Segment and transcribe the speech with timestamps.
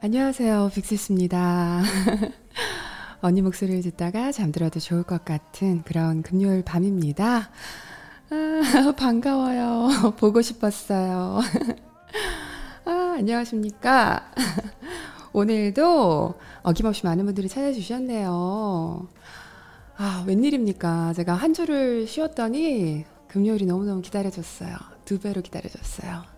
[0.00, 0.70] 안녕하세요.
[0.74, 1.82] 빅스입니다.
[3.20, 7.50] 언니 목소리를 듣다가 잠들어도 좋을 것 같은 그런 금요일 밤입니다.
[8.30, 10.14] 아, 반가워요.
[10.18, 11.40] 보고 싶었어요.
[12.86, 14.32] 아, 안녕하십니까.
[15.32, 19.08] 오늘도 어김없이 많은 분들이 찾아주셨네요.
[19.96, 21.12] 아, 웬일입니까.
[21.12, 24.74] 제가 한 주를 쉬었더니 금요일이 너무너무 기다려졌어요.
[25.04, 26.37] 두 배로 기다려졌어요.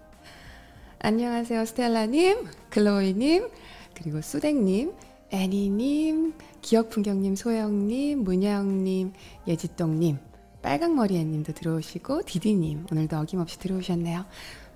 [1.02, 1.64] 안녕하세요.
[1.64, 3.48] 스텔라님, 클로이님,
[3.94, 4.92] 그리고 수댕님,
[5.30, 9.14] 애니님, 기억풍경님, 소영님, 문영님,
[9.48, 10.18] 예지똥님,
[10.60, 14.26] 빨강머리애님도 들어오시고, 디디님, 오늘도 어김없이 들어오셨네요.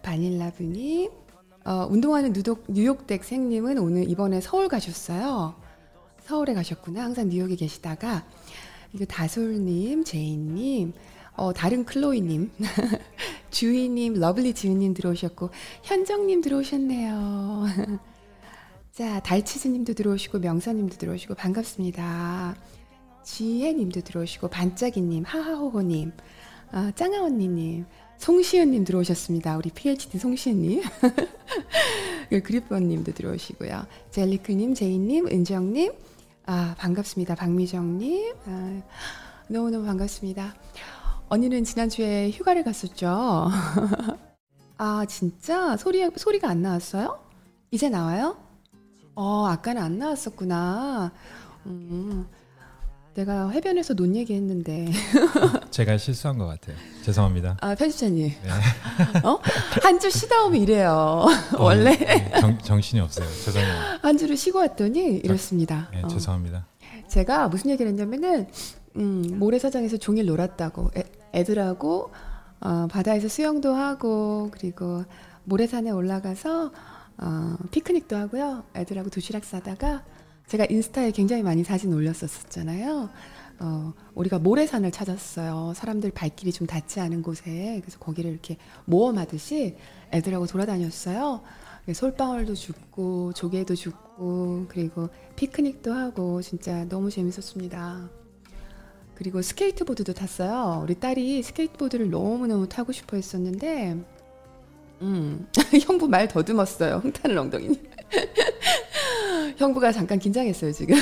[0.02, 1.10] 바닐라브님,
[1.66, 5.54] 어, 운동하는 뉴욕, 뉴욕댁 생님은 오늘 이번에 서울 가셨어요.
[6.24, 7.04] 서울에 가셨구나.
[7.04, 8.24] 항상 뉴욕에 계시다가,
[8.92, 10.94] 그리고 다솔님, 제이님,
[11.36, 12.50] 어, 다른 클로이님,
[13.50, 15.50] 주희님, 러블리 지은님 들어오셨고,
[15.82, 17.64] 현정님 들어오셨네요.
[18.92, 22.54] 자, 달치즈님도 들어오시고, 명사님도 들어오시고, 반갑습니다.
[23.24, 26.12] 지혜님도 들어오시고, 반짝이님, 하하호호님,
[26.70, 27.86] 아, 짱아 언니님,
[28.18, 29.56] 송시은님 들어오셨습니다.
[29.56, 30.82] 우리 PhD 송시은님.
[32.44, 33.86] 그리퍼님도 들어오시고요.
[34.10, 35.92] 젤리크님, 제이님, 은정님,
[36.46, 37.34] 아, 반갑습니다.
[37.34, 38.82] 박미정님, 아,
[39.48, 40.54] 너무너무 반갑습니다.
[41.34, 43.48] 언니는 지난주에 휴가를 갔었죠.
[44.78, 45.76] 아, 진짜?
[45.76, 47.18] 소리, 소리가 안 나왔어요?
[47.72, 48.36] 이제 나와요?
[49.16, 51.10] 어, 아까는 안 나왔었구나.
[51.66, 52.24] 음,
[53.14, 54.86] 내가 해변에서 논 얘기 했는데.
[55.72, 56.76] 제가 실수한 것 같아요.
[57.02, 57.56] 죄송합니다.
[57.60, 58.28] 아, 편집자님.
[58.28, 59.18] 네.
[59.26, 59.40] 어?
[59.82, 61.24] 한 주 쉬다 오면 이래요.
[61.58, 61.94] 원래.
[61.94, 63.26] 어, 네, 정, 정신이 없어요.
[63.44, 63.74] 죄송해요.
[64.02, 65.88] 한 주를 쉬고 왔더니 이렇습니다.
[65.92, 66.06] 네, 어.
[66.06, 66.66] 죄송합니다.
[67.08, 68.46] 제가 무슨 얘기를 했냐면은
[68.96, 71.02] 음, 모래사장에서 종일 놀았다고 애,
[71.34, 72.12] 애들하고
[72.60, 75.04] 어, 바다에서 수영도 하고 그리고
[75.44, 76.72] 모래산에 올라가서
[77.18, 78.64] 어, 피크닉도 하고요.
[78.74, 80.04] 애들하고 도시락 싸다가
[80.46, 83.10] 제가 인스타에 굉장히 많이 사진 올렸었잖아요.
[83.60, 85.72] 어, 우리가 모래산을 찾았어요.
[85.74, 89.76] 사람들 발길이 좀 닿지 않은 곳에 그래서 거기를 이렇게 모험하듯이
[90.12, 91.42] 애들하고 돌아다녔어요.
[91.92, 98.23] 솔방울도 줍고 조개도 줍고 그리고 피크닉도 하고 진짜 너무 재밌었습니다.
[99.14, 100.80] 그리고 스케이트보드도 탔어요.
[100.82, 103.96] 우리 딸이 스케이트보드를 너무너무 타고 싶어 했었는데,
[105.02, 105.46] 음,
[105.86, 106.96] 형부 말 더듬었어요.
[106.96, 107.76] 흥타는 엉덩이님.
[109.58, 110.96] 형부가 잠깐 긴장했어요, 지금.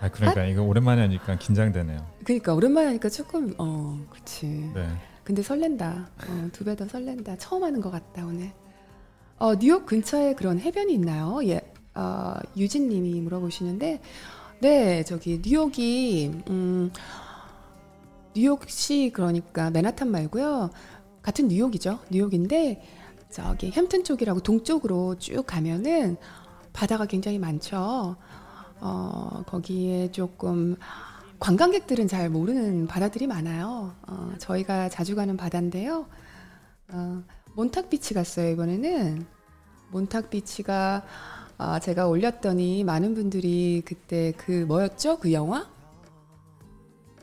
[0.00, 2.04] 아 그러니까 이거 오랜만에 하니까 긴장되네요.
[2.24, 4.46] 그러니까 오랜만에 하니까 조금, 어, 그치.
[4.46, 4.88] 네.
[5.24, 6.08] 근데 설렌다.
[6.26, 7.36] 어, 두 배 더 설렌다.
[7.36, 8.50] 처음 하는 것 같다, 오늘.
[9.38, 11.40] 어, 뉴욕 근처에 그런 해변이 있나요?
[11.44, 11.60] 예,
[11.94, 14.00] 어, 유진님이 물어보시는데,
[14.60, 16.92] 네, 저기, 뉴욕이, 음,
[18.36, 20.68] 뉴욕시 그러니까 맨하탄 말고요.
[21.22, 21.98] 같은 뉴욕이죠.
[22.10, 22.82] 뉴욕인데,
[23.30, 26.18] 저기, 햄튼 쪽이라고 동쪽으로 쭉 가면은
[26.74, 28.16] 바다가 굉장히 많죠.
[28.80, 30.76] 어, 거기에 조금,
[31.38, 33.94] 관광객들은 잘 모르는 바다들이 많아요.
[34.08, 36.04] 어, 저희가 자주 가는 바다인데요.
[36.92, 37.22] 어,
[37.54, 39.24] 몬탁 비치 갔어요, 이번에는.
[39.90, 41.02] 몬탁 비치가
[41.62, 45.18] 아, 제가 올렸더니 많은 분들이 그때 그 뭐였죠?
[45.18, 45.68] 그 영화?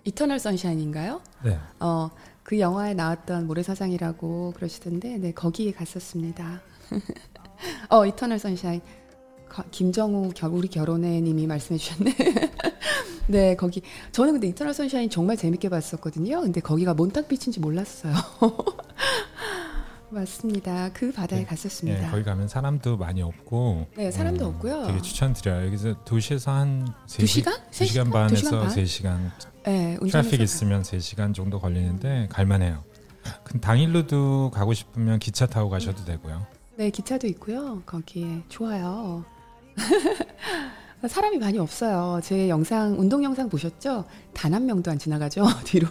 [0.03, 1.21] 이터널 선샤인인가요?
[1.43, 1.57] 네.
[1.79, 2.11] 어,
[2.43, 6.61] 그 영화에 나왔던 모래사장이라고 그러시던데, 네, 거기에 갔었습니다.
[7.89, 8.81] 어, 이터널 선샤인.
[9.49, 12.15] 거- 김정우 겨, 우리 결혼해 님이 말씀해 주셨네.
[13.27, 13.81] 네, 거기.
[14.11, 16.41] 저는 근데 이터널 선샤인 정말 재밌게 봤었거든요.
[16.41, 18.13] 근데 거기가 몬탁비치인지 몰랐어요.
[20.09, 20.89] 맞습니다.
[20.93, 22.01] 그 바다에 네, 갔었습니다.
[22.01, 23.87] 네, 거기 가면 사람도 많이 없고.
[23.95, 24.87] 네, 사람도 음, 없고요.
[24.87, 25.65] 되게 추천드려요.
[25.67, 27.55] 여기서 도시에서 한두 시간?
[27.71, 28.09] 세 2시간 시간?
[28.11, 29.31] 반에서 두 시간 반?
[29.41, 32.83] 3시간 네, 트래픽 있으면 3시간 정도 걸리는데 갈만해요.
[33.43, 36.45] 근 당일로도 가고 싶으면 기차 타고 가셔도 되고요.
[36.77, 37.81] 네, 기차도 있고요.
[37.85, 39.25] 거기에 좋아요.
[41.05, 42.19] 사람이 많이 없어요.
[42.23, 44.05] 제 영상 운동 영상 보셨죠?
[44.33, 45.87] 단 한 명도 안 지나가죠 뒤로.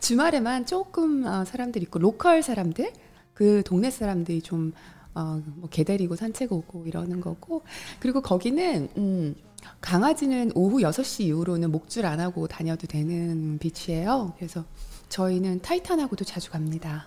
[0.00, 2.92] 주말에만 조금 어, 사람들 있고 로컬 사람들
[3.34, 4.72] 그 동네 사람들이 좀
[5.14, 7.62] 어, 뭐개 데리고 산책 오고 이러는 거고
[8.00, 9.34] 그리고 거기는 음,
[9.80, 14.34] 강아지는 오후 6시 이후로는 목줄 안 하고 다녀도 되는 비치예요.
[14.36, 14.64] 그래서
[15.08, 17.06] 저희는 타이탄하고도 자주 갑니다.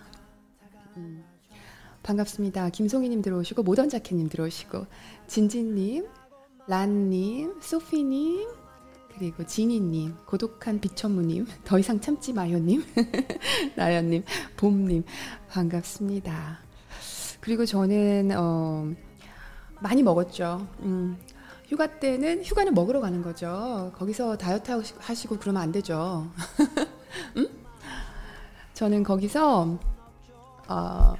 [0.96, 1.24] 음,
[2.02, 2.70] 반갑습니다.
[2.70, 4.86] 김송이님 들어오시고 모던 자켓님 들어오시고
[5.26, 6.06] 진진님,
[6.74, 8.48] 란님, 소피님
[9.18, 12.84] 그리고 지니님, 고독한 비천무님, 더 이상 참지 마요님,
[13.74, 14.22] 나연님,
[14.56, 15.02] 봄님
[15.48, 16.60] 반갑습니다.
[17.40, 18.88] 그리고 저는 어,
[19.80, 20.64] 많이 먹었죠.
[20.82, 21.18] 음,
[21.66, 23.90] 휴가 때는 휴가는 먹으러 가는 거죠.
[23.96, 26.30] 거기서 다이어트 하시- 하시고 그러면 안 되죠.
[27.36, 27.48] 음?
[28.74, 29.76] 저는 거기서
[30.68, 31.14] 어,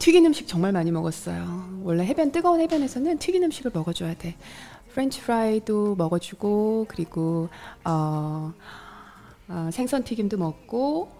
[0.00, 1.80] 튀긴 음식 정말 많이 먹었어요.
[1.84, 4.34] 원래 해변 뜨거운 해변에서는 튀긴 음식을 먹어줘야 돼.
[4.96, 7.50] 프렌치 프라이도 먹어주고 그리고
[7.84, 8.50] 어,
[9.46, 11.10] 어, 생선 튀김도 먹고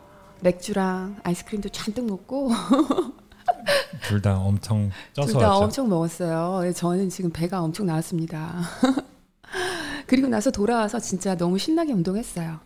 [0.41, 2.49] 맥주랑 아이스크림도 잔뜩 먹고
[4.09, 5.57] 둘 다 엄청 쪄서 둘 다.
[5.59, 6.73] 엄청 먹었어요.
[6.73, 8.61] 저는 지금 배가 엄청 나왔습니다.
[10.07, 12.59] 그리고 나서 돌아와서 진짜 너무 신나게 운동했어요.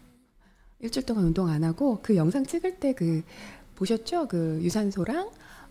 [0.78, 3.22] 일주일 동안 운동 안 하고 그 영상 찍을 때 그
[3.74, 4.28] 보셨죠?
[4.28, 5.28] 그 유산소랑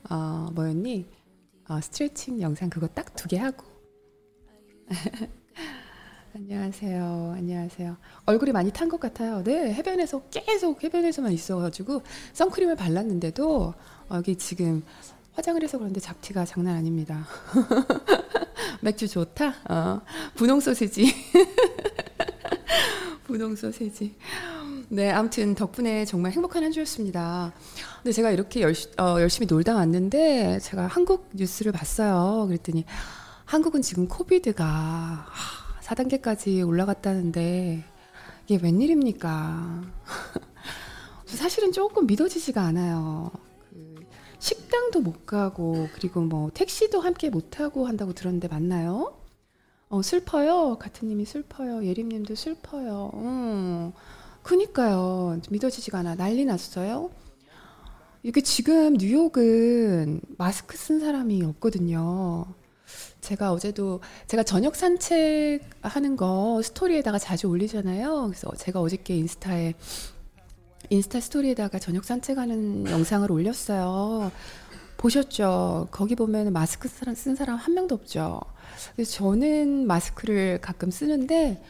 [0.10, 1.06] 어 뭐였니?
[1.70, 3.69] 어, 스트레칭 영상 그거 딱 두 개 하고.
[6.36, 7.34] 안녕하세요.
[7.38, 7.98] 안녕하세요.
[8.26, 9.44] 얼굴이 많이 탄 것 같아요.
[9.44, 12.02] 네, 해변에서 계속 해변에서만 있어가지고
[12.34, 13.74] 선크림을 발랐는데도
[14.10, 14.84] 어, 여기 지금
[15.34, 17.26] 화장을 해서 그런데 잡티가 장난 아닙니다.
[18.82, 19.54] 맥주 좋다.
[19.70, 20.02] 어,
[20.36, 21.14] 분홍 소세지.
[23.26, 24.16] 분홍 소세지.
[24.90, 27.54] 네, 아무튼 덕분에 정말 행복한 한 주였습니다.
[28.02, 32.46] 근데 제가 이렇게 열시, 어, 열심히 놀다 왔는데 제가 한국 뉴스를 봤어요.
[32.48, 32.86] 그랬더니
[33.50, 37.84] 한국은 지금 코비드가 하, 4단계까지 올라갔다는데
[38.46, 39.82] 이게 웬일입니까?
[41.26, 43.32] 사실은 조금 믿어지지가 않아요.
[43.72, 44.06] 그
[44.38, 49.18] 식당도 못 가고 그리고 뭐 택시도 함께 못 타고 한다고 들었는데 맞나요?
[49.90, 50.78] 어 슬퍼요.
[50.78, 51.84] 같은 님이 슬퍼요.
[51.84, 53.10] 예림님도 슬퍼요.
[53.16, 53.94] 음,
[54.44, 55.42] 그니까요.
[55.50, 56.14] 믿어지지가 않아.
[56.14, 57.10] 난리 났어요.
[58.22, 62.59] 이게 지금 뉴욕은 마스크 쓴 사람이 없거든요.
[63.30, 68.26] 제가 어제도 제가 저녁 산책하는 거 스토리에다가 자주 올리잖아요.
[68.26, 69.76] 그래서 제가 어저께 인스타에
[70.90, 74.32] 인스타 스토리에다가 저녁 산책하는 영상을 올렸어요.
[74.98, 75.90] 보셨죠?
[75.92, 78.42] 거기 보면 마스크 쓴 사람 한 명도 없죠.
[78.96, 81.62] 그래서 저는 마스크를 가끔 쓰는데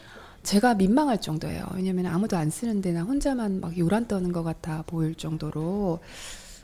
[0.42, 1.66] 제가 민망할 정도예요.
[1.74, 5.98] 왜냐면 아무도 안 쓰는데 나 혼자만 막 요란 떠는 것 같아 보일 정도로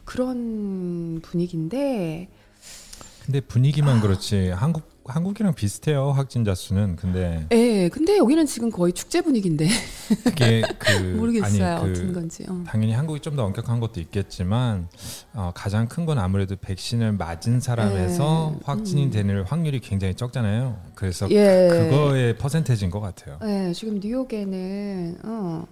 [0.07, 2.31] 그런 분위기인데
[3.27, 6.97] 근데 분위기만 그렇지 한국 한국이랑 비슷해요 확진자 수는.
[6.97, 9.69] 근데 예, 근데 여기는 지금 거의 축제 분위기인데
[10.25, 12.45] 그게 그 모르겠어요 아니 어떤 그 건지.
[12.49, 12.65] 어.
[12.67, 14.89] 당연히 한국이 좀 더 엄격한 것도 있겠지만
[15.35, 18.61] 어, 가장 큰 건 아무래도 백신을 맞은 사람에서 네.
[18.65, 19.11] 확진이 음.
[19.11, 20.81] 되는 확률이 굉장히 적잖아요.
[20.95, 21.69] 그래서 예.
[21.71, 23.39] 그거의 퍼센테이지인 것 같아요.
[23.43, 25.67] 네, 지금 뉴욕에는 어,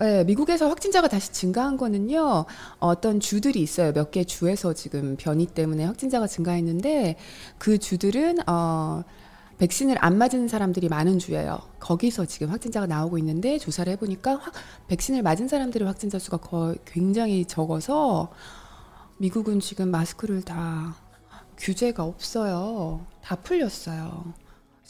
[0.00, 2.46] 네, 미국에서 확진자가 다시 증가한 거는요.
[2.78, 3.92] 어떤 주들이 있어요.
[3.92, 7.16] 몇 개 주에서 지금 변이 때문에 확진자가 증가했는데
[7.58, 9.04] 그 주들은 어
[9.58, 11.58] 백신을 안 맞은 사람들이 많은 주예요.
[11.80, 14.54] 거기서 지금 확진자가 나오고 있는데 조사를 해보니까 확,
[14.88, 18.30] 백신을 맞은 사람들의 확진자 수가 거의 굉장히 적어서
[19.18, 20.96] 미국은 지금 마스크를 다
[21.58, 23.06] 규제가 없어요.
[23.22, 24.32] 다 풀렸어요.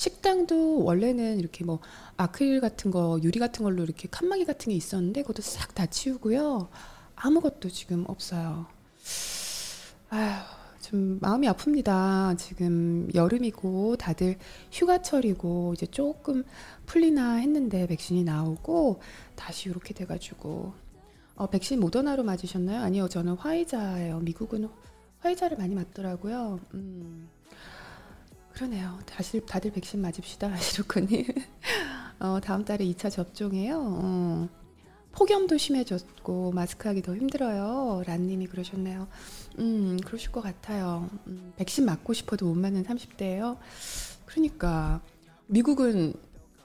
[0.00, 1.79] 식당도 원래는 이렇게 뭐
[2.17, 6.70] 아크릴 같은 거, 유리 같은 걸로 이렇게 칸막이 같은 게 있었는데 그것도 싹 다 치우고요.
[7.17, 8.64] 아무것도 지금 없어요.
[10.08, 10.43] 아휴,
[10.81, 12.38] 좀 마음이 아픕니다.
[12.38, 14.38] 지금 여름이고 다들
[14.73, 16.44] 휴가철이고 이제 조금
[16.87, 19.02] 풀리나 했는데 백신이 나오고
[19.37, 20.73] 다시 이렇게 돼가지고
[21.35, 22.81] 어, 백신 모더나로 맞으셨나요?
[22.81, 24.20] 아니요, 저는 화이자예요.
[24.20, 24.67] 미국은
[25.19, 26.58] 화이자를 많이 맞더라고요.
[26.73, 27.29] 음.
[28.61, 28.99] 그러네요.
[29.07, 31.25] 다시 다들 백신 맞읍시다, 시로코님.
[32.19, 33.81] 어, 다음 달에 2차 접종해요.
[33.83, 34.49] 어.
[35.12, 38.03] 폭염도 심해졌고 마스크하기 더 힘들어요.
[38.07, 39.09] 란님이 그러셨네요.
[39.61, 41.09] 음, 그러실 것 같아요.
[41.27, 43.57] 음, 백신 맞고 싶어도 못 맞는 30대예요.
[44.26, 45.00] 그러니까
[45.47, 46.12] 미국은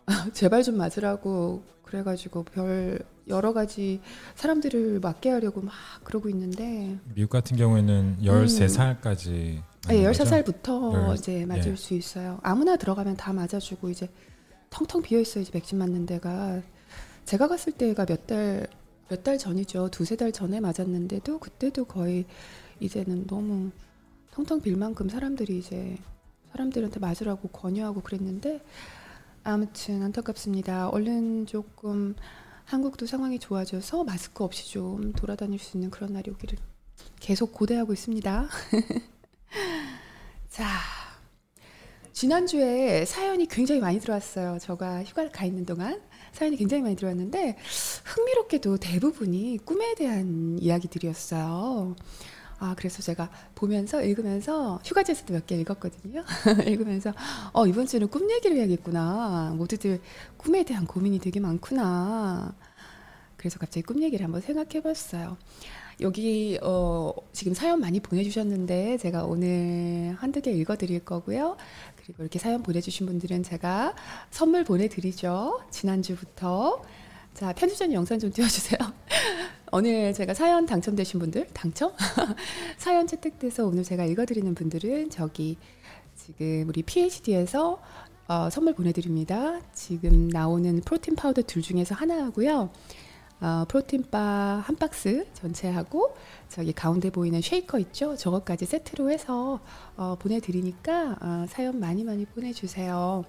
[0.34, 3.00] 제발 좀 맞으라고 그래가지고 별
[3.30, 4.02] 여러 가지
[4.36, 5.74] 사람들을 맞게 하려고 막
[6.04, 11.76] 그러고 있는데 미국 같은 경우에는 13살까지 네, 13살부터 열- 이제 맞을 예.
[11.76, 12.40] 수 있어요.
[12.42, 14.10] 아무나 들어가면 다 맞아주고 이제
[14.70, 15.44] 텅텅 비어 있어요.
[15.44, 16.62] 이제 백신 맞는 데가
[17.26, 18.68] 제가 갔을 때가 몇 달
[19.10, 19.90] 몇 달 전이죠.
[19.92, 22.26] 두세 달 전에 맞았는데도 그때도 거의
[22.80, 23.70] 이제는 너무
[24.32, 25.96] 텅텅 빌 만큼 사람들이 이제
[26.52, 28.62] 사람들한테 맞으라고 권유하고 그랬는데
[29.44, 30.90] 아무튼 안타깝습니다.
[30.90, 32.16] 얼른 조금
[32.64, 36.58] 한국도 상황이 좋아져서 마스크 없이 좀 돌아다닐 수 있는 그런 날이 오기를
[37.20, 38.48] 계속 고대하고 있습니다.
[40.56, 40.80] 자,
[42.14, 44.58] 지난주에 사연이 굉장히 많이 들어왔어요.
[44.58, 47.58] 제가 휴가 가 있는 동안 사연이 굉장히 많이 들어왔는데
[48.06, 51.98] 흥미롭게도 대부분이 꿈에 대한 이야기들이었어요.
[52.60, 56.24] 아, 그래서 제가 보면서 읽으면서 휴가지에서도 몇 개 읽었거든요.
[56.66, 57.14] 읽으면서
[57.52, 59.56] 어, 이번 주는 꿈 얘기를 해야겠구나.
[59.58, 60.00] 모두들
[60.38, 62.56] 꿈에 대한 고민이 되게 많구나.
[63.36, 65.36] 그래서 갑자기 꿈 얘기를 한번 생각해 봤어요.
[66.02, 71.58] 여기 어, 지금 사연 많이 보내주셨는데 제가 오늘 한두 개 읽어드릴 거고요.
[71.96, 73.96] 그리고 이렇게 사연 보내주신 분들은 제가
[74.30, 75.62] 선물 보내드리죠.
[75.72, 76.82] 지난주부터.
[77.34, 78.80] 자, 편집자님 영상 좀 띄워주세요.
[79.72, 81.92] 오늘 제가 사연 당첨되신 분들 당첨
[82.78, 85.58] 사연 채택돼서 오늘 제가 읽어드리는 분들은 저기
[86.16, 87.82] 지금 우리 PhD에서
[88.28, 89.60] 어, 선물 보내드립니다.
[89.74, 92.70] 지금 나오는 프로틴 파우더 둘 중에서 하나하고요.
[93.46, 96.16] 어, 프로틴바 한 박스 전체하고
[96.50, 98.16] 저기 가운데 보이는 쉐이커 있죠?
[98.18, 99.60] 저것까지 세트로 해서
[99.96, 103.24] 어, 보내드리니까 어, 사연 많이 많이 보내주세요.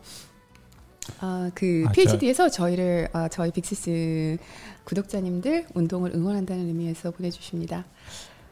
[1.20, 4.38] 어, 그 아, 저- PhD에서 저 희를 어, 저희 빅시스
[4.85, 7.85] 구독자님들 운동을 응원한다는 의미에서 보내주십니다.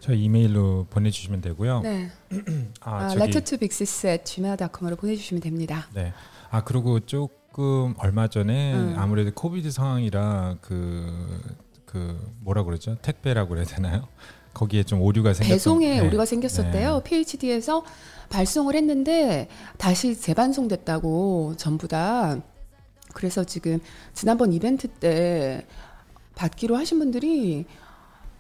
[0.01, 1.81] 저 이메일로 보내주시면 되고요.
[1.81, 2.11] 네,
[2.83, 5.89] 아 아, 저기 lectoto빅시스@gmail.com으로 보내주시면 됩니다.
[5.95, 6.13] 네.
[6.51, 7.01] 아 그리고
[7.55, 8.95] 조금 얼마 전에 음.
[8.99, 11.41] 아무래도 코비드 상황이라 그,
[11.87, 12.97] 그 뭐라 그러죠?
[13.01, 14.09] 택배라고 그래야 되나요?
[14.55, 16.07] 거기에 좀 오류가 생겼 배송에 네.
[16.07, 17.03] 오류가 생겼었대요.
[17.05, 17.85] PhD에서
[18.29, 19.47] 발송을 했는데
[19.79, 22.41] 다시 재반송됐다고 전부 다.
[23.13, 23.79] 그래서 지금
[24.15, 25.65] 지난번 이벤트 때
[26.35, 27.67] 받기로 하신 분들이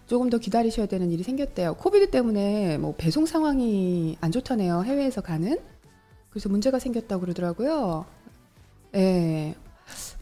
[0.06, 1.75] 조금 더 기다리셔야 되는 일이 생겼대요.
[1.75, 4.83] 코비드 때문에 뭐 배송 상황이 안 좋다네요.
[4.83, 5.56] 해외에서 가는.
[6.30, 8.06] 그래서 문제가 생겼다고 그러더라고요.
[8.95, 9.55] 예.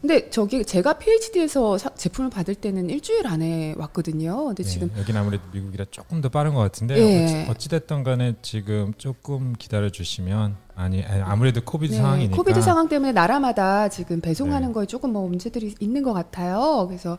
[0.00, 4.46] 근데 저기 제가 PhD에서 제품을 받을 때는 일주일 안에 왔거든요.
[4.46, 7.46] 근데 네, 지금 여기는 아무래도 미국이라 조금 더 빠른 것 같은데 예.
[7.48, 12.88] 어찌, 됐든 간에 지금 조금 기다려 주시면 아니 아니, 아무래도 COVID 네, 상황이니까 COVID 상황
[12.88, 14.74] 때문에 나라마다 지금 배송하는 네.
[14.74, 16.86] 거에 조금 뭐 문제들이 있는 것 같아요.
[16.88, 17.18] 그래서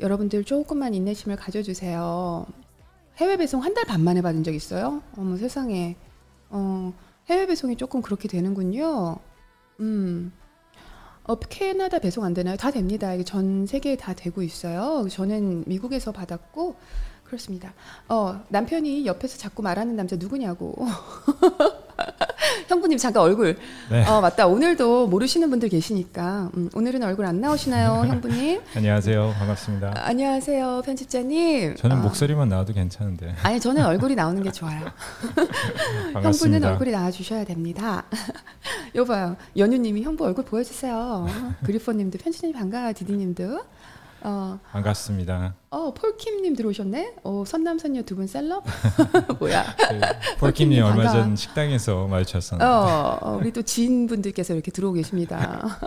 [0.00, 2.44] 여러분들 조금만 인내심을 가져주세요.
[3.18, 5.00] 해외 배송 한 달 반 만에 받은 적 있어요?
[5.16, 5.94] 어머 세상에.
[6.48, 6.92] 어,
[7.28, 9.16] 해외 배송이 조금 그렇게 되는군요.
[9.78, 10.32] 음.
[11.30, 12.56] 어, 캐나다 배송 안 되나요?
[12.56, 13.14] 다 됩니다.
[13.14, 15.06] 이게 전 세계에 다 되고 있어요.
[15.08, 16.74] 저는 미국에서 받았고
[17.22, 17.72] 그렇습니다.
[18.08, 20.74] 어, 남편이 옆에서 자꾸 말하는 남자 누구냐고.
[22.90, 23.56] 형부님 잠깐 얼굴.
[23.88, 24.04] 네.
[24.06, 24.46] 어 맞다.
[24.48, 28.60] 오늘도 모르시는 분들 계시니까 음, 오늘은 얼굴 안 나오시나요, 형부님?
[28.74, 29.88] 안녕하세요 반갑습니다.
[29.96, 31.76] 아, 안녕하세요, 편집자님.
[31.76, 34.80] 저는 아, 목소리만 나와도 괜찮은데 아니 저는 얼굴이 나오는 게 좋아요.
[36.14, 36.64] 형부는.
[36.64, 38.04] 얼굴이 나와 주셔야 됩니다.
[38.96, 41.28] 여봐요, 연유님이 형부 얼굴 보여주세요.
[41.64, 43.60] 그리퍼님도 편집님 반가워, 디디님도.
[44.22, 45.54] 어, 반갑습니다.
[45.70, 47.14] 어 폴킴님 들어오셨네.
[47.24, 48.64] 어 선남선녀 두 분 셀럽?
[49.40, 49.64] 뭐야?
[49.76, 51.08] 그 폴킴님 얼마.
[51.10, 55.66] 전 식당에서 마주쳤었는데 어, 어, 우리 또 지인분들께서 이렇게 들어오고 계십니다.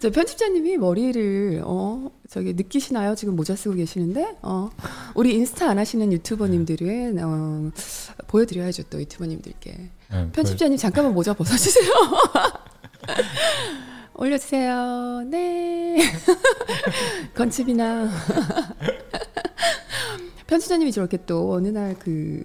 [0.00, 3.14] 저 편집자님이 머리를 어 저기 느끼시나요?
[3.14, 4.70] 지금 모자 쓰고 계시는데 어
[5.14, 7.70] 우리 인스타 안 하시는 유튜버님들은 어
[8.26, 11.92] 보여드려야죠 또 유튜버님들께 네, 편집자님 잠깐만 모자 벗어주세요.
[14.14, 15.22] 올려주세요.
[15.26, 15.98] 네.
[17.34, 18.08] 건칩이나
[20.46, 22.44] 편집자님이 저렇게 또 어느 날그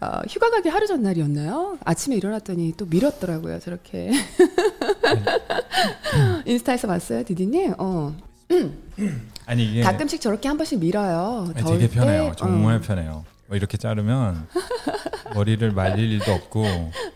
[0.00, 1.78] 어, 휴가 가기 하루 전날이었나요?
[1.84, 3.58] 아침에 일어났더니 또 밀었더라고요.
[3.60, 4.10] 저렇게
[6.44, 7.74] 인스타에서 봤어요, 디디님.
[7.78, 8.14] 어.
[9.46, 11.48] 아니 이게 가끔씩 저렇게 한 번씩 밀어요.
[11.54, 11.94] 아니, 되게 때.
[11.94, 12.32] 편해요.
[12.36, 12.80] 정말 어.
[12.80, 13.24] 편해요.
[13.46, 14.46] 뭐 이렇게 자르면
[15.34, 16.64] 머리를 말릴 일도 없고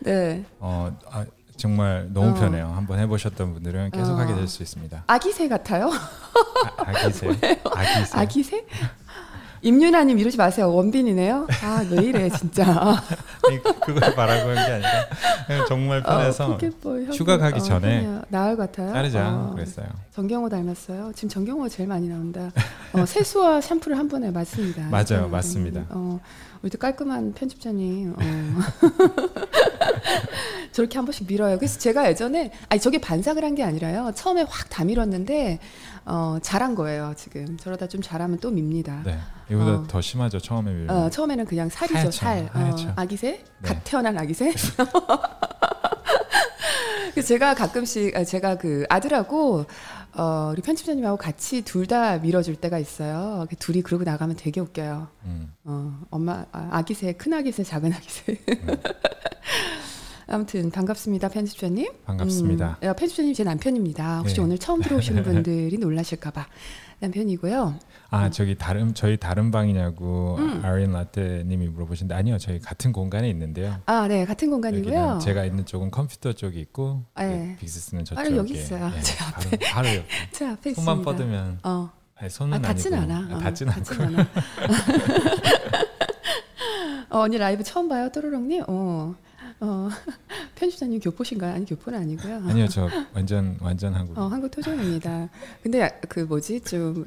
[0.01, 0.45] 네.
[0.59, 1.25] 어 아,
[1.59, 2.35] 정말 너무 어.
[2.35, 2.73] 편해요.
[2.75, 4.17] 한번 해보셨던 분들은 계속 어.
[4.17, 5.05] 하게 될 수 있습니다.
[5.07, 5.91] 아기새 같아요?
[5.91, 7.29] 아, 아기새,
[7.75, 8.19] 아기새.
[8.19, 8.67] 아기새?
[9.63, 10.73] 임윤아님 이러지 마세요.
[10.73, 11.47] 원빈이네요.
[11.65, 13.03] 아, 왜 이래, 진짜.
[13.85, 17.13] 그걸 말하고 한게 아니라 정말 편해서 어, 포켓볼, 형부.
[17.17, 18.93] 휴가 가기 어, 전에 그냥 나을 같아요.
[18.93, 19.87] 자르자 어, 그랬어요.
[20.15, 21.13] 정경호 닮았어요.
[21.15, 22.51] 지금 정경호가 제일 많이 나온다.
[22.93, 24.83] 어, 세수와 샴푸를 한 번에 맞습니다.
[24.91, 25.85] 맞아요, 어, 맞습니다.
[25.91, 26.21] 어,
[26.63, 28.15] 우리도 깔끔한 편집자님.
[28.17, 28.19] 어.
[30.73, 31.57] 저렇게 한 번씩 밀어요.
[31.59, 34.13] 그래서 제가 예전에 아니 저게 반삭을 한 게 아니라요.
[34.15, 35.59] 처음에 확 다 밀었는데
[36.11, 37.13] 어, 잘한 거예요.
[37.17, 39.03] 지금 저러다 좀 잘하면 또 밉니다.
[39.05, 39.19] 네,
[39.51, 39.85] 이보다 어.
[39.87, 40.39] 더 심하죠.
[40.41, 40.91] 처음에 밀면.
[40.97, 42.49] 어, 처음에는 그냥 살이죠, 하얗죠, 살.
[42.53, 42.89] 하얗죠.
[42.89, 43.45] 어, 아기새?
[43.61, 43.69] 네.
[43.69, 44.55] 갓 태어난 아기새?
[47.13, 49.67] 그래서 제가 가끔씩, 아, 제가 그 아들하고,
[50.15, 53.47] 어, 우리 편집자님하고 같이 둘 다 밀어줄 때가 있어요.
[53.51, 55.09] 그 둘이 그러고 나가면 되게 웃겨요.
[55.25, 55.53] 음.
[55.65, 58.39] 어, 엄마, 아, 아기새, 큰 아기새, 작은 아기새.
[60.31, 61.91] 아무튼 반갑습니다, 편집자님.
[62.05, 62.79] 반갑습니다.
[62.83, 64.19] 음, 야, 편집자님 제 남편입니다.
[64.19, 64.43] 혹시 네.
[64.43, 66.47] 오늘 처음 들어오시는 분들이 놀라실까봐
[67.01, 67.79] 남편이고요.
[68.11, 70.61] 아 저기 다른 저희 다른 방이냐고 음.
[70.65, 73.81] 아린 라떼님이 물어보시는데 아니요 저희 같은 공간에 있는데요.
[73.87, 75.21] 아, 네, 같은 공간이고요.
[75.23, 77.55] 제가 있는 쪽은 컴퓨터 쪽이 있고 네.
[77.55, 78.91] 그 빅스는 저쪽에 바로 여기 있어요.
[79.03, 81.11] 제 바로, 바로 옆에 제 앞에 손만 있습니다.
[81.25, 81.91] 뻗으면 어.
[82.17, 83.35] 아니, 손은 아, 닿진 아니고 않아.
[83.35, 84.27] 아, 어, 닿진 않고 않아.
[87.11, 88.65] 어, 언니 라이브 처음 봐요, 또르렁님.
[88.67, 89.15] 어,
[89.61, 89.89] 어,
[90.57, 91.55] 편집자님 교포신가요?
[91.55, 92.43] 아니 교포는 아니고요.
[92.49, 95.29] 아니요 저 완전 완전 한국 어, 한국 토종입니다.
[95.63, 97.07] 근데 야- 그 뭐지 좀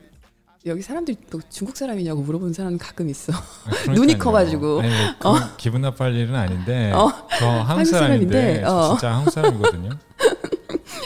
[0.65, 3.33] 여기 사람들이 또 중국 사람이냐고 물어보는 사람 가끔 있어.
[3.33, 3.91] 아.
[3.93, 4.81] 눈이 커가지고.
[4.81, 7.11] 아니, 뭐 그건 기분 나빠할 일은 아닌데 어.
[7.39, 8.89] 저 한국 한국 사람인데 사람인데, 저 어.
[8.89, 9.89] 진짜 한국 사람이거든요.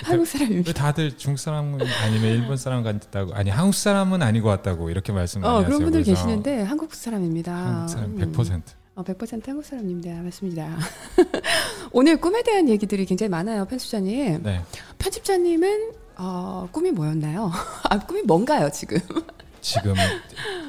[0.03, 0.69] 한국 사람입니다.
[0.69, 5.41] 왜 다들 중국 사람 아니면 일본 사람 같다고 아니 한국 사람은 아니고 왔다고 이렇게 말씀
[5.41, 5.67] 많이 어, 하세요.
[5.67, 7.55] 그런 분들 계시는데 한국 사람입니다.
[7.55, 8.33] 한국 사람 음.
[8.95, 8.97] 100%.
[8.97, 10.21] 어, 100% 한국 사람입니다.
[10.21, 10.77] 맞습니다.
[11.91, 14.43] 오늘 꿈에 대한 얘기들이 굉장히 많아요, 편집자님.
[14.43, 14.61] 네.
[14.97, 17.51] 편집자님은 어, 꿈이 뭐였나요?
[17.89, 18.97] 아, 꿈이 뭔가요, 지금?
[19.61, 19.93] 지금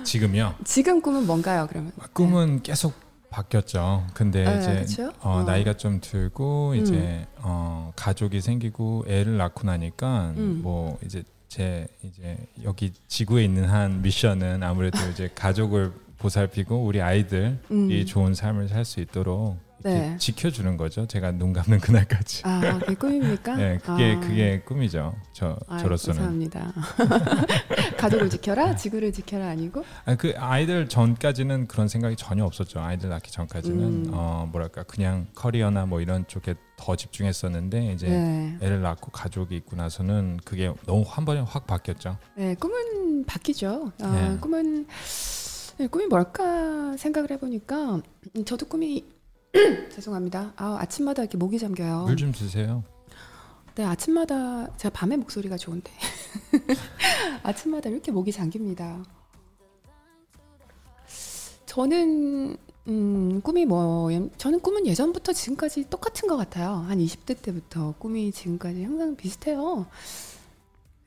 [0.05, 0.55] 지금요.
[0.65, 1.93] 지금 꿈은 뭔가요, 그러면?
[2.13, 2.95] 꿈은 계속
[3.31, 4.07] 바뀌었죠.
[4.15, 5.13] 근데 네, 이제 그쵸?
[5.21, 5.43] 어, 어.
[5.43, 6.77] 나이가 좀 들고 음.
[6.77, 10.61] 이제 어, 가족이 생기고 애를 낳고 나니까 음.
[10.63, 17.57] 뭐 이제 제 이제 여기 지구에 있는 한 미션은 아무래도 이제 가족을 보살피고 우리 아이들이
[17.71, 18.07] 음.
[18.07, 20.17] 좋은 삶을 살 수 있도록 네.
[20.19, 21.07] 지켜주는 거죠.
[21.07, 22.43] 제가 눈 감는 그날까지.
[22.45, 23.55] 아, 그게 꿈입니까?
[23.57, 24.21] 네, 그게 아.
[24.21, 25.15] 그게 꿈이죠.
[25.33, 26.17] 저 아유, 저로서는.
[26.19, 26.73] 감사합니다.
[27.99, 29.85] 가족을 지켜라, 지구를 지켜라 아니고.
[30.05, 32.81] 아, 그 아이들 전까지는 그런 생각이 전혀 없었죠.
[32.81, 34.11] 아이들 낳기 전까지는 음.
[34.13, 38.57] 어 뭐랄까 그냥 커리어나 뭐 이런 쪽에 더 집중했었는데 이제 네.
[38.61, 42.17] 애를 낳고 가족이 있고 나서는 그게 너무 한 번에 확 바뀌었죠.
[42.37, 43.93] 네, 꿈은 바뀌죠.
[44.03, 44.37] 아, 네.
[44.41, 44.87] 꿈은
[45.79, 48.01] 네, 꿈이 뭘까 생각을 해보니까
[48.37, 49.05] 음, 저도 꿈이
[49.93, 50.53] 죄송합니다.
[50.57, 52.05] 아, 아침마다 이렇게 목이 잠겨요.
[52.05, 52.83] 물 좀 드세요.
[53.75, 55.91] 네, 아침마다 제가 밤에 목소리가 좋은데
[57.43, 59.05] 아침마다 이렇게 목이 잠깁니다.
[61.67, 62.57] 저는
[62.89, 66.71] 음, 꿈이 뭐 저는 꿈은 예전부터 지금까지 똑같은 것 같아요.
[66.89, 69.85] 한 20대 때부터 꿈이 지금까지 항상 비슷해요.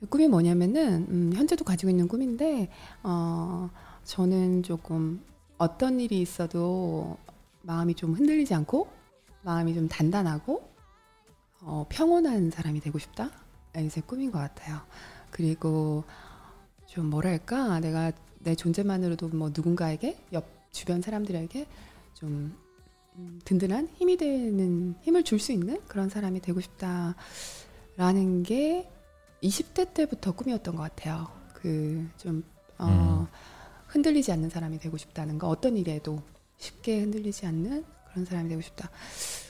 [0.08, 2.68] 꿈이 뭐냐면은 음, 현재도 가지고 있는 꿈인데
[3.02, 3.68] 어,
[4.10, 5.24] 저는 조금
[5.56, 7.16] 어떤 일이 있어도
[7.62, 8.88] 마음이 좀 흔들리지 않고
[9.42, 10.68] 마음이 좀 단단하고
[11.60, 13.30] 어, 평온한 사람이 되고 싶다.
[13.76, 14.80] 이게 제 꿈인 것 같아요.
[15.30, 16.02] 그리고
[16.86, 21.68] 좀 뭐랄까 내가 내 존재만으로도 뭐 누군가에게 옆 주변 사람들에게
[22.14, 22.52] 좀
[23.14, 28.90] 음, 든든한 힘이 되는 힘을 줄 수 있는 그런 사람이 되고 싶다라는 게
[29.40, 31.28] 20대 때부터 꿈이었던 것 같아요.
[31.54, 32.42] 그좀
[32.78, 33.28] 어,
[33.90, 36.22] 흔들리지 않는 사람이 되고 싶다는 거 어떤 일에도
[36.58, 38.90] 쉽게 흔들리지 않는 그런 사람이 되고 싶다.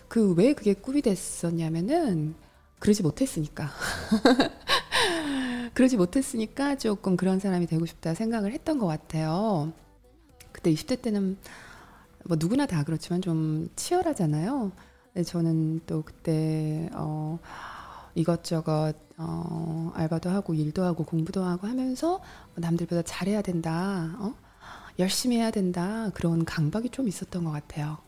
[0.09, 2.35] 그 왜 그게 꿈이 됐었냐면은
[2.79, 3.69] 그러지 못했으니까.
[5.75, 9.73] 그러지 못했으니까 조금 그런 사람이 되고 싶다 생각을 했던 것 같아요.
[10.53, 11.37] 그때 20대 때는
[12.25, 14.73] 뭐 누구나 다 그렇지만 좀 치열하잖아요.
[15.13, 17.39] 근데 저는 또 그때 어
[18.15, 22.21] 이것저것 어 알바도 하고 일도 하고 공부도 하고 하면서
[22.55, 24.17] 남들보다 잘해야 된다.
[24.19, 24.35] 어?
[24.99, 26.11] 열심히 해야 된다.
[26.15, 27.99] 그런 강박이 좀 있었던 것 같아요.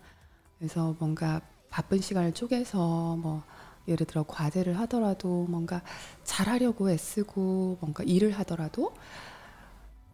[0.58, 3.42] 그래서 뭔가 바쁜 시간을 쪼개서 뭐
[3.88, 5.82] 예를 들어 과제를 하더라도 뭔가
[6.24, 8.92] 잘하려고 애쓰고 뭔가 일을 하더라도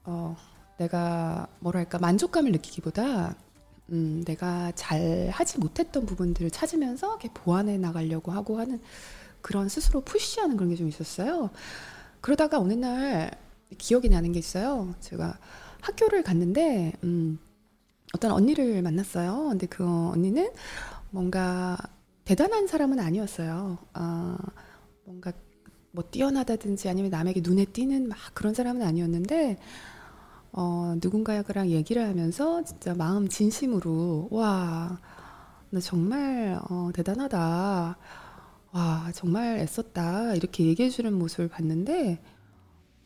[0.05, 0.37] 어
[0.79, 3.35] 내가 뭐랄까 만족감을 느끼기보다
[3.91, 8.81] 음 내가 잘 하지 못했던 부분들을 찾으면서 이렇게 보완해 나가려고 하고 하는
[9.43, 11.51] 그런 스스로 푸시하는 그런 게 좀 있었어요.
[12.21, 13.31] 그러다가 어느 날
[13.79, 14.95] 기억이 나는 게 있어요.
[15.01, 15.39] 제가
[15.83, 17.39] 학교를 갔는데 음
[18.15, 19.49] 어떤 언니를 만났어요.
[19.51, 20.51] 근데 그 언니는
[21.11, 21.79] 뭔가
[22.25, 23.79] 대단한 사람은 아니었어요.
[23.95, 24.39] 아,
[25.05, 25.33] 뭔가
[25.93, 29.59] 뭐 뛰어나다든지 아니면 남에게 눈에 띄는 막 그런 사람은 아니었는데
[30.53, 34.99] 어, 누군가랑 얘기를 하면서 진짜 마음 진심으로 와,
[35.71, 37.97] 나 정말 어, 대단하다.
[38.73, 40.35] 와, 정말 애썼다.
[40.35, 42.21] 이렇게 얘기해 주는 모습을 봤는데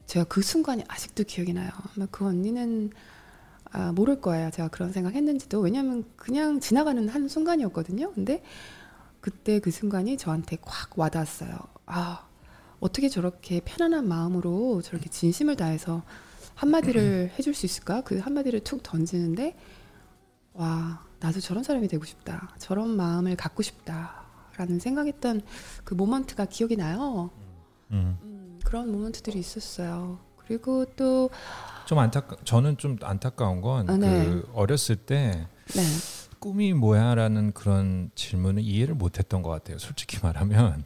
[0.07, 1.71] 제가 그 순간이 아직도 기억이 나요.
[1.97, 2.91] 아마 그 언니는
[3.71, 4.51] 아, 모를 거예요.
[4.51, 5.61] 제가 그런 생각 했는지도.
[5.61, 8.13] 왜냐면 그냥 지나가는 한 순간이었거든요.
[8.13, 8.43] 근데
[9.21, 11.57] 그때 그 순간이 저한테 콱 와닿았어요.
[11.87, 12.27] 아,
[12.81, 16.03] 어떻게 저렇게 편안한 마음으로 저렇게 진심을 다해서
[16.55, 18.03] 한마디를 해줄 수 있을까?
[18.03, 19.57] 그 한마디를 툭 던지는데,
[20.53, 22.55] 와, 나도 저런 사람이 되고 싶다.
[22.59, 24.22] 저런 마음을 갖고 싶다.
[24.57, 25.43] 라는 생각했던
[25.85, 27.31] 그 모먼트가 기억이 나요.
[27.91, 28.19] 음.
[28.23, 30.19] 음, 그런 모먼트들이 있었어요.
[30.37, 31.31] 그리고 또,
[31.87, 34.43] 좀 안타까 저는 좀 안타까운 건그 아, 네.
[34.55, 35.83] 어렸을 때 네.
[36.39, 39.79] 꿈이 뭐야라는 그런 질문을 이해를 못했던 것 같아요.
[39.79, 40.83] 솔직히 말하면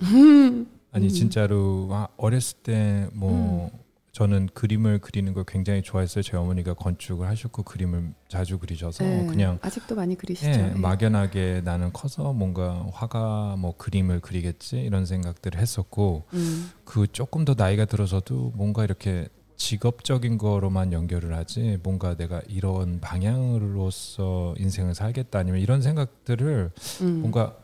[0.93, 1.09] 아니 음.
[1.09, 3.71] 진짜로 아, 어렸을 때뭐
[4.17, 6.23] 저는 그림을 그리는 걸 굉장히 좋아했어요.
[6.23, 10.49] 제 어머니가 건축을 하셨고 그림을 자주 그리셔서 네, 그냥 아직도 많이 그리시죠.
[10.49, 10.79] 예, 예.
[10.79, 17.53] 막연하게 나는 커서 뭔가 화가 뭐 그림을 그리겠지 이런 생각들을 했었고 음, 그 조금 더
[17.55, 25.61] 나이가 들어서도 뭔가 이렇게 직업적인 거로만 연결을 하지 뭔가 내가 이런 방향으로서 인생을 살겠다 아니면
[25.61, 26.71] 이런 생각들을
[27.03, 27.21] 음.
[27.21, 27.55] 뭔가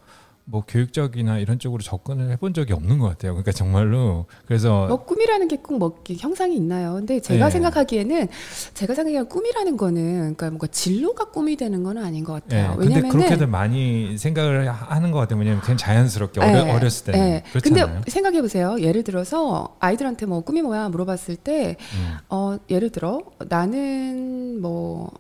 [0.45, 3.33] 뭐 교육적이나 이런 쪽으로 접근을 해본 적이 없는 것 같아요.
[3.33, 6.95] 그러니까 정말로 그래서 뭐 꿈이라는 게 꼭 뭐 형상이 있나요?
[6.95, 7.51] 근데 제가 네.
[7.53, 8.29] 생각하기에는
[8.75, 12.77] 제가 생각하기엔 꿈이라는 거는 그러니까 뭔가 진로가 꿈이 되는 건 아닌 것 예, 같아요.
[12.77, 15.39] 근데 왜냐면은 그렇게들 많이 생각을 하- 하는 것 같아요.
[15.39, 17.43] 왜냐면 그냥 자연스럽게 어려, 네, 어렸을 때는 네.
[17.53, 17.87] 그렇잖아요.
[17.87, 18.77] 근데 생각해 보세요.
[18.81, 25.11] 예를 들어서 아이들한테 뭐 꿈이 뭐야 물어봤을 때 음, 어, 예를 들어 나는 뭐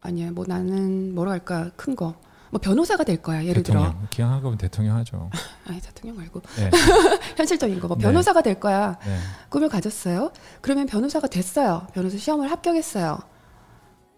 [0.00, 2.14] 아니야 뭐 나는 뭐라 할까 큰 거.
[2.50, 3.44] 뭐 변호사가 될 거야.
[3.44, 4.08] 예를 대통령 들어.
[4.10, 5.30] 기왕하면 대통령 하죠.
[5.66, 6.70] 아니 대통령 말고 네,
[7.36, 7.88] 현실적인 거.
[7.88, 8.02] 뭐 네.
[8.02, 8.98] 변호사가 될 거야.
[9.04, 9.16] 네.
[9.48, 10.32] 꿈을 가졌어요.
[10.60, 11.86] 그러면 변호사가 됐어요.
[11.94, 13.18] 변호사 시험을 합격했어요.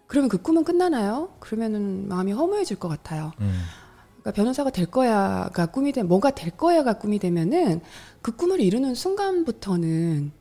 [0.07, 1.31] 그러면 그 꿈은 끝나나요?
[1.41, 3.33] 그러면은 마음이 허무해질 것 같아요.
[3.41, 3.63] 음,
[4.21, 7.81] 그러니까 변호사가 될 거야가 꿈이 되 뭐가 될 거야가 꿈이 되면은
[8.23, 10.33] 그 꿈을 이루는 순간부터는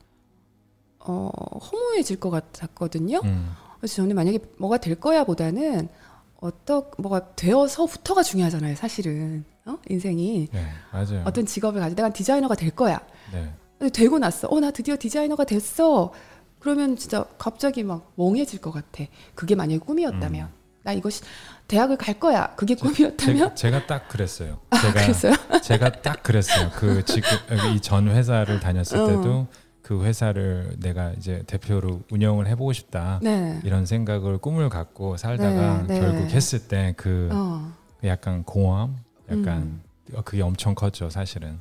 [0.99, 3.21] 어 허무해질 것 같았거든요.
[3.23, 5.89] 음, 그래서 저는 만약에 뭐가 될 거야보다는
[6.45, 8.75] 어떤 뭐가 되어서부터가 중요하잖아요.
[8.75, 9.77] 사실은 어?
[9.87, 11.21] 인생이 네, 맞아요.
[11.23, 12.99] 어떤 직업을 가지고 내가 디자이너가 될 거야.
[13.31, 14.47] 네, 근데 되고 났어.
[14.49, 16.11] 어, 나 드디어 디자이너가 됐어.
[16.59, 19.03] 그러면 진짜 갑자기 막 멍해질 것 같아.
[19.35, 20.49] 그게 만약에 꿈이었다면.
[20.83, 21.21] 나 이거 시-
[21.67, 22.55] 대학을 갈 거야.
[22.55, 23.37] 그게 꿈이었다면?
[23.37, 24.59] 제가, 제가 딱 그랬어요.
[24.71, 25.33] 아, 제가 그랬어요?
[25.61, 26.71] 제가 딱 그랬어요.
[26.75, 27.29] 그 지금
[27.75, 29.07] 이 전 회사를 다녔을 어.
[29.07, 29.47] 때도
[29.81, 33.59] 그 회사를 내가 이제 대표로 운영을 해보고 싶다 네.
[33.63, 35.99] 이런 생각을 꿈을 갖고 살다가 네, 네.
[35.99, 37.71] 결국 했을 때그 어.
[38.03, 38.95] 약간 공허함,
[39.29, 39.81] 약간 음.
[40.15, 41.59] 어, 그게 엄청 컸죠 사실은.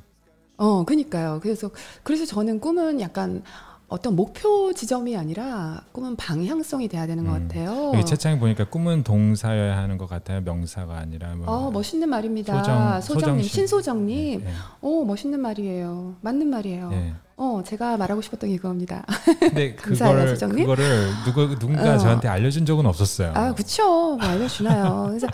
[0.57, 1.39] 어, 그니까요.
[1.41, 1.71] 그래서,
[2.03, 3.41] 그래서 저는 꿈은 약간
[3.87, 7.47] 어떤 목표 지점이 아니라 꿈은 방향성이 돼야 되는 것 음.
[7.47, 7.91] 같아요.
[7.93, 10.41] 여기 채창에 보니까 꿈은 동사여야 하는 것 같아요.
[10.41, 11.45] 명사가 아니라 뭐.
[11.47, 12.57] 어, 멋있는 말입니다.
[12.63, 13.43] 소정- 소정, 님.
[13.43, 14.43] 신소정님.
[14.45, 16.15] 네, 오, 멋있는 말이에요.
[16.21, 16.89] 맞는 말이에요.
[16.89, 17.13] 네.
[17.43, 19.03] 어, 제가 말하고 싶었던 게 그겁니다.
[19.39, 21.97] 근데 감사해요, 그거를 누가 누군가 어.
[21.97, 23.31] 저한테 알려준 적은 없었어요.
[23.33, 24.15] 아, 그쵸.
[24.15, 25.07] 뭐 알려주나요.
[25.07, 25.27] 그래서,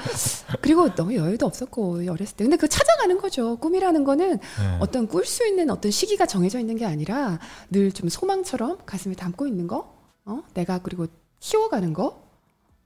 [0.62, 2.46] 그리고 너무 여유도 없었고, 어렸을 때.
[2.46, 3.58] 근데 그 찾아가는 거죠.
[3.58, 4.78] 꿈이라는 거는 네.
[4.80, 7.39] 어떤 꿀 수 있는 어떤 시기가 정해져 있는 게 아니라
[7.70, 9.93] 늘 좀 소망처럼 가슴에 담고 있는 거,
[10.24, 10.43] 어?
[10.54, 11.08] 내가 그리고
[11.41, 12.22] 키워가는 거,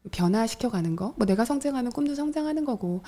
[0.09, 3.03] 변화시켜가는 거, 뭐 내가 성장하면 꿈도 성장하는 거고,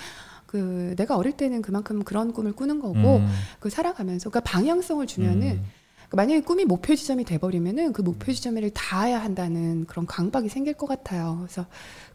[0.45, 5.47] 그 내가 어릴 때는 그만큼 그런 꿈을 꾸는 거고, 음, 그 살아가면서 그러니까 방향성을 주면은
[5.54, 5.65] 음.
[6.13, 10.86] 그러니까 만약에 꿈이 목표 지점이 돼버리면은 그 목표 지점을 닿아야 한다는 그런 강박이 생길 것
[10.86, 11.39] 같아요.
[11.41, 11.65] 그래서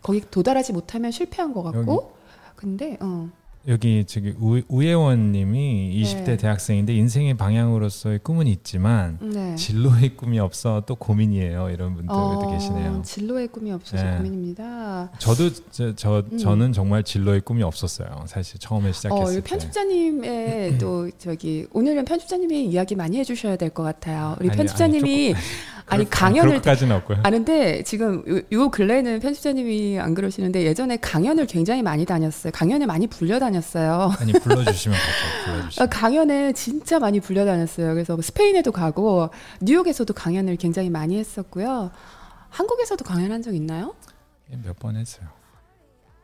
[0.03, 2.13] 거기 도달하지 못하면 실패한 것 같고,
[2.55, 3.29] 근데 어,
[3.67, 6.37] 여기 저기 우, 우예원님이 20대 네.
[6.39, 9.55] 대학생인데 인생의 방향으로서의 꿈은 있지만 네.
[9.57, 11.69] 진로의 꿈이 없어 또 고민이에요.
[11.71, 13.03] 이런 분들도 어, 계시네요.
[13.05, 14.17] 진로의 꿈이 없어서 네.
[14.17, 15.11] 고민입니다.
[15.19, 16.39] 저도 저, 저 음.
[16.39, 18.25] 저는 정말 진로의 꿈이 없었어요.
[18.27, 19.51] 사실 처음에 어, 시작했을 이 때.
[19.51, 24.35] 편집자님의 또 저기 오늘은 편집자님이 이야기 많이 해주셔야 될 것 같아요.
[24.41, 25.45] 우리 아니, 편집자님이 아니,
[25.97, 27.19] 그럴- 강연을 없고요.
[27.23, 32.51] 아는데 지금 요, 요 근래에는 편집자님이 안 그러시는데 예전에 강연을 굉장히 많이 다녔어요.
[32.53, 34.13] 강연을 많이 불려 다녔어요.
[34.21, 34.97] 아니 불러주시면
[35.45, 35.89] 불러주시면.
[35.91, 37.95] 강연에 진짜 많이 불려 다녔어요.
[37.95, 41.91] 그래서 뭐 스페인에도 가고 뉴욕에서도 강연을 굉장히 많이 했었고요.
[42.51, 43.95] 한국에서도 강연한 적 있나요?
[44.65, 45.27] 몇 번 했어요.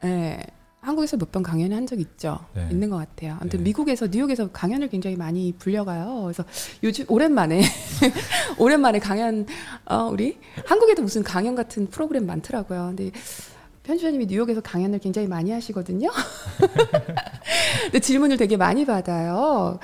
[0.02, 0.40] 네.
[0.84, 2.38] 한국에서 몇 번 강연을 한 적 있죠.
[2.54, 2.68] 네.
[2.70, 3.36] 있는 것 같아요.
[3.40, 3.64] 아무튼 네.
[3.64, 6.22] 미국에서 뉴욕에서 강연을 굉장히 많이 불려가요.
[6.24, 6.44] 그래서
[6.82, 7.62] 요즘 오랜만에
[8.58, 9.46] 오랜만에 강연
[9.86, 12.92] 어, 우리 한국에도 무슨 강연 같은 프로그램 많더라고요.
[12.96, 13.10] 근데
[13.82, 16.10] 편집자님이 뉴욕에서 강연을 굉장히 많이 하시거든요.
[17.84, 19.78] 근데 질문을 되게 많이 받아요.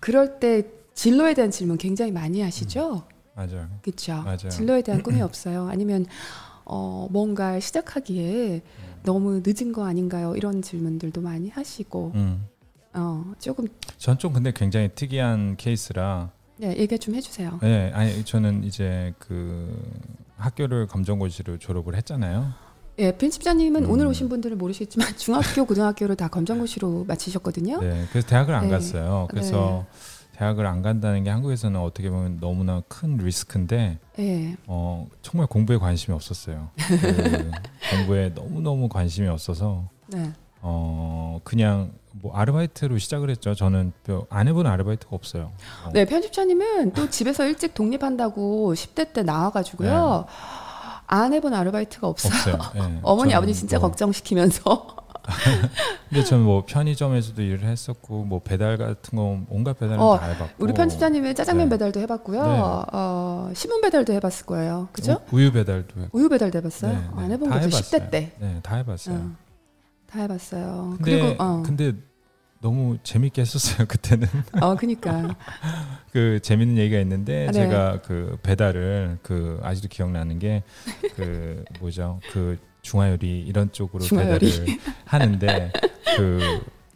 [0.00, 3.04] 그럴 때 진로에 대한 질문 굉장히 많이 하시죠.
[3.34, 3.68] 맞아요.
[3.82, 4.24] 그렇죠.
[4.50, 5.68] 진로에 대한 꿈이 없어요.
[5.70, 6.06] 아니면
[6.64, 8.62] 어, 뭔가 시작하기에
[9.04, 10.34] 너무 늦은 거 아닌가요?
[10.36, 12.44] 이런 질문들도 많이 하시고 음.
[12.94, 13.66] 어, 조금
[13.98, 17.58] 전 좀 근데 굉장히 특이한 케이스라 네, 얘기 좀 해주세요.
[17.62, 19.72] 네, 아니 저는 이제 그
[20.36, 22.52] 학교를 검정고시로 졸업을 했잖아요.
[22.98, 23.90] 예, 편집자님은 음.
[23.90, 27.80] 오늘 오신 분들은 모르시겠지만 중학교, 고등학교를 다 검정고시로 마치셨거든요.
[27.80, 28.70] 네, 그래서 대학을 안 네.
[28.70, 29.28] 갔어요.
[29.30, 29.86] 그래서
[30.38, 36.14] 대학을 안 간다는 게 한국에서는 어떻게 보면 너무나 큰 리스크인데 예, 어, 정말 공부에 관심이
[36.14, 36.68] 없었어요.
[36.76, 37.50] 그
[37.90, 40.30] 공부에 너무 너무 관심이 없어서 네.
[40.60, 43.54] 어 그냥 뭐 아르바이트로 시작을 했죠.
[43.54, 45.50] 저는 또안 해본 아르바이트가 없어요.
[45.84, 50.24] 어, 네, 편집자님은 또 집에서 일찍 독립한다고 10대 때 나와가지고요.
[51.08, 52.54] 안 해본 아르바이트가 없어요.
[52.54, 52.82] 없어요.
[52.84, 52.98] 예.
[53.02, 55.07] 어머니, 아버지 진짜 뭐- 걱정시키면서.
[56.08, 60.54] 근데 저는 뭐 편의점에서도 일을 했었고 뭐 배달 같은 거 온갖 배달은 어, 다 해봤고
[60.58, 61.74] 우리 편집자님은 짜장면 네.
[61.74, 62.42] 배달도 해봤고요.
[62.42, 62.60] 네.
[62.92, 64.88] 어, 신문 배달도 해봤을 거예요.
[64.92, 65.20] 그죠?
[65.32, 66.92] 우, 유 배달도 했고 우유 배달도 해봤어요?
[66.92, 67.08] 네, 네.
[67.16, 67.52] 안 해본.
[67.52, 67.70] 해봤어요.
[67.70, 68.32] 10대 때.
[68.38, 69.16] 네, 다 해봤어요.
[69.16, 69.30] 어,
[70.06, 70.94] 다 해봤어요.
[70.96, 71.92] 근데 그리고 어, 근데
[72.60, 74.26] 너무 재밌게 했었어요 그때는.
[74.60, 75.36] 어, 그니까.
[76.12, 77.52] 그 재밌는 얘기가 있는데 아, 네.
[77.52, 80.62] 제가 그 배달을 그 아직도 기억나는 게
[81.14, 82.58] 그 뭐죠 그
[82.92, 84.50] 중화요리 이런 쪽으로 중화요리.
[84.50, 85.72] 배달을 하는데
[86.16, 86.40] 그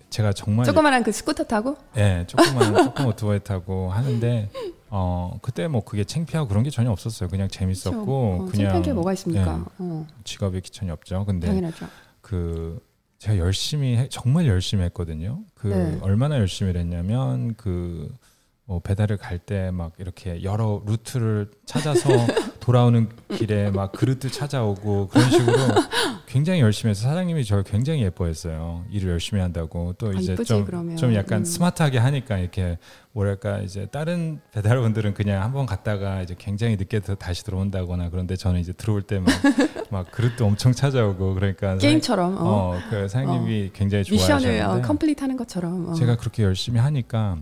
[0.08, 4.50] 제가 정말 조그만한 그 스쿠터 타고 예, 조그만 조금 오토바이 타고 하는데
[4.88, 7.28] 어 그때 뭐 그게 창피하고 그런 게 전혀 없었어요.
[7.28, 9.64] 그냥 재밌었고 어, 그냥 창피한 게 뭐가 있습니까?
[9.80, 11.24] 예, 어, 직업에 귀천이 없죠.
[11.26, 11.86] 근데 당연하죠.
[12.22, 12.80] 그
[13.18, 15.40] 제가 열심히 해- 정말 열심히 했거든요.
[15.54, 15.98] 그 네.
[16.02, 22.08] 얼마나 열심히 했냐면 그뭐 배달을 갈 때 막 이렇게 여러 루트를 찾아서
[22.62, 25.52] 돌아오는 길에 막 그릇도 찾아오고 그런 식으로
[26.26, 28.84] 굉장히 열심히 해서 사장님이 저를 굉장히 예뻐했어요.
[28.88, 30.64] 일을 열심히 한다고 또 아, 이제 이쁘지,
[30.96, 31.44] 좀, 약간 음.
[31.44, 32.78] smart하게 하니까 이렇게
[33.10, 38.60] 뭐랄까 이제 다른 배달원들은 그냥 한번 갔다가 이제 굉장히 늦게 더 다시 들어온다거나 그런데 저는
[38.60, 39.26] 이제 들어올 때막
[39.90, 42.40] 막 그릇도 엄청 찾아오고 그러니까 게임처럼 어.
[42.40, 45.94] 어, 그 사장님이 굉장히 미션을 어, 좋아하셨는데 complete하는 것처럼 어.
[45.94, 47.38] 제가 그렇게 열심히 하니까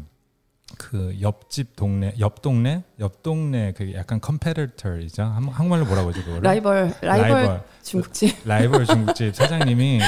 [0.78, 2.82] 그 옆집 동네 옆 동네?
[3.00, 5.22] 옆 동네 그 약간 competitor이죠?
[5.22, 6.42] 한- 한국말로 뭐라고 하죠 그거를?
[6.42, 7.62] 라이벌 라이벌, 라이벌.
[7.82, 8.36] 중국집.
[8.46, 10.00] 라이벌 중국집 사장님이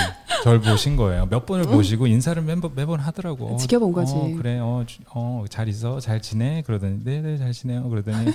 [0.45, 1.27] 절 보신 거예요.
[1.27, 3.57] 몇 번을 보시고 인사를 매번, 매번 하더라고.
[3.57, 4.13] 지켜본 거지.
[4.15, 6.01] 어, 그래 어잘 있어?
[6.01, 6.63] 잘 지내?
[6.67, 7.89] 그러더니 네 네 잘 지내요.
[7.89, 8.33] 그러더니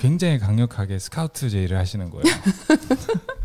[0.00, 2.24] 굉장히 강력하게 스카우트 제의를 하시는 거예요.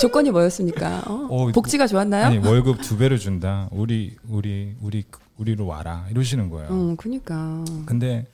[0.00, 1.02] 조건이 뭐였습니까?
[1.06, 1.26] 어?
[1.30, 2.26] 어, 복지가 좋았나요?
[2.26, 3.68] 아니 월급 두 배를 준다.
[3.70, 5.04] 우리 우리 우리
[5.38, 7.64] 우리로 와라 이러시는 거예요 음, 그니까.
[7.86, 8.26] 근데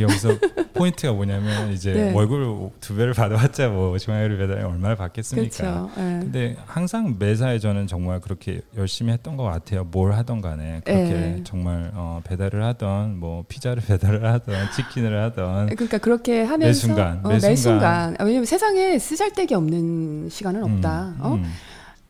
[0.00, 0.30] 여기서
[0.72, 2.12] 포인트가 뭐냐면 이제 네.
[2.12, 5.54] 월급을 두 배를 받아봤자 뭐 중앙요리 배달에 얼마를 받겠습니까?
[5.54, 5.90] 그렇죠.
[5.98, 6.02] 예.
[6.20, 9.84] 근데 항상 매사에 저는 정말 그렇게 열심히 했던 것 같아요.
[9.84, 11.40] 뭘 하던 간에 그렇게 네.
[11.44, 17.20] 정말 어, 배달을 하던 뭐 피자를 배달을 하던 치킨을 하던 그러니까 그렇게 하면서 매 순간,
[17.22, 17.56] 어, 매매 순간.
[17.56, 18.16] 순간.
[18.18, 21.08] 아, 왜냐면 세상에 쓰잘데기 없는 시간은 없다.
[21.08, 21.34] 음, 어?
[21.34, 21.44] 음.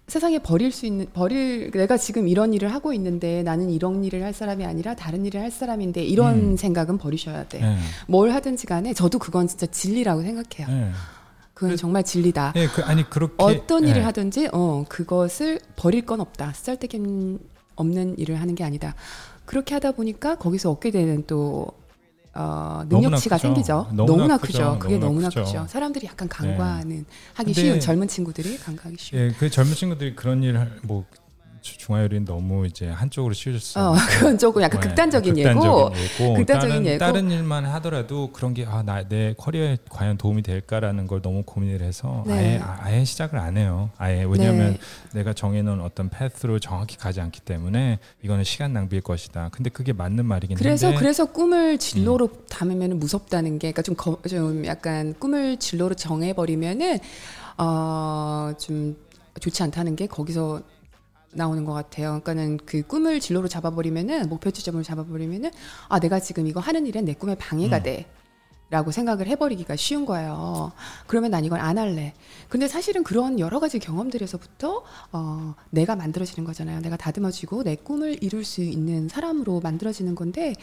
[0.09, 4.33] 세상에 버릴 수 있는 버릴 내가 지금 이런 일을 하고 있는데 나는 이런 일을 할
[4.35, 6.57] 사람이 아니라 다른 일을 할 사람인데 이런 음.
[6.57, 7.61] 생각은 버리셔야 돼.
[7.61, 7.77] 네.
[8.09, 10.69] 뭘 하든지 간에 저도 그건 진짜 진리라고 생각해요.
[10.77, 10.91] 네.
[11.55, 12.53] 그건 그- 정말 진리다.
[12.55, 14.01] 네, 그, 아니 그렇게 어떤 일을 네.
[14.03, 16.53] 하든지 어 그것을 버릴 건 없다.
[16.53, 17.01] 쓰잘데기
[17.77, 18.95] 없는 일을 하는 게 아니다.
[19.47, 21.69] 그렇게 하다 보니까 거기서 얻게 되는 또
[22.35, 23.37] 어, 능력치가.
[23.39, 23.87] 생기죠.
[23.93, 24.53] 너무나 너무나, 크죠.
[24.53, 24.79] 크죠.
[24.79, 25.45] 그게 너무나 너무나 크죠.
[25.45, 25.67] 크죠.
[25.69, 29.21] 사람들이 약간 간과하는 하기 근데- 쉬운 젊은 친구들이 간과하기 쉬운.
[29.23, 31.05] 예, 그 젊은 친구들이 그런 일뭐
[31.63, 33.85] 중화요리는 너무 이제 한쪽으로 치우쳤어요.
[33.91, 35.49] 어, 그건 조금 약간 네, 극단적인 예고.
[35.49, 36.35] 극단적인 예고.
[36.37, 36.99] 극단적인 다른, 예고.
[36.99, 41.83] 다른 일만 하더라도 그런 게 아 나 내 커리어에 과연 도움이 될까라는 걸 너무 고민을
[41.83, 42.33] 해서 네.
[42.35, 43.91] 아예 아- 아예 시작을 안 해요.
[43.97, 44.79] 아예 왜냐하면 네.
[45.19, 49.51] 내가 정해놓은 어떤 패스로 정확히 가지 않기 때문에 이거는 시간 낭비일 것이다.
[49.53, 54.19] 근데 그게 맞는 말이긴 그래서 한데 그래서 꿈을 진로로 담으면 무섭다는 게, 그러니까 좀, 거,
[54.29, 56.99] 좀 약간 꿈을 진로로 정해버리면은
[57.57, 58.97] 어좀
[59.41, 60.61] 좋지 않다는 게 거기서
[61.33, 62.21] 나오는 것 같아요.
[62.23, 65.51] 그러니까는 그 꿈을 진로로 잡아버리면은 목표 지점을 잡아버리면은
[65.89, 67.83] 아 내가 지금 이거 하는 일은 내 꿈에 방해가 음.
[67.83, 68.07] 돼.
[68.73, 70.73] 라고 생각을 해버리기가 쉬운 거예요.
[71.07, 72.15] 그러면 난 이건 안 할래.
[72.49, 76.81] 근데 사실은 그런 여러 가지 경험들에서부터 어, 내가 만들어지는 거잖아요.
[76.81, 80.55] 내가 다듬어지고 내 꿈을 이룰 수 있는 사람으로 만들어지는 건데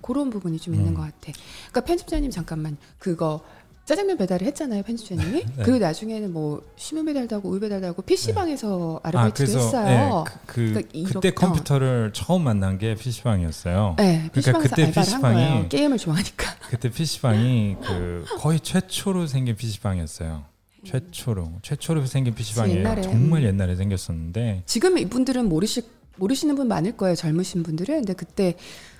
[0.00, 0.94] 그런 부분이 좀 있는 음.
[0.94, 1.32] 것 같아.
[1.72, 3.42] 그러니까 편집자님 잠깐만 그거
[3.86, 5.44] 짜장면 배달을 했잖아요, 편집자님이.
[5.56, 5.62] 네.
[5.62, 10.24] 그리고 나중에는 뭐 시면 배달도 하고 우유 배달도 하고 PC방에서 아르바이트도 했어요.
[10.28, 13.94] 예, 그, 그 그러니까 그때 컴퓨터를 처음 만난 게 PC방이었어요.
[13.96, 14.92] 네, PC방에서 그때 거예요.
[14.92, 16.56] PC방이 게임을 좋아하니까.
[16.68, 20.44] 그때 PC방이 그 거의 최초로 생긴 PC방이었어요.
[20.84, 22.80] 최초로 최초로 생긴 PC방이에요.
[22.80, 23.46] 옛날에, 정말 음.
[23.46, 25.82] 옛날에 생겼었는데 지금 이분들은 모르시
[26.16, 27.98] 모르시는 분 많을 거예요, 젊으신 분들은.
[27.98, 28.56] 근데 그때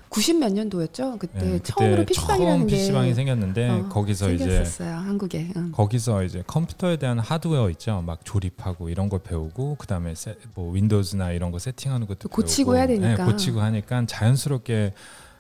[0.08, 1.18] 90 몇 년도였죠.
[1.18, 5.52] 그때 예, 처음으로 PC방이라는 처음 게 PC방이 생겼는데 어, 거기서 이제 생겼었어요, 한국에.
[5.56, 5.72] 응.
[5.72, 8.02] 거기서 이제 컴퓨터에 대한 하드웨어 있죠.
[8.06, 12.76] 막 조립하고 이런 걸 배우고 그다음에 세, 뭐 윈도우즈나 이런 거 세팅하는 것도 고치고 배우고,
[12.78, 13.24] 해야 되니까.
[13.24, 14.92] 네, 고치고 하니까 자연스럽게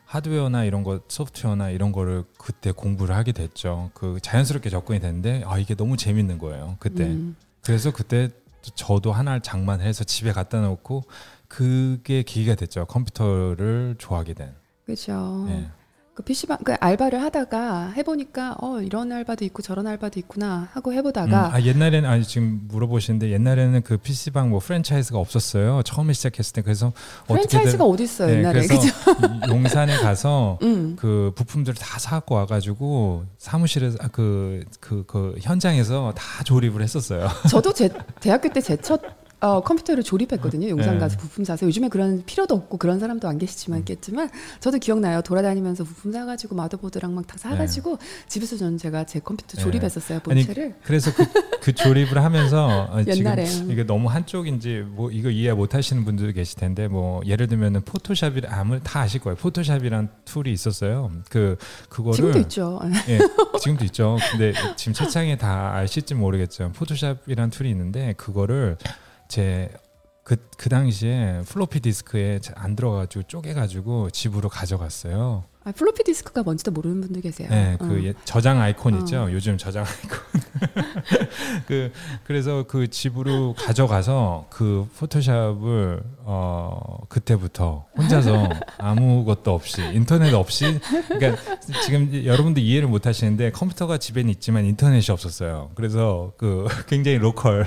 [0.06, 3.90] 하드웨어나 이런 거 소프트웨어나 이런 거를 그때 공부를 하게 됐죠.
[3.94, 6.76] 그 자연스럽게 접근이 됐는데 아 이게 너무 재밌는 거예요.
[6.78, 7.04] 그때.
[7.04, 7.36] 음.
[7.62, 8.30] 그래서 그때
[8.74, 11.04] 저도 하나를 장만해서 집에 갖다 놓고
[11.48, 12.84] 그게 계기가 됐죠.
[12.86, 14.54] 컴퓨터를 좋아하게 된.
[14.84, 15.46] 그렇죠.
[15.48, 15.68] 예.
[16.14, 20.96] 그 PC방 그 알바를 하다가 해보니까 어 이런 알바도 있고 저런 알바도 있구나 하고 음,
[20.96, 25.82] 해보다가 아 옛날에는 아니 지금 물어보시는데 옛날에는 그 PC방 뭐 프랜차이즈가 없었어요.
[25.82, 26.94] 처음에 시작했을 때 그래서
[27.26, 29.36] 프랜차이즈가 어디 있어요 네, 옛날에 그래서 그죠?
[29.46, 30.96] 이- 용산에 가서 음.
[30.98, 37.28] 그 부품들을 다 사갖고 와가지고 사무실에서 아, 그, 그, 그 현장에서 다 조립을 했었어요.
[37.50, 39.02] 저도 제 대학교 때 제첫
[39.38, 40.68] 어, 컴퓨터를 조립했거든요.
[40.70, 40.98] 용산 네.
[41.00, 43.80] 가서 부품 사서 요즘에 그런 필요도 없고 그런 사람도 안 계시지만 음.
[43.80, 45.20] 있겠지만 저도 기억나요.
[45.20, 49.62] 돌아다니면서 부품 사가지고 motherboard랑 막 다 사가지고 집에서 저는 제가 제 컴퓨터 네.
[49.62, 50.20] 조립했었어요.
[50.28, 50.76] 아니, 본체를.
[50.84, 51.24] 그래서 그,
[51.60, 53.44] 그 조립을 하면서 아, 옛날에.
[53.44, 58.42] 지금 이게 너무 한쪽인지 뭐 이거 이해 못하시는 분들도 계실 텐데 뭐 예를 들면은 포토샵이
[58.48, 59.36] 아무 다 아실 거예요.
[59.36, 61.10] 포토샵이란 툴이 있었어요.
[61.28, 61.56] 그
[61.88, 62.80] 그거를 지금도 있죠.
[63.08, 63.18] 예,
[63.58, 64.16] 지금도 있죠.
[64.30, 66.72] 근데 지금 채창에 다 아실지 모르겠죠.
[66.74, 68.76] 포토샵이란 툴이 있는데 그거를
[69.28, 69.70] 제
[70.24, 75.44] 그, 그 당시에 플로피 디스크에 안 들어가지고 쪼개가지고 집으로 가져갔어요.
[75.66, 77.48] 아, 플로피 디스크가 뭔지도 모르는 분들 계세요.
[77.50, 78.04] 네, 그 어.
[78.04, 78.98] 예- 저장 아이콘 어.
[78.98, 79.28] 있죠.
[79.32, 80.18] 요즘 저장 아이콘.
[81.66, 81.90] 그
[82.24, 88.48] 그래서 그 집으로 가져가서 그 포토샵을 어 그때부터 혼자서
[88.78, 91.42] 아무것도 없이 인터넷 없이 그러니까
[91.84, 95.70] 지금 여러분들 이해를 못 하시는데 컴퓨터가 집에는 있지만 인터넷이 없었어요.
[95.74, 97.66] 그래서 그 굉장히 로컬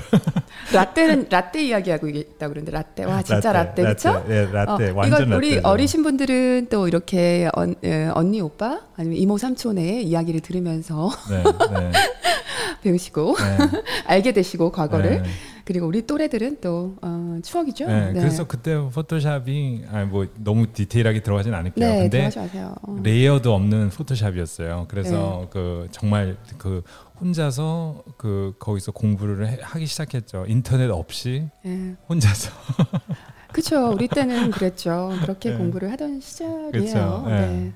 [0.73, 4.25] 라떼는 라떼 이야기하고 있다 그러는데 라떼 와 진짜 라떼, 그렇죠?
[4.29, 5.67] 예, 라떼 어, 완전 이거 우리 라떼죠.
[5.67, 11.91] 어리신 분들은 또 이렇게 언, 예, 언니 오빠 아니면 이모 삼촌의 이야기를 들으면서 네, 네,
[12.84, 15.30] 배우시고 네, 알게 되시고 과거를 네.
[15.65, 17.88] 그리고 우리 또래들은 또 어, 추억이죠.
[17.88, 21.86] 네, 그래서 그때 포토샵이 아니 뭐 너무 디테일하게 들어가진 않을게요.
[21.88, 22.75] 네, 근데 들어가지 마세요.
[22.84, 22.97] 어.
[23.04, 24.86] 레이어도 없는 포토샵이었어요.
[24.88, 25.47] 그래서 네.
[25.52, 26.84] 그 정말 그
[27.19, 30.45] 혼자서 그 거기서 공부를 해- 하기 시작했죠.
[30.47, 31.95] 인터넷 없이 예.
[32.08, 32.52] 혼자서.
[33.51, 33.91] 그렇죠.
[33.91, 35.12] 우리 때는 그랬죠.
[35.21, 35.57] 그렇게 네.
[35.57, 37.23] 공부를 하던 시절이에요.
[37.27, 37.47] 네.
[37.47, 37.73] 네.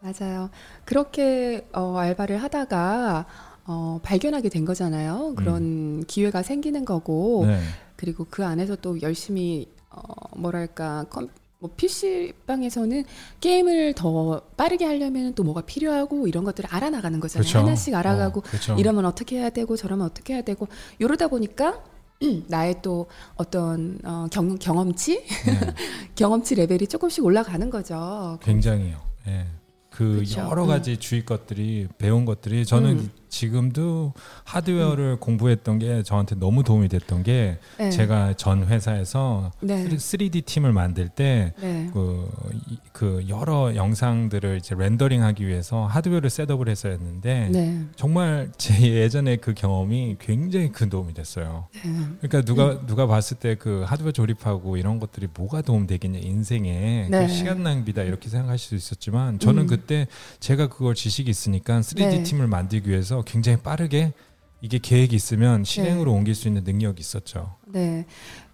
[0.00, 0.50] 맞아요.
[0.84, 3.26] 그렇게 어, 알바를 하다가
[3.66, 5.34] 어, 발견하게 된 거잖아요.
[5.36, 7.60] 그런 기회가 생기는 거고 네.
[7.96, 10.02] 그리고 그 안에서 또 열심히 어,
[10.36, 13.04] 뭐랄까 컴, 뭐 PC 방에서는
[13.40, 17.42] 게임을 더 빠르게 하려면 또 뭐가 필요하고 이런 것들을 알아나가는 거잖아요.
[17.42, 17.58] 그렇죠.
[17.58, 18.74] 하나씩 알아가고 어, 그렇죠.
[18.76, 20.66] 이러면 어떻게 해야 되고 저러면 어떻게 해야 되고
[20.98, 21.84] 이러다 보니까
[22.48, 23.06] 나의 또
[23.36, 25.74] 어떤 어, 경, 경험치 네,
[26.14, 28.38] 경험치 레벨이 조금씩 올라가는 거죠.
[28.42, 29.00] 굉장히요.
[29.28, 29.46] 예.
[29.90, 30.40] 그 그쵸.
[30.40, 33.10] 여러 가지 주위 것들이 배운 것들이 저는 음.
[33.30, 34.12] 지금도
[34.44, 37.90] 하드웨어를 공부했던 게 저한테 너무 도움이 됐던 게 네.
[37.90, 39.88] 제가 전 회사에서 네.
[39.88, 41.88] 3D 팀을 만들 때 네.
[41.92, 42.28] 그,
[42.68, 47.84] 이- 그 여러 영상들을 이제 렌더링하기 위해서 하드웨어를 셋업을 했어야 했는데 네.
[47.96, 51.68] 정말 제 예전에 그 경험이 굉장히 큰 도움이 됐어요.
[51.72, 51.92] 네.
[52.20, 57.26] 그러니까 누가 누가 봤을 때 그 하드웨어 조립하고 이런 것들이 뭐가 도움 되겠냐 인생에 네.
[57.26, 59.66] 그 시간 낭비다 이렇게 생각하실 수 있었지만 저는 음.
[59.66, 60.06] 그때
[60.40, 62.22] 제가 그걸 지식이 있으니까 3D 네.
[62.22, 64.12] 팀을 만들기 위해서 굉장히 빠르게
[64.60, 67.56] 이게 계획이 있으면 실행으로 옮길 수 있는 능력이 있었죠.
[67.66, 68.06] 네.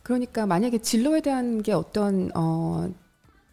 [0.02, 2.88] 그러니까 만약에 진로에 대한 게 어떤 어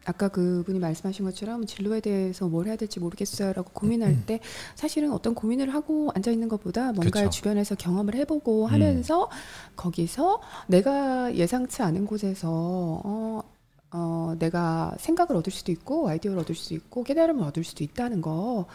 [0.06, 4.39] 아까 그분이 말씀하신 것처럼 진로에 대해서 뭘 해야 될지 모르겠어요라고 고민할 때
[4.76, 7.12] 사실은 어떤 고민을 하고 앉아 있는 것보다 뭔가를 음.
[7.12, 7.26] 그쵸.
[7.26, 7.30] 음.
[7.32, 9.30] 주변에서 경험을 해보고 하면서
[9.76, 13.43] 거기서 내가 예상치 않은 곳에서 어,
[13.91, 18.65] 어, 내가 생각을 얻을 수도 있고 아이디어를 얻을 수도 있고 깨달음을 얻을 수도 있다는 거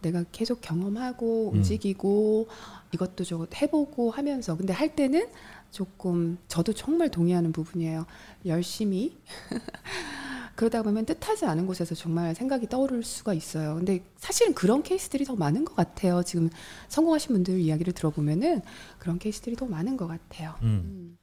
[0.00, 1.58] 내가 계속 경험하고 음.
[1.58, 2.48] 움직이고
[2.92, 5.28] 이것도 저것 해보고 하면서 근데 할 때는
[5.70, 8.06] 조금 저도 정말 동의하는 부분이에요.
[8.46, 9.16] 열심히
[10.56, 13.76] 그러다 보면 뜻하지 않은 곳에서 정말 생각이 떠오를 수가 있어요.
[13.76, 16.22] 근데 사실은 그런 케이스들이 더 많은 것 같아요.
[16.24, 16.50] 지금
[16.88, 18.62] 성공하신 분들 이야기를 들어보면은
[18.98, 20.54] 그런 케이스들이 더 많은 것 같아요.
[20.62, 20.66] 음.
[20.66, 21.18] 음.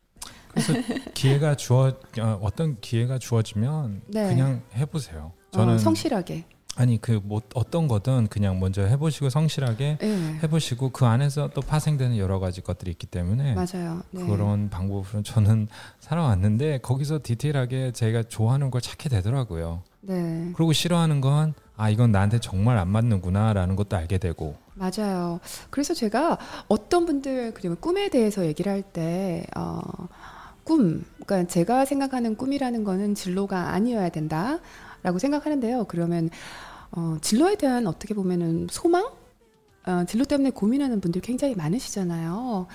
[0.47, 0.73] 그래서
[1.13, 4.29] 기회가 주어 어, 어떤 기회가 주어지면 네.
[4.29, 5.33] 그냥 해보세요.
[5.51, 6.45] 저는 어, 성실하게.
[6.75, 10.39] 아니 그 뭐 어떤 거든 그냥 먼저 해보시고 성실하게 네.
[10.43, 14.01] 해보시고 그 안에서 또 파생되는 여러 가지 것들이 있기 때문에 맞아요.
[14.11, 14.25] 네.
[14.25, 15.67] 그런 방법으로 저는
[16.01, 19.83] 살아왔는데 거기서 디테일하게 제가 좋아하는 걸 찾게 되더라고요.
[20.01, 20.51] 네.
[20.55, 25.39] 그리고 싫어하는 건 아 이건 나한테 정말 안 맞는구나라는 것도 알게 되고 맞아요.
[25.69, 29.81] 그래서 제가 어떤 분들 그리고 꿈에 대해서 얘기를 할 때, 어,
[30.63, 34.59] 꿈, 그러니까 제가 생각하는 꿈이라는 거는 진로가 아니어야 된다
[35.05, 35.85] 라고 생각하는데요.
[35.85, 36.31] 그러면
[36.91, 39.07] 어, 진로에 대한 어떻게 보면은 소망,
[39.85, 42.65] 어, 진로 때문에 고민하는 분들 굉장히 많으시잖아요.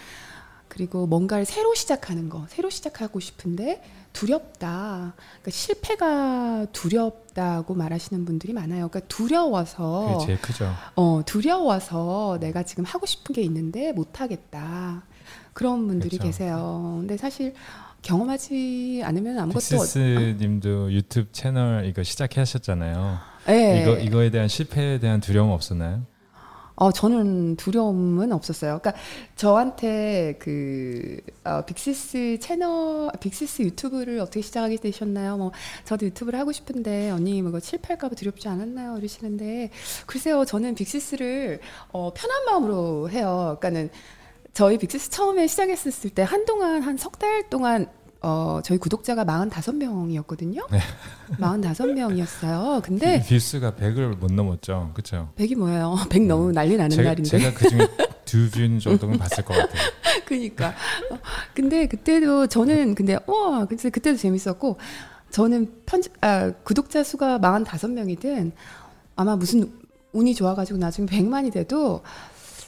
[0.69, 5.15] 그리고 뭔가를 새로 시작하는 거, 새로 시작하고 싶은데 두렵다.
[5.17, 8.87] 그러니까 실패가 두렵다고 말하시는 분들이 많아요.
[8.87, 10.73] 그러니까 두려워서 그게 제일 크죠.
[10.95, 15.03] 어, 두려워서 내가 지금 하고 싶은 게 있는데 못 하겠다.
[15.53, 16.25] 그런 분들이 그렇죠.
[16.25, 16.97] 계세요.
[17.01, 17.55] 근데 사실
[18.03, 23.19] 경험하지 않으면 아무것도 어- 빅시스님도 유튜브 채널 이거 시작하셨잖아요.
[23.49, 23.81] 예.
[23.83, 26.03] 이거 이거에 대한 실패에 대한 두려움 없었나요?
[26.77, 28.79] 어, 저는 두려움은 없었어요.
[28.81, 28.95] 그러니까
[29.37, 35.37] 저한테 그 어, 빅시스 채널, 빅시스 유튜브를 어떻게 시작하게 되셨나요?
[35.37, 35.53] 뭐
[35.85, 38.97] 저도 유튜브를 하고 싶은데 언니 뭐 이거 실패할까봐 두렵지 않았나요?
[38.97, 39.71] 이러시는데
[40.07, 41.61] 글쎄요, 저는 빅시스를
[41.93, 43.59] 어, 편한 마음으로 해요.
[43.61, 43.91] 그러니까는
[44.53, 47.87] 저희 빅시스 처음에 시작했을 때 한동안 한 석 달 동안
[48.23, 50.67] 어, 저희 구독자가 45명이었거든요.
[50.71, 50.79] 네.
[51.63, 52.83] 45명이었어요.
[52.83, 54.91] 근데 views가 100을 못 넘었죠.
[54.93, 55.31] 그렇죠?
[55.37, 55.97] 100이 뭐예요?
[56.11, 57.31] 100 너무 난리 나는 제가, 날인데.
[57.31, 57.81] 제가 그 중에
[58.27, 59.81] 두 view 정도는 봤을 것 같아요.
[60.27, 60.69] 그니까.
[61.11, 61.19] 어,
[61.55, 64.79] 근데 그때도 저는 근데 와, 근데 그때도 재밌었고
[65.31, 68.53] 저는 편집 아, 구독자 수가 45명이든
[69.17, 69.73] 아마 무슨
[70.13, 72.03] 운이 좋아 가지고 나중에 100만이 돼도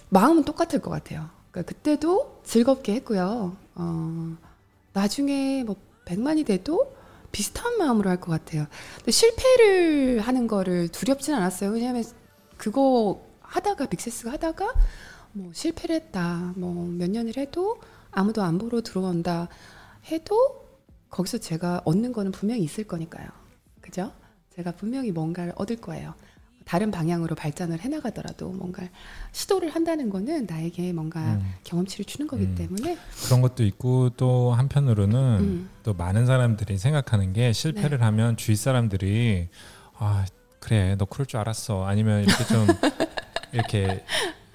[0.09, 1.29] 마음은 똑같을 것 같아요.
[1.53, 3.57] 그러니까 그때도 즐겁게 했고요.
[3.77, 4.37] 어,
[4.93, 6.93] 나중에 뭐 100만이 돼도
[7.31, 8.67] 비슷한 마음으로 할 것 같아요.
[8.99, 11.71] 근데 실패를 하는 거를 두렵진 않았어요.
[11.71, 12.05] 왜냐하면
[12.57, 14.75] 그거 하다가 빅세스가 하다가
[15.33, 16.53] 뭐 실패를 했다.
[16.57, 17.81] 뭐 몇 년을 해도
[18.11, 19.49] 아무도 안 보러 들어온다
[20.11, 20.63] 해도
[21.11, 23.27] 거기서 제가 얻는 거는 분명히 있을 거니까요.
[23.81, 24.13] 그죠?
[24.55, 26.15] 제가 분명히 뭔가를 얻을 거예요.
[26.65, 28.83] 다른 방향으로 발전을 해나가더라도 뭔가
[29.33, 31.55] 시도를 한다는 거는 나에게 뭔가 음.
[31.65, 32.55] 경험치를 주는 거기 음.
[32.55, 35.71] 때문에 그런 것도 있고 또 한편으로는 음.
[35.83, 38.05] 또 많은 사람들이 생각하는 게 실패를 네.
[38.05, 39.49] 하면 주위 사람들이
[39.99, 40.25] 아
[40.61, 42.67] 그래 너 그럴 줄 알았어 아니면 이렇게 좀
[43.53, 44.05] 이렇게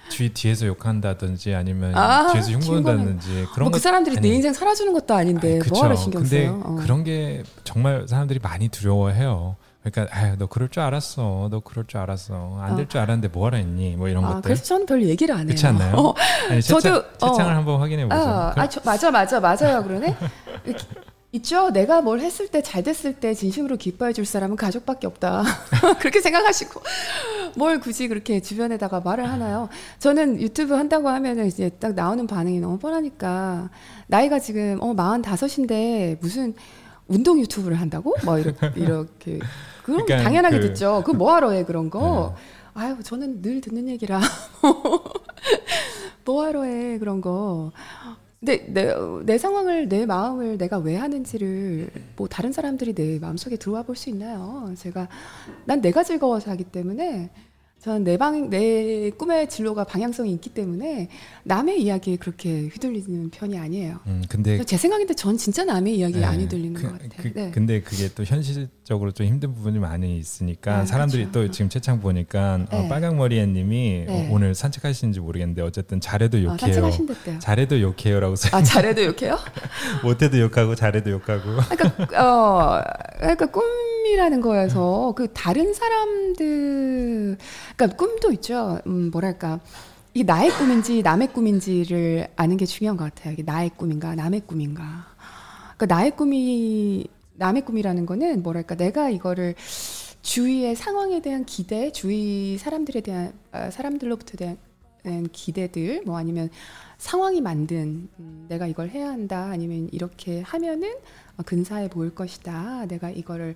[0.08, 5.14] 주위 뒤에서 욕한다든지 아니면 아, 뒤에서 흉보는다든지 그런 뭐그것 사람들이 내 아니, 인생 살아주는 것도
[5.14, 5.68] 아닌데 아니.
[5.68, 6.62] 뭐하러 신경 근데 써요?
[6.64, 6.76] 어.
[6.76, 9.56] 그런 게 정말 사람들이 많이 두려워해요.
[9.90, 11.48] 그러니까 아유 너 그럴 줄 알았어.
[11.50, 12.58] 너 그럴 줄 알았어.
[12.60, 13.96] 안 될줄 알았는데 뭐하러 했니?
[13.96, 14.42] 뭐 이런 아, 것들.
[14.42, 15.46] 그래서 저는 별로 얘기를 안 해요.
[15.48, 15.96] 그렇지 않나요?
[15.96, 16.14] 어,
[16.50, 17.30] 아니, 채창, 저도, 어.
[17.32, 18.16] 채창을 한번 확인해 보죠.
[18.20, 19.82] 아, 아, 저, 맞아, 맞아, 맞아요.
[19.84, 20.14] 그러네.
[21.32, 21.70] 있죠.
[21.70, 25.42] 내가 뭘 했을 때 잘 됐을 때 진심으로 기뻐해 줄 사람은 가족밖에 없다.
[26.00, 26.80] 그렇게 생각하시고
[27.56, 29.68] 뭘 굳이 그렇게 주변에다가 말을 하나요?
[29.98, 33.68] 저는 유튜브 한다고 하면은 이제 딱 나오는 반응이 너무 뻔하니까
[34.06, 36.54] 나이가 지금 어 45인데 무슨
[37.08, 38.14] 운동 유튜브를 한다고?
[38.24, 39.38] 뭐 이렇게 이렇게
[39.92, 41.02] 그럼 그러니까 당연하게 그- 듣죠.
[41.04, 42.34] 그 뭐하러 해 그런 거?
[42.36, 42.42] 네.
[42.74, 44.20] 아유 저는 늘 듣는 얘기라
[46.24, 47.72] 뭐하러 해 그런 거.
[48.40, 53.82] 근데 내, 내 상황을 내 마음을 내가 왜 하는지를 뭐 다른 사람들이 내 마음속에 들어와
[53.82, 54.72] 볼 수 있나요?
[54.76, 55.08] 제가
[55.64, 57.30] 난 내가 즐거워서 하기 때문에
[57.88, 61.08] 저는 내 방 내 꿈의 진로가 방향성이 있기 때문에
[61.44, 64.00] 남의 이야기에 그렇게 휘둘리는 편이 아니에요.
[64.06, 67.10] 음, 근데 제 생각인데 전 진짜 남의 이야기에 네, 안 휘둘리는 그, 것 같아요.
[67.16, 67.50] 그, 네.
[67.50, 71.46] 근데 그게 또 현실적으로 좀 힘든 부분이 많이 있으니까 아, 사람들이 그렇죠.
[71.46, 72.88] 또 지금 채창 보니까 어, 네.
[72.88, 74.28] 빨강머리애님이 네.
[74.28, 76.58] 어, 오늘 산책하시는지 모르겠는데 어쨌든 잘해도 아, 욕해요.
[76.58, 77.38] 산책하신댔대요.
[77.38, 78.54] 잘해도 욕해요라고 써.
[78.56, 79.38] 아 잘해도 욕해요?
[80.04, 81.42] 못해도 욕하고 잘해도 욕하고.
[81.70, 82.82] 그러니까 어
[83.18, 87.36] 그러니까 꿈이라는 거에서 그 다른 사람들
[87.78, 88.80] 그러니까 꿈도 있죠.
[88.86, 89.60] 음 뭐랄까
[90.12, 93.34] 이게 나의 꿈인지 남의 꿈인지를 아는 게 중요한 것 같아요.
[93.34, 95.06] 이게 나의 꿈인가 남의 꿈인가.
[95.76, 99.54] 그러니까 나의 꿈이 남의 꿈이라는 거는 뭐랄까 내가 이거를
[100.22, 106.50] 주위의 상황에 대한 기대, 주위 사람들에 대한 아, 사람들로부터 대한 기대들, 뭐 아니면
[106.98, 110.96] 상황이 만든 음, 내가 이걸 해야 한다, 아니면 이렇게 하면은
[111.36, 112.86] 어, 근사해 보일 것이다.
[112.86, 113.54] 내가 이거를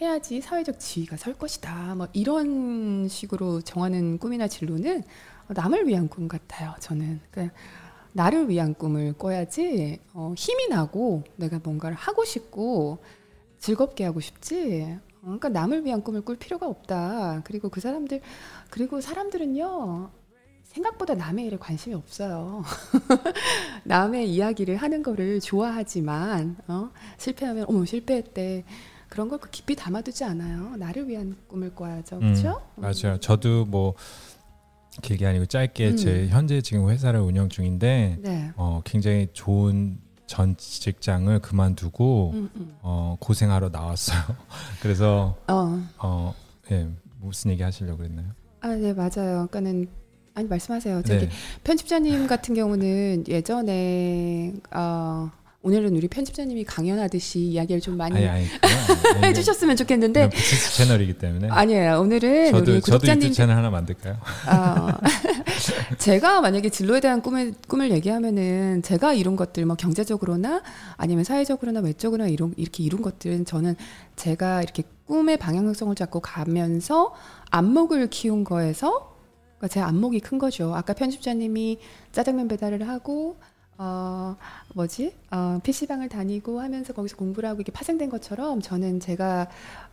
[0.00, 1.94] 해야지 사회적 지위가 설 것이다.
[1.94, 5.02] 뭐 이런 식으로 정하는 꿈이나 진로는
[5.48, 6.74] 남을 위한 꿈 같아요.
[6.80, 7.56] 저는 그러니까
[8.12, 12.98] 나를 위한 꿈을 꿔야지 어, 힘이 나고 내가 뭔가를 하고 싶고
[13.58, 14.98] 즐겁게 하고 싶지.
[15.22, 17.42] 어, 그러니까 남을 위한 꿈을 꿀 필요가 없다.
[17.44, 18.20] 그리고 그 사람들
[18.68, 20.10] 그리고 사람들은요
[20.64, 22.62] 생각보다 남의 일에 관심이 없어요.
[23.84, 26.90] 남의 이야기를 하는 거를 좋아하지만 어?
[27.16, 28.64] 실패하면 어머 실패했대.
[29.16, 30.76] 그런 걸 그 깊이 담아두지 않아요.
[30.76, 32.18] 나를 위한 꿈을 꿔야죠.
[32.18, 32.60] 그렇죠?
[32.76, 33.18] 음, 맞아요.
[33.18, 33.94] 저도 뭐
[35.02, 35.96] 길게 아니고 짧게 음.
[35.96, 38.50] 제 현재 지금 회사를 운영 중인데 네.
[38.56, 42.76] 어, 굉장히 좋은 전 직장을 그만두고 음, 음.
[42.82, 44.18] 어, 고생하러 나왔어요.
[44.82, 45.82] 그래서 어.
[45.98, 46.34] 어,
[46.70, 46.86] 예,
[47.20, 48.26] 무슨 얘기 하시려고 그랬나요?
[48.60, 49.46] 아, 네, 맞아요.
[49.50, 49.88] 그러니까는
[50.34, 51.02] 아니 말씀하세요.
[51.04, 51.32] 저기 네.
[51.64, 55.30] 편집자님 같은 경우는 예전에 어,
[55.66, 58.46] 오늘은 우리 편집자님이 강연하듯이 이야기를 좀 많이 아니 아니.
[59.26, 61.98] 해주셨으면 좋겠는데 비즈니스 채널이기 때문에 아니에요.
[61.98, 64.16] 오늘은 저도 우리 구독자님 채널 하나 만들까요?
[64.46, 64.96] 아,
[65.98, 70.62] 제가 만약에 진로에 대한 꿈을 꿈을 얘기하면은 제가 이룬 것들 뭐 경제적으로나
[70.96, 73.74] 아니면 사회적으로나 외적으로나 이룬 이렇게 이룬 것들은 저는
[74.14, 77.12] 제가 이렇게 꿈의 방향성을 잡고 가면서
[77.50, 79.16] 안목을 키운 거에서
[79.58, 80.76] 그러니까 제 안목이 큰 거죠.
[80.76, 81.80] 아까 편집자님이
[82.12, 83.36] 짜장면 배달을 하고
[83.78, 84.36] 어
[84.74, 85.14] 뭐지?
[85.30, 89.48] 어 PC방을 다니고 하면서 거기서 공부를 하고 이게 파생된 것처럼 저는 제가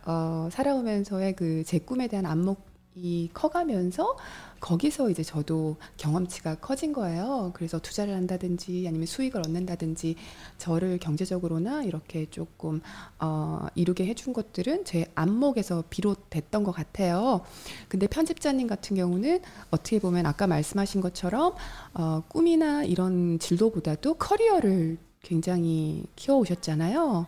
[0.06, 4.16] 어 살아오면서의 그 제 꿈에 대한 안목 이 커가면서
[4.60, 7.50] 거기서 이제 저도 경험치가 커진 거예요.
[7.54, 10.14] 그래서 투자를 한다든지 아니면 수익을 얻는다든지
[10.58, 12.80] 저를 경제적으로나 이렇게 조금
[13.18, 17.42] 어, 이루게 해준 것들은 제 안목에서 비롯됐던 것 같아요.
[17.88, 19.40] 근데 편집자님 같은 경우는
[19.70, 21.54] 어떻게 보면 아까 말씀하신 것처럼
[21.94, 27.26] 어, 꿈이나 이런 진로보다도 커리어를 굉장히 키워오셨잖아요.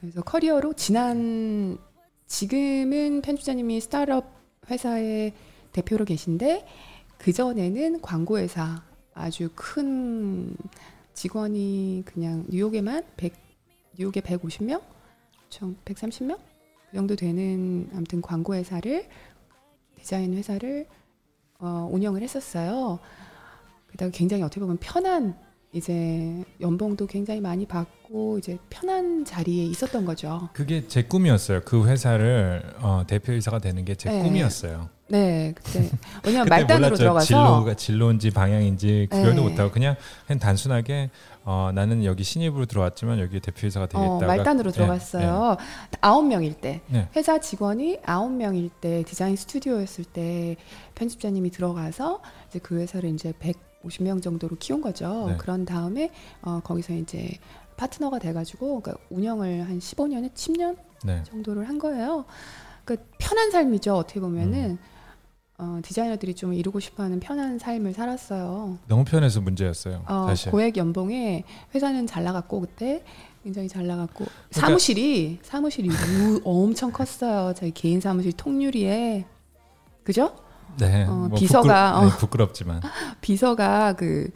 [0.00, 1.78] 그래서 커리어로 지난
[2.26, 4.39] 지금은 편집자님이 스타트업
[4.70, 5.34] 회사의
[5.72, 6.66] 대표로 계신데
[7.18, 8.82] 그 전에는 광고회사
[9.14, 10.56] 아주 큰
[11.12, 13.34] 직원이 그냥 뉴욕에만 100
[13.98, 14.82] 뉴욕에 150명,
[15.50, 16.38] 총 130명
[16.90, 19.06] 그 정도 되는 아무튼 광고 회사를
[19.96, 20.86] 디자인 회사를
[21.58, 22.98] 어, 운영을 했었어요.
[23.90, 25.38] 게다가 굉장히 어떻게 보면 편한
[25.72, 30.48] 이제 연봉도 굉장히 많이 받고 이제 편한 자리에 있었던 거죠.
[30.52, 31.60] 그게 제 꿈이었어요.
[31.64, 34.22] 그 회사를 어, 대표이사가 되는 게제 네.
[34.24, 34.88] 꿈이었어요.
[35.08, 35.90] 네, 그때
[36.24, 36.96] 왜냐면 말단으로.
[36.96, 39.48] 들어가서 진로가 진로인지 방향인지 구별도 네.
[39.48, 39.96] 못하고 그냥
[40.26, 41.10] 그냥 단순하게
[41.44, 44.08] 어, 나는 여기 신입으로 들어왔지만 여기 대표이사가 되겠다.
[44.08, 45.56] 어, 말단으로 들어갔어요.
[46.00, 47.08] 아홉 명일 때 네.
[47.16, 50.56] 회사 직원이 아홉 명일 때 디자인 스튜디오였을 때
[50.96, 53.32] 편집자님이 들어가서 이제 그 회사를 이제
[53.84, 55.26] 150명 정도로 키운 거죠.
[55.28, 55.36] 네.
[55.36, 56.10] 그런 다음에
[56.42, 57.30] 어, 거기서 이제
[57.76, 61.22] 파트너가 돼가지고 그러니까 운영을 한 15년에 10년 네.
[61.24, 62.24] 정도를 한 거예요.
[62.84, 63.94] 그러니까 편한 삶이죠.
[63.96, 64.78] 어떻게 보면은 음.
[65.58, 68.78] 어, 디자이너들이 좀 이루고 싶어하는 편한 삶을 살았어요.
[68.86, 70.04] 너무 편해서 문제였어요.
[70.08, 70.50] 어, 사실.
[70.50, 73.04] 고액 연봉에 회사는 잘 나갔고 그때
[73.44, 77.52] 굉장히 잘 나갔고 그러니까 사무실이 사무실이 우- 엄청 컸어요.
[77.54, 79.26] 저희 개인 사무실 통유리에
[80.02, 80.34] 그죠?
[80.78, 81.04] 네.
[81.04, 81.62] 어, 뭐 비서가,
[81.92, 82.16] 부끄러, 네, 어.
[82.18, 82.80] 부끄럽지만
[83.20, 84.30] 비서가 그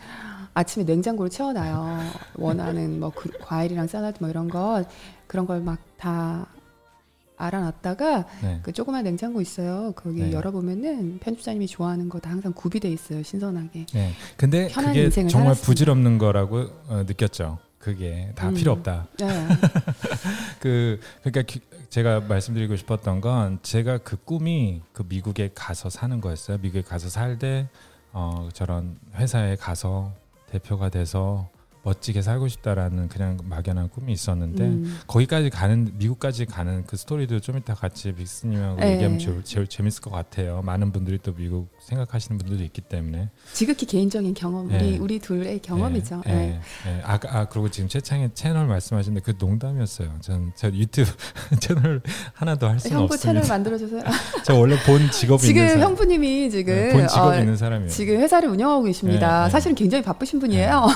[0.54, 2.00] 아침에 냉장고를 채워놔요.
[2.36, 4.84] 원하는 뭐 그- 과일이랑 샐러드 뭐 이런 거
[5.26, 6.46] 그런 걸 막 다
[7.36, 8.60] 알아놨다가 네.
[8.62, 9.92] 그 조그만 냉장고 있어요.
[9.96, 10.32] 거기 네.
[10.32, 13.22] 열어보면은 편집자님이 좋아하는 거 다 항상 구비돼 있어요.
[13.22, 13.86] 신선하게.
[13.92, 14.12] 네.
[14.36, 15.66] 근데 그게 정말 살았습니다.
[15.66, 17.58] 부질없는 거라고 어, 느꼈죠.
[17.88, 18.54] 그게 다 음.
[18.54, 19.06] 필요 없다.
[19.18, 19.26] 네.
[20.58, 21.60] 그 그러니까 기-
[21.90, 26.56] 제가 말씀드리고 싶었던 건 제가 그 꿈이 그 미국에 가서 사는 거였어요.
[26.62, 27.68] 미국에 가서 살되
[28.14, 30.14] 어 저런 회사에 가서
[30.50, 31.50] 대표가 돼서
[31.84, 34.98] 멋지게 살고 싶다라는 그냥 막연한 꿈이 있었는데 음.
[35.06, 38.94] 거기까지 가는 미국까지 가는 그 스토리도 좀 이따 같이 빅스님하고 네.
[38.94, 40.62] 얘기하면 제일, 제일 재밌을 것 같아요.
[40.62, 43.28] 많은 분들이 또 미국 생각하시는 분들도 있기 때문에.
[43.52, 44.78] 지극히 개인적인 경험, 네.
[44.78, 46.22] 우리 우리 둘의 경험이죠.
[46.26, 46.60] 예, 네.
[46.86, 47.02] 예, 예.
[47.02, 50.10] 아, 아 그리고 지금 최창의 채널 말씀하시는데 그 농담이었어요.
[50.20, 51.10] 전, 저 유튜브
[51.60, 52.00] 채널
[52.32, 53.42] 하나도 할 수는 형부 없습니다.
[53.42, 54.02] 채널 만들어주세요.
[54.44, 55.80] 저 원래 본 직업이 지금 있는.
[55.80, 57.90] 형부님이 지금 네, 본 직업이 어, 있는 사람이에요.
[57.90, 59.40] 지금 회사를 운영하고 계십니다.
[59.40, 59.50] 네, 네.
[59.50, 60.86] 사실은 굉장히 바쁘신 분이에요.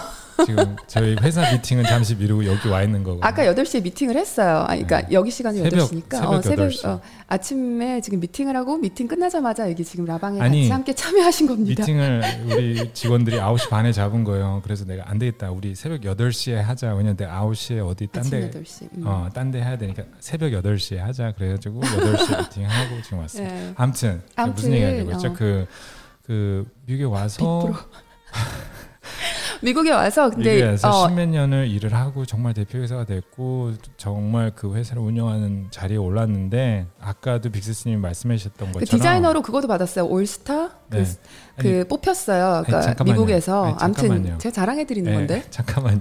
[0.47, 3.21] 지금 저희 회사 미팅은 잠시 미루고 여기 와 있는 거고.
[3.23, 4.59] 아까 8시에 미팅을 했어요.
[4.61, 5.09] 아, 그러니까 네.
[5.13, 6.11] 여기 시간이 새벽, 8시니까.
[6.17, 6.87] 새벽 어, 새벽 8시.
[6.87, 11.83] 어, 아침에 지금 미팅을 하고 미팅 끝나자마자 여기 지금 라방에 아니, 같이 함께 참여하신 겁니다.
[11.83, 14.61] 미팅을 우리 직원들이 9시 반에 잡은 거예요.
[14.63, 15.51] 그래서 내가 안 되겠다.
[15.51, 16.91] 우리 새벽 8시에 하자.
[16.95, 18.83] 왜냐면 내가 9시에 어디 딴데 8시.
[18.99, 19.03] 음.
[19.07, 21.33] 어, 딴 데 해야 되니까 새벽 8시에 하자.
[21.37, 23.49] 그래 가지고 8시에 미팅하고 지금 왔어요.
[23.49, 23.73] 네.
[23.77, 25.29] 아무튼, 아무튼, 무슨 얘기 하려고 했죠?
[25.29, 25.33] 어.
[25.37, 25.67] 그,
[26.27, 27.73] 그 미국에 와서
[29.63, 34.75] 미국에 와서 근데 미국에 와서 어, 십몇 년을 일을 하고 정말 대표이사가 됐고 정말 그
[34.75, 40.07] 회사를 운영하는 자리에 올랐는데 아까도 빅스님이 말씀하셨던 그 것처럼 디자이너로 그것도 받았어요.
[40.07, 41.05] 올스타 그, 네.
[41.57, 42.63] 그 아니, 뽑혔어요.
[42.67, 43.15] 그러니까 잠깐만요.
[43.15, 44.39] 미국에서 아니, 아무튼.
[44.39, 45.45] 제가 자랑해 드리는 네, 건데.
[45.51, 46.01] 잠깐만요.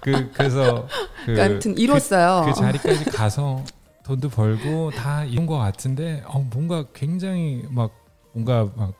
[0.00, 0.86] 그 그래서
[1.24, 2.42] 그, 그러니까 아무튼 이뤘어요.
[2.46, 3.64] 그, 그 자리까지 가서
[4.04, 7.92] 돈도 벌고 다 이런 것 같은데 어, 뭔가 굉장히 막
[8.32, 8.94] 뭔가 막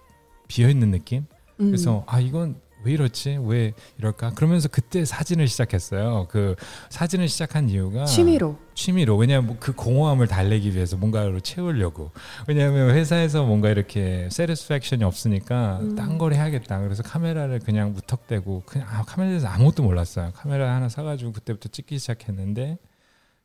[0.48, 1.26] 비어 있는 느낌.
[1.60, 1.66] 음.
[1.66, 3.38] 그래서 아 이건 왜 이렇지?
[3.42, 4.30] 왜 이럴까?
[4.34, 6.26] 그러면서 그때 사진을 시작했어요.
[6.30, 6.56] 그
[6.88, 8.56] 사진을 시작한 이유가 취미로.
[8.74, 9.16] 취미로.
[9.16, 12.10] 왜냐하면 그 공허함을 달래기 위해서 뭔가로 채우려고.
[12.46, 15.94] 왜냐하면 회사에서 뭔가 이렇게 세티스팩션이 없으니까 음.
[15.96, 16.80] 딴걸 해야겠다.
[16.80, 20.32] 그래서 카메라를 그냥 무턱대고 그냥 아, 카메라에 대해서 아무것도 몰랐어요.
[20.34, 22.78] 카메라 하나 사가지고 그때부터 찍기 시작했는데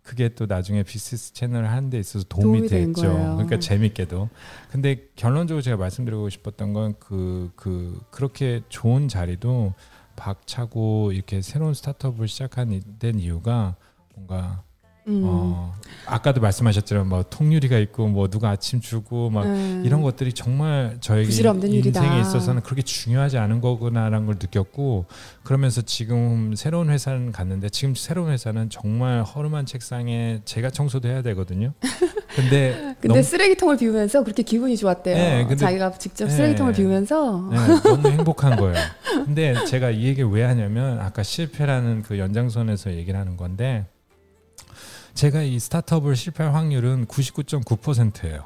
[0.05, 3.07] 그게 또 나중에 비즈니스 채널을 하는 데 있어서 도움이, 도움이 된 됐죠.
[3.11, 4.29] 그러니까 재밌게도
[4.71, 9.73] 근데 결론적으로 제가 말씀드리고 싶었던 건 그 그 그렇게 좋은 자리도
[10.15, 13.75] 박차고 이렇게 새로운 스타트업을 시작한 이- 된 이유가
[14.13, 14.63] 뭔가
[15.07, 15.21] 음.
[15.25, 15.73] 어
[16.07, 19.83] 아까도 말씀하셨지만 뭐 통유리가 있고 뭐 누가 아침 주고 막 음.
[19.85, 22.03] 이런 것들이 정말 저에게 부질없는 일이다.
[22.03, 25.05] 인생에 있어서는 그렇게 중요하지 않은 거구나라는 걸 느꼈고
[25.43, 31.73] 그러면서 지금 새로운 회사는 갔는데 지금 새로운 회사는 정말 허름한 책상에 제가 청소도 해야 되거든요.
[32.35, 35.15] 근데 근데 쓰레기통을 비우면서 그렇게 기분이 좋았대요.
[35.15, 36.31] 네, 근데- 자기가 직접 네.
[36.31, 38.75] 쓰레기통을 비우면서 네, 너무 행복한 거예요.
[39.25, 43.85] 근데 제가 이 얘기를 왜 하냐면 아까 실패라는 그 연장선에서 얘기를 하는 건데
[45.15, 48.45] 제가 이 스타트업을 실패할 확률은 99.9%예요.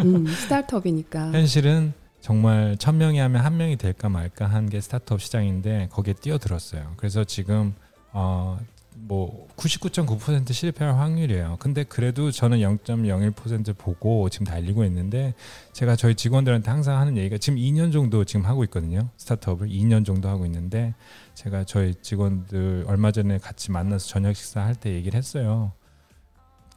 [0.00, 1.30] 음, 스타트업이니까.
[1.32, 6.92] 현실은 정말 천 명이 하면 한 명이 될까 말까 한 게 스타트업 시장인데 거기에 뛰어들었어요.
[6.96, 7.74] 그래서 지금
[8.12, 8.58] 어
[9.00, 11.56] 뭐 99.9% 실패할 확률이에요.
[11.60, 15.34] 근데 그래도 저는 0.01% 보고 지금 달리고 있는데
[15.72, 19.08] 제가 저희 직원들한테 항상 하는 얘기가 지금 2년 정도 지금 하고 있거든요.
[19.16, 20.94] 스타트업을 2년 정도 하고 있는데
[21.34, 25.70] 제가 저희 직원들 얼마 전에 같이 만나서 저녁 식사 할 때 얘기를 했어요.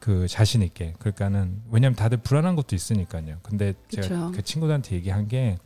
[0.01, 0.95] 그 자신 있게.
[0.99, 3.37] 그러니까는 왜냐면 다들 불안한 것도 있으니까요.
[3.43, 4.31] 근데 제가 그쵸.
[4.35, 5.57] 그 친구들한테 얘기한 게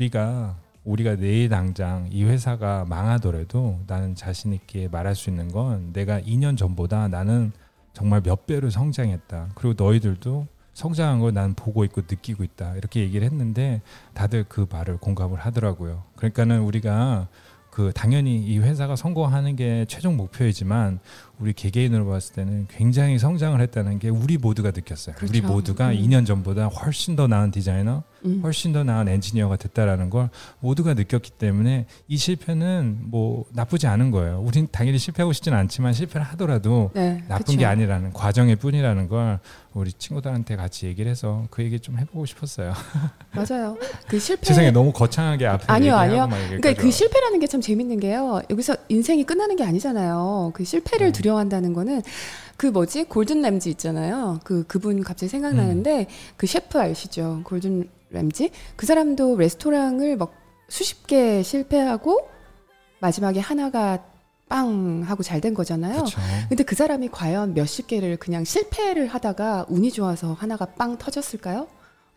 [0.00, 6.18] 우리가 우리가 내일 당장 이 회사가 망하더라도 나는 자신 있게 말할 수 있는 건 내가
[6.20, 7.52] 2년 전보다 나는
[7.92, 9.50] 정말 몇 배로 성장했다.
[9.54, 12.74] 그리고 너희들도 성장한 걸 난 보고 있고 느끼고 있다.
[12.76, 13.82] 이렇게 얘기를 했는데
[14.14, 16.04] 다들 그 말을 공감을 하더라고요.
[16.16, 17.28] 그러니까는 우리가
[17.70, 21.00] 그 당연히 이 회사가 성공하는 게 최종 목표이지만
[21.40, 25.14] 우리 개개인으로 봤을 때는 굉장히 성장을 했다는 게 우리 모두가 느꼈어요.
[25.22, 25.52] 우리 그렇죠.
[25.52, 25.94] 모두가 음.
[25.94, 28.40] 2년 전보다 훨씬 더 나은 디자이너, 음.
[28.42, 30.30] 훨씬 더 나은 엔지니어가 됐다라는 걸
[30.60, 34.40] 모두가 느꼈기 때문에 이 실패는 뭐 나쁘지 않은 거예요.
[34.40, 37.58] 우린 당연히 실패하고 싶진 않지만 실패를 하더라도 네, 나쁜 그쵸.
[37.58, 39.38] 게 아니라는 과정의 뿐이라는 걸
[39.74, 42.72] 우리 친구들한테 같이 얘기를 해서 그 얘기 좀 해보고 싶었어요.
[43.32, 43.76] 맞아요.
[44.08, 46.26] 그 실패 세상에 너무 거창하게 앞에 아니요, 아니요.
[46.26, 48.42] 막 그러니까 그 실패라는 게 참 재밌는 게요.
[48.50, 50.50] 여기서 인생이 끝나는 게 아니잖아요.
[50.54, 51.12] 그 실패를 음.
[51.12, 52.02] 두려 워한다는 거는
[52.56, 54.40] 그 뭐지 골든 램지 있잖아요.
[54.44, 56.06] 그 그분 갑자기 생각나는데 음.
[56.36, 57.40] 그 셰프 아시죠?
[57.44, 60.32] 골든 램지 그 사람도 레스토랑을 막
[60.68, 62.28] 수십 개 실패하고
[63.00, 64.02] 마지막에 하나가
[64.48, 65.92] 빵 하고 잘 된 거잖아요.
[65.94, 66.20] 그렇죠.
[66.48, 71.68] 근데 그 사람이 과연 몇십 개를 그냥 실패를 하다가 운이 좋아서 하나가 빵 터졌을까요?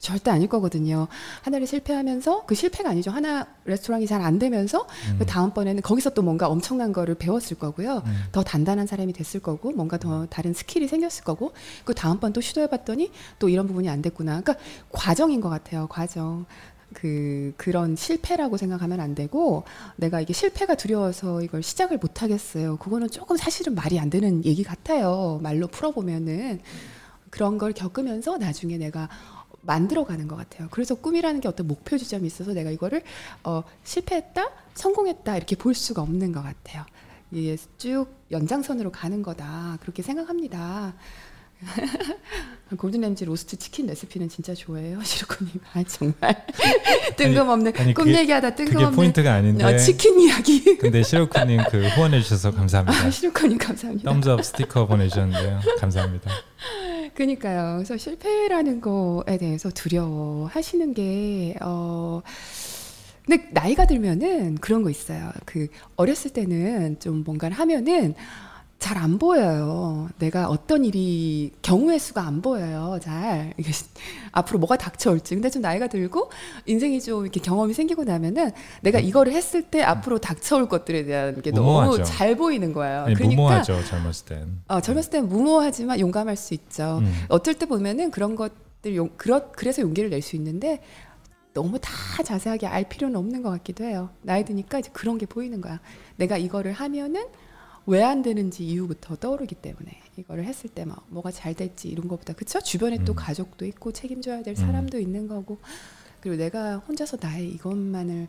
[0.02, 1.08] 절대 아닐 거거든요.
[1.44, 3.12] 하나를 실패하면서 그 실패가 아니죠.
[3.12, 5.16] 하나 레스토랑이 잘 안 되면서 음.
[5.20, 8.04] 그 다음번에는 거기서 또 뭔가 엄청난 거를 배웠을 거고요.
[8.06, 8.24] 음.
[8.32, 11.54] 더 단단한 사람이 됐을 거고 뭔가 더 다른 스킬이 생겼을 거고
[11.86, 14.42] 그 다음번 또 시도해봤더니 또 이런 부분이 안 됐구나.
[14.42, 14.56] 그러니까
[14.92, 15.88] 과정인 것 같아요.
[15.88, 16.46] 과정.
[16.94, 19.64] 그 그런 실패라고 생각하면 안 되고
[19.96, 22.78] 내가 이게 실패가 두려워서 이걸 시작을 못 하겠어요.
[22.78, 25.40] 그거는 조금 사실은 말이 안 되는 얘기 같아요.
[25.42, 26.60] 말로 풀어보면은
[27.30, 29.08] 그런 걸 겪으면서 나중에 내가
[29.62, 30.68] 만들어가는 것 같아요.
[30.72, 33.04] 그래서 꿈이라는 게 어떤 목표 지점이 있어서 내가 이거를
[33.44, 36.86] 어, 실패했다, 성공했다 이렇게 볼 수가 없는 것 같아요.
[37.32, 40.94] 이게 쭉 연장선으로 가는 거다 그렇게 생각합니다.
[42.78, 45.54] 골든램지 로스트 치킨 레시피는 진짜 좋아해요, 시루코님.
[45.74, 46.46] 아 정말
[47.18, 49.64] 뜬금없는 아니, 꿈 그게- 얘기하다 뜬금없는 포인트가 아닌데.
[49.64, 50.78] 어, 치킨 이야기.
[50.78, 52.98] 근데 시로쿠님 그 후원해 주셔서 감사합니다.
[53.06, 54.10] 아, 시루코님 감사합니다.
[54.12, 55.60] 덤즈업 스티커 보내주셨는데요.
[55.80, 56.32] 감사합니다.
[57.14, 57.76] 그니까요.
[57.78, 62.22] 그래서 실패라는 거에 대해서 두려워하시는 게, 어,
[63.26, 65.32] 근데 나이가 들면은 그런 거 있어요.
[65.46, 68.16] 그 어렸을 때는 좀 뭔가를 하면은
[68.82, 70.10] 잘 안 보여요.
[70.18, 72.98] 내가 어떤 일이 경우의 수가 안 보여요.
[73.02, 73.72] 잘 이게
[74.34, 75.36] 앞으로 뭐가 닥쳐올지.
[75.36, 76.32] 근데 좀 나이가 들고
[76.66, 78.52] 인생이 좀 이렇게 경험이 생기고 나면은
[78.82, 82.04] 내가 이거를 했을 때 앞으로 닥쳐올 것들에 대한 게 너무 무모하죠.
[82.04, 83.04] 잘 보이는 거예요.
[83.04, 84.60] 아니, 그러니까 무모하죠 젊었을 땐.
[84.68, 87.00] 어, 젊었을 땐 무모하지만 용감할 수 있죠.
[87.04, 87.26] 음.
[87.30, 90.82] 어떨 때 보면은 그런 것들 용, 그러, 그래서 용기를 낼 수 있는데
[91.54, 91.92] 너무 다
[92.24, 94.10] 자세하게 알 필요는 없는 것 같기도 해요.
[94.22, 95.80] 나이 드니까 이제 그런 게 보이는 거야.
[96.16, 97.26] 내가 이거를 하면은
[97.88, 102.34] 왜 안 되는지 이유부터 떠오르기 때문에 이거를 했을 때 막 뭐가 잘 될지 이런 것보다
[102.34, 103.16] 그쵸 주변에 또 음.
[103.16, 104.56] 가족도 있고 책임져야 될 음.
[104.56, 105.60] 사람도 있는 거고
[106.20, 108.28] 그리고 내가 혼자서 나의 이것만을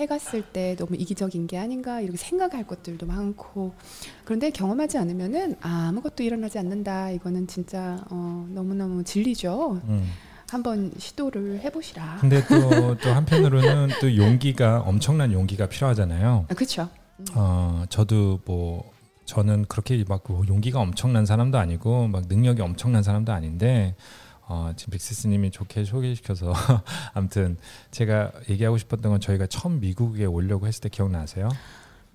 [0.00, 3.74] 해갔을 때 너무 이기적인 게 아닌가 이렇게 생각할 것들도 많고
[4.24, 10.10] 그런데 경험하지 않으면은 아무것도 일어나지 않는다 이거는 진짜 어, 너무너무 진리죠 음.
[10.48, 16.46] 한번 시도를 해보시라 근데 또, 또 한편으로는 또 용기가 엄청난 용기가 필요하잖아요.
[16.48, 16.88] 아, 그렇죠
[17.34, 18.90] 어, 저도 뭐
[19.24, 23.94] 저는 그렇게 막뭐 용기가 엄청난 사람도 아니고 막 능력이 엄청난 사람도 아닌데
[24.46, 26.52] 어, 지금 빅시스님이 좋게 소개시켜서
[27.14, 27.56] 아무튼
[27.90, 31.48] 제가 얘기하고 싶었던 건 저희가 처음 미국에 오려고 했을 때 기억나세요?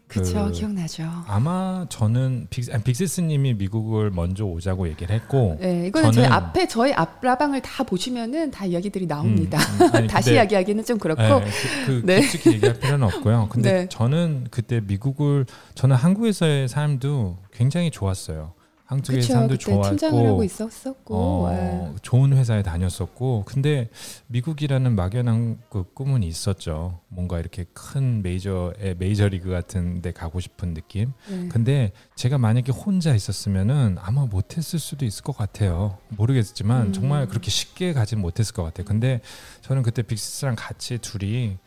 [0.08, 6.12] 그렇죠 그- 기억나죠 아마 저는 빅, 아니, 빅시스님이 미국을 먼저 오자고 얘기를 했고 네 이거는
[6.14, 10.86] 저희 앞에 저희 앞라방을 다 보시면은 다 이야기들이 나옵니다 음, 음, 아니, 다시 근데- 이야기하기는
[10.86, 11.45] 좀 그렇고 네,
[11.86, 12.22] 그, 그 네.
[12.22, 13.47] 깊숙이 얘기할 필요는 없고요.
[13.49, 13.89] 근데 네.
[13.89, 15.45] 저는 그때 미국을
[15.76, 18.53] 저는 한국에서의 삶도 굉장히 좋았어요.
[18.88, 21.93] 한국의 삶도 그때 팀장을 하고 있었었고 어, 네.
[22.01, 23.89] 좋은 회사에 다녔었고 근데
[24.27, 27.01] 미국이라는 막연한 그 꿈은 있었죠.
[27.09, 31.11] 뭔가 이렇게 큰 메이저의 메이저 리그 같은 데 가고 싶은 느낌.
[31.29, 31.49] 네.
[31.49, 35.97] 근데 제가 만약에 혼자 있었으면은 아마 못했을 수도 있을 것 같아요.
[36.09, 36.93] 모르겠지만 음.
[36.93, 38.85] 정말 그렇게 쉽게 가진 못했을 것 같아요.
[38.85, 39.19] 근데
[39.61, 41.57] 저는 그때 빅시스랑 같이 둘이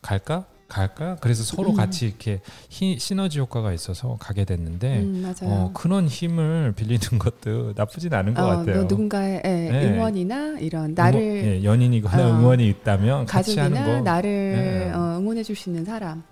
[0.00, 0.46] 갈까?
[0.74, 1.16] 갈까?
[1.20, 1.74] 그래서 서로 음.
[1.76, 2.40] 같이 이렇게
[2.70, 8.42] 히, 시너지 효과가 있어서 가게 됐는데 음, 어, 그런 힘을 빌리는 것도 나쁘진 않은 것
[8.42, 8.76] 어, 같아요.
[8.76, 9.86] 뭐 누군가의 예, 네.
[9.92, 14.92] 응원이나 이런 나를 응원- 예, 연인이거나 어, 응원이 있다면 같이 하는 거 나를 네.
[14.92, 16.22] 어, 응원해 줄 수 있는 사람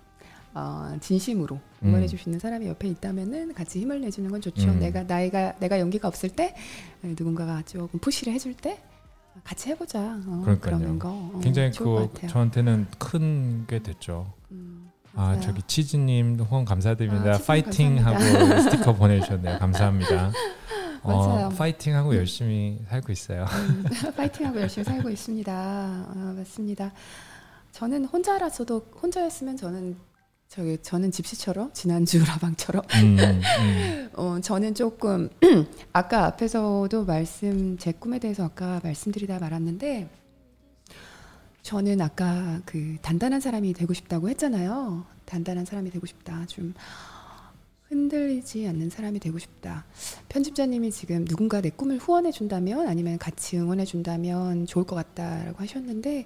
[0.55, 2.07] 어, 진심으로 응원해 음.
[2.07, 4.69] 줄수 있는 사람이 옆에 있다면은 같이 힘을 내주는 건 좋죠.
[4.69, 4.79] 음.
[4.79, 6.55] 내가 나이가 내가 용기가 없을 때
[7.03, 8.79] 에, 누군가가 조금 푸시를 해줄 때
[9.43, 9.99] 같이 해보자.
[10.25, 10.99] 어, 그러니까요.
[10.99, 12.09] 거 어, 굉장히 그.
[12.27, 14.31] 저한테는 큰 게 됐죠.
[14.51, 15.39] 음, 아.
[15.39, 17.35] 저기 치즈님 후원 감사드립니다.
[17.35, 18.49] 아, 파이팅 감사합니다.
[18.55, 19.59] 하고 스티커 보내주셨네요.
[19.59, 20.31] 감사합니다.
[21.03, 21.47] 맞아요.
[21.47, 23.45] 어, 파이팅 하고 열심히 살고 있어요.
[23.45, 23.85] 음,
[24.17, 25.53] 파이팅하고 열심히 살고 있습니다.
[25.53, 26.91] 아, 맞습니다.
[27.71, 29.95] 저는 혼자라서도 혼자였으면 저는
[30.49, 34.09] 저기 저는 집시처럼 지난주 라방처럼 음, 음.
[34.17, 35.29] 어, 저는 조금
[35.93, 40.09] 아까 앞에서도 말씀 제 꿈에 대해서 아까 말씀드리다 말았는데
[41.61, 45.05] 저는 아까 그 단단한 사람이 되고 싶다고 했잖아요.
[45.25, 46.47] 단단한 사람이 되고 싶다.
[46.47, 46.73] 좀
[47.89, 49.85] 흔들리지 않는 사람이 되고 싶다.
[50.29, 56.25] 편집자님이 지금 누군가 내 꿈을 후원해 준다면 아니면 같이 응원해 준다면 좋을 것 같다라고 하셨는데,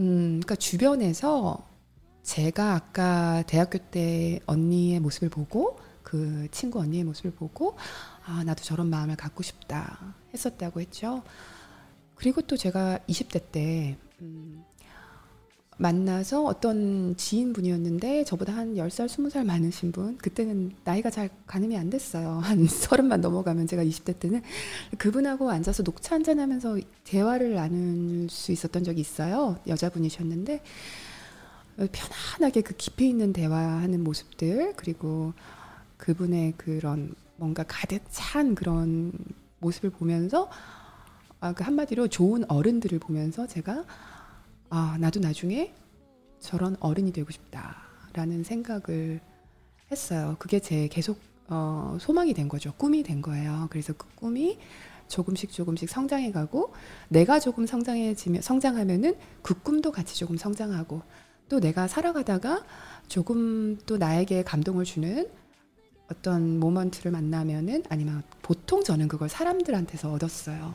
[0.00, 1.69] 음, 그러니까 주변에서
[2.22, 7.76] 제가 아까 대학교 때 언니의 모습을 보고 그 친구 언니의 모습을 보고
[8.24, 11.22] 아 나도 저런 마음을 갖고 싶다 했었다고 했죠.
[12.14, 14.62] 그리고 또 제가 20대 때 음,
[15.78, 22.40] 만나서 어떤 지인분이었는데 저보다 한 10살, 20살 많으신 분 그때는 나이가 잘 가늠이 안 됐어요.
[22.44, 24.42] 한 서른만 넘어가면 제가 20대 때는
[24.98, 29.58] 그분하고 앉아서 녹차 한잔 하면서 대화를 나눌 수 있었던 적이 있어요.
[29.66, 30.60] 여자분이셨는데
[31.76, 35.32] 편안하게 그 깊이 있는 대화하는 모습들 그리고
[35.96, 39.12] 그분의 그런 뭔가 가득 찬 그런
[39.60, 40.50] 모습을 보면서
[41.40, 43.84] 아, 그 한마디로 좋은 어른들을 보면서 제가
[44.68, 45.72] 아, 나도 나중에
[46.38, 49.20] 저런 어른이 되고 싶다라는 생각을
[49.90, 50.36] 했어요.
[50.38, 51.18] 그게 제 계속
[51.48, 52.72] 어, 소망이 된 거죠.
[52.74, 53.66] 꿈이 된 거예요.
[53.70, 54.58] 그래서 그 꿈이
[55.08, 56.72] 조금씩 조금씩 성장해 가고
[57.08, 61.02] 내가 조금 성장해지면 성장하면은 그 꿈도 같이 조금 성장하고
[61.50, 62.62] 또 내가 살아가다가
[63.08, 65.28] 조금 또 나에게 감동을 주는
[66.10, 70.74] 어떤 모먼트를 만나면은 아니면 보통 저는 그걸 사람들한테서 얻었어요.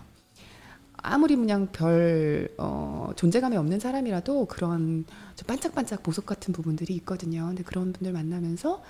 [0.97, 5.05] 아무리 그냥 별 어, 존재감이 없는 사람이라도 그런
[5.36, 7.47] 좀 반짝반짝 보석 같은 부분들이 있거든요.
[7.47, 8.84] 근데 그런 분들 만나면서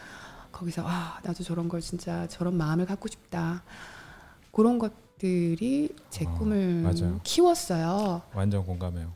[0.51, 3.63] 거기서 아 나도 저런 걸 진짜 저런 마음을 갖고 싶다.
[4.51, 7.19] 그런 것들이 제 어, 꿈을 맞아요.
[7.23, 8.23] 키웠어요.
[8.33, 9.13] 완전 공감해요.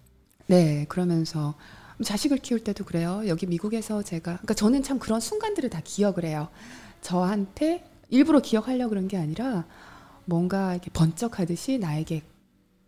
[0.47, 1.55] 네, 그러면서
[2.03, 3.23] 자식을 키울 때도 그래요.
[3.27, 6.49] 여기 미국에서 제가, 그러니까 저는 참 그런 순간들을 다 기억을 해요.
[7.01, 9.65] 저한테 일부러 기억하려고 그런 게 아니라
[10.25, 12.23] 뭔가 이렇게 번쩍하듯이 나에게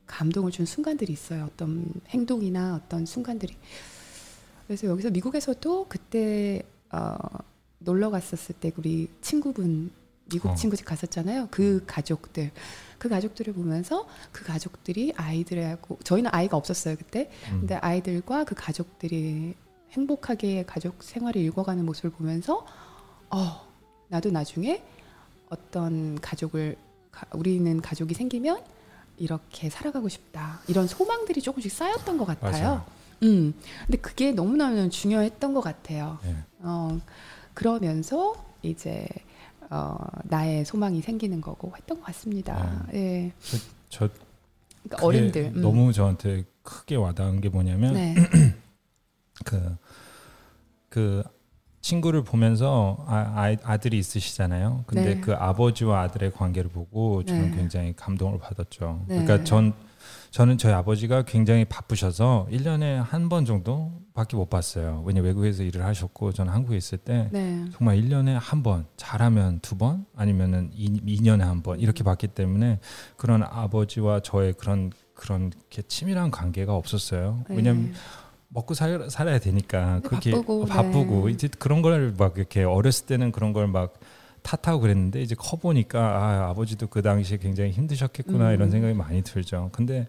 [0.07, 1.49] 감동을 준 순간들이 있어요.
[1.51, 3.55] 어떤 행동이나 어떤 순간들이.
[4.68, 7.16] 그래서 여기서 미국에서도 그때 어,
[7.80, 9.91] 놀러 갔었을 때 우리 친구분
[10.32, 10.55] 미국 어.
[10.55, 11.47] 친구 집 갔었잖아요.
[11.51, 12.51] 그 가족들,
[13.02, 17.32] 그 가족들을 보면서 그 가족들이 아이들하고 저희는 아이가 없었어요 그때.
[17.52, 17.62] 음.
[17.62, 19.56] 근데 아이들과 그 가족들이
[19.89, 22.64] 행복하게 가족 생활을 읽어가는 모습을 보면서
[23.32, 23.66] 어
[24.10, 24.84] 나도 나중에
[25.49, 26.78] 어떤 가족을
[27.12, 28.62] 가- 우리는 가족이 생기면
[29.18, 32.52] 이렇게 살아가고 싶다 이런 소망들이 조금씩 쌓였던 것 같아요.
[32.52, 32.86] 맞아요.
[33.24, 33.56] 음
[33.88, 36.20] 근데 그게 너무나 중요했던 것 같아요.
[36.26, 36.36] 예.
[36.60, 36.99] 어
[37.56, 39.08] 그러면서 이제
[39.72, 42.86] 어 나의 소망이 생기는 거고 했던 것 같습니다.
[42.93, 43.32] 예.
[43.89, 44.09] 저
[44.84, 45.61] 그러니까 그게 어른들 음.
[45.61, 48.15] 너무 저한테 크게 와닿은 게 뭐냐면 네.
[49.45, 49.78] 그,
[50.89, 51.24] 그
[51.82, 54.84] 친구를 보면서 아, 아이, 아들이 있으시잖아요.
[54.88, 55.22] 근데 네.
[55.22, 57.57] 그 아버지와 아들의 관계를 보고 저는 네.
[57.57, 59.05] 굉장히 감동을 받았죠.
[59.07, 59.24] 네.
[59.24, 59.74] 그러니까 전
[60.32, 65.03] 저는 저희 아버지가 굉장히 바쁘셔서 1년에 한 번 정도밖에 못 봤어요.
[65.05, 67.65] 왜냐 외국에서 일을 하셨고 저는 한국에 있을 때 네.
[67.77, 72.79] 정말 1년에 한 번, 잘하면 두 번, 아니면은 2, 2년에 한 번 이렇게 봤기 때문에
[73.17, 77.43] 그런 아버지와 저의 그런 그런 이렇게 치밀한 관계가 없었어요.
[77.49, 77.91] 왜냐면 네.
[78.47, 81.34] 먹고 살, 살아야 되니까 네, 그렇게 바쁘고, 바쁘고 네.
[81.34, 83.93] 이제 그런 걸 막 이렇게 어렸을 때는 그런 걸막
[84.43, 88.53] 탓하고 그랬는데 이제 커 보니까 아, 아버지도 그 당시에 굉장히 힘드셨겠구나 음.
[88.55, 89.69] 이런 생각이 많이 들죠.
[89.71, 90.07] 근데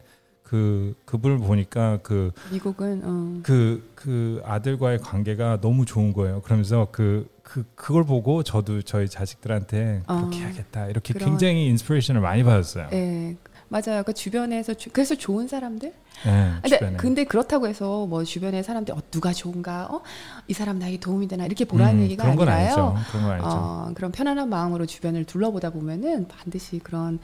[0.52, 3.40] 그 그분을 보니까 그 미국은 어.
[3.42, 6.42] 그, 그 아들과의 관계가 너무 좋은 거예요.
[6.42, 10.16] 그러면서 그, 그, 그걸 보고 저도 저희 자식들한테 어.
[10.18, 10.88] 그렇게 해야겠다.
[10.88, 12.90] 이렇게 그런- 굉장히 inspiration을 많이 받았어요.
[12.92, 13.34] 예,
[13.70, 14.02] 맞아요.
[14.04, 15.94] 그 주변에서 주- 그래서 좋은 사람들.
[16.26, 16.96] 네, 근데 주변에.
[16.98, 20.02] 근데 그렇다고 해서 뭐 주변의 사람들 어, 누가 좋은가, 어,
[20.48, 22.88] 이 사람 나에게 도움이 되나 이렇게 보라는 음, 얘기가 그런 건 아니라요.
[22.88, 23.10] 아니죠.
[23.10, 23.48] 그런 건 아니죠.
[23.50, 27.20] 어, 그런 편안한 마음으로 주변을 둘러보다 보면은 반드시 그런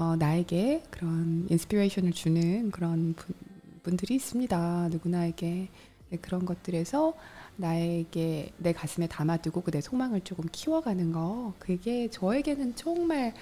[0.00, 3.34] 어, 나에게 그런 inspiration을 주는 그런 분,
[3.82, 4.88] 분들이 있습니다.
[4.90, 5.68] 누구나에게
[6.08, 7.12] 네, 그런 것들에서
[7.58, 13.34] 나에게 내 가슴에 담아두고 그 내 소망을 조금 키워가는 거 그게 저에게는 정말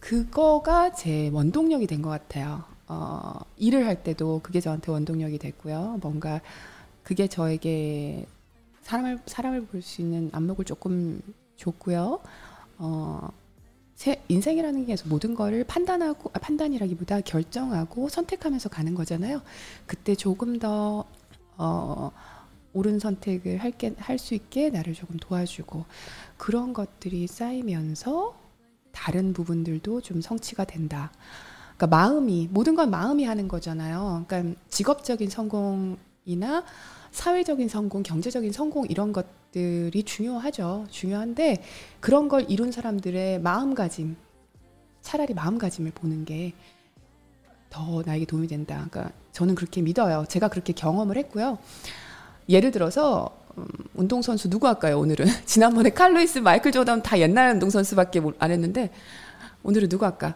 [0.00, 2.64] 그거가 제 원동력이 된 것 같아요.
[2.86, 5.98] 어, 일을 할 때도 그게 저한테 원동력이 됐고요.
[6.02, 6.42] 뭔가
[7.02, 8.26] 그게 저에게
[8.82, 11.22] 사람을 사람을 볼 수 있는 안목을 조금
[11.56, 12.20] 줬고요.
[12.78, 13.39] 어, 세,
[14.28, 19.42] 인생이라는 게 모든 거를 판단하고 아, 판단이라기보다 결정하고 선택하면서 가는 거잖아요.
[19.86, 21.04] 그때 조금 더
[21.58, 22.10] 어,
[22.72, 25.84] 옳은 선택을 할게 할 수 있게 나를 조금 도와주고
[26.36, 28.34] 그런 것들이 쌓이면서
[28.92, 31.12] 다른 부분들도 좀 성취가 된다.
[31.76, 34.24] 그러니까 마음이 모든 건 마음이 하는 거잖아요.
[34.26, 36.64] 그러니까 직업적인 성공이나
[37.10, 40.86] 사회적인 성공, 경제적인 성공 이런 것 들이 중요하죠.
[40.90, 41.62] 중요한데
[42.00, 44.16] 그런 걸 이룬 사람들의 마음가짐,
[45.02, 46.52] 차라리 마음가짐을 보는 게
[47.70, 48.84] 더 나에게 도움이 된다.
[48.90, 50.24] 그러니까 저는 그렇게 믿어요.
[50.28, 51.56] 제가 그렇게 경험을 했고요.
[52.48, 55.24] 예를 들어서 음, 운동선수 누구 할까요, 오늘은?
[55.46, 58.90] 지난번에 칼로이스, 마이클 조던 다 옛날 운동선수밖에 못- 안 했는데,
[59.62, 60.34] 오늘은 누구 할까?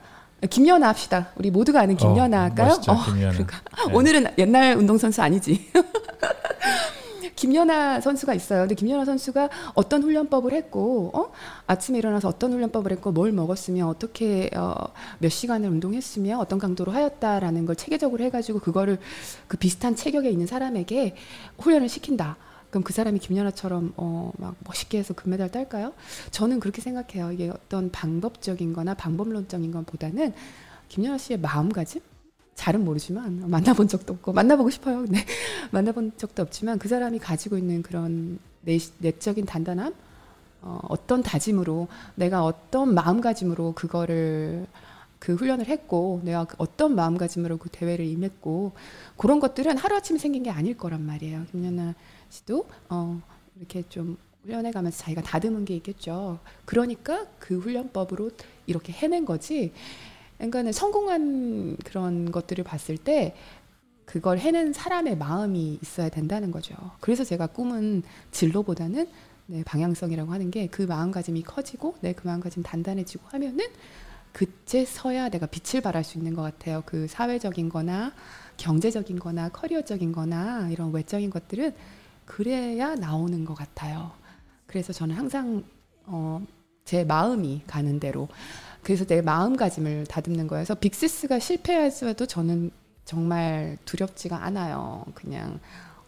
[0.49, 1.31] 김연아 합시다.
[1.35, 2.69] 우리 모두가 아는 김연아 어, 할까요?
[2.69, 3.33] 멋있죠, 김연아.
[3.33, 3.61] 그러니까.
[3.89, 3.93] 네.
[3.95, 5.71] 오늘은 옛날 운동선수 아니지.
[7.37, 8.61] 김연아 선수가 있어요.
[8.61, 11.33] 근데 김연아 선수가 어떤 훈련법을 했고, 어?
[11.67, 14.75] 아침에 일어나서 어떤 훈련법을 했고, 뭘 먹었으며, 어떻게, 어,
[15.19, 18.99] 몇 시간을 운동했으며, 어떤 강도로 하였다라는 걸 체계적으로 해가지고, 그거를
[19.49, 21.17] 그 비슷한 체격에 있는 사람에게
[21.59, 22.37] 훈련을 시킨다.
[22.71, 25.93] 그럼 그 사람이 김연아처럼 어, 막 멋있게 해서 금메달 딸까요?
[26.33, 27.31] 저는 그렇게 생각해요.
[27.31, 30.33] 이게 어떤 방법적인 거나 방법론적인 것보다는
[30.89, 32.01] 김연아 씨의 마음가짐?
[32.55, 35.03] 잘은 모르지만 만나본 적도 없고 만나보고 싶어요.
[35.03, 35.25] 근데
[35.73, 39.95] 만나본 적도 없지만 그 사람이 가지고 있는 그런 내, 내적인 단단함,
[40.63, 44.67] 어, 어떤 다짐으로 내가 어떤 마음가짐으로 그거를
[45.19, 48.73] 그 훈련을 했고 내가 그 어떤 마음가짐으로 그 대회를 임했고
[49.17, 51.47] 그런 것들은 하루아침에 생긴 게 아닐 거란 말이에요.
[51.51, 51.95] 김연아
[52.31, 53.21] 씨도 어,
[53.57, 56.39] 이렇게 좀 훈련해 가면서 자기가 다듬은 게 있겠죠.
[56.65, 58.31] 그러니까 그 훈련법으로
[58.67, 59.73] 이렇게 해낸 거지.
[60.51, 63.35] 그러니까는 성공한 그런 것들을 봤을 때
[64.05, 66.75] 그걸 해낸 사람의 마음이 있어야 된다는 거죠.
[67.01, 69.09] 그래서 제가 꿈은 진로보다는
[69.47, 73.67] 네, 방향성이라고 하는 게 그 마음가짐이 커지고 내 그 마음가짐 단단해지고 하면은
[74.33, 76.83] 그제서야 내가 빛을 발할 수 있는 것 같아요.
[76.87, 78.13] 그 사회적인 거나
[78.57, 81.75] 경제적인 거나 커리어적인 거나 이런 외적인 것들은
[82.25, 84.13] 그래야 나오는 것 같아요.
[84.67, 85.65] 그래서 저는 항상
[86.07, 86.45] 어,
[86.85, 88.29] 제 마음이 가는 대로
[88.85, 92.71] 그래서 내 마음가짐을 다듬는 거여서 빅시스가 실패했어도 저는
[93.05, 95.05] 정말 두렵지가 않아요.
[95.15, 95.59] 그냥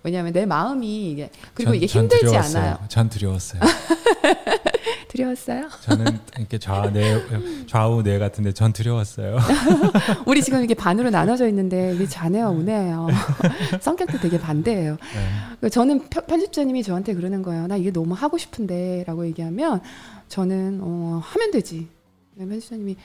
[0.03, 2.63] 왜냐하면 내 마음이 이게 그리고 전- 이게 전 힘들지 두려웠어요.
[2.63, 2.79] 않아요.
[2.89, 3.61] 전 두려웠어요.
[5.09, 5.69] 두려웠어요?
[5.83, 7.21] 저는 이렇게 좌, 네,
[7.67, 9.39] 좌우 네 같은데 전 두려웠어요.
[10.27, 13.09] 우리 지금 이게 반으로 나눠져 있는데 이게 좌네와 우네예요.
[13.81, 14.93] 성격도 되게 반대예요.
[14.93, 14.99] 네.
[15.47, 17.67] 그러니까 저는 편- 편집자님이 저한테 그러는 거예요.
[17.67, 19.81] 나 이게 너무 하고 싶은데라고 얘기하면
[20.29, 21.89] 저는 어, 하면 되지.
[22.37, 22.97] 네, 편집자님이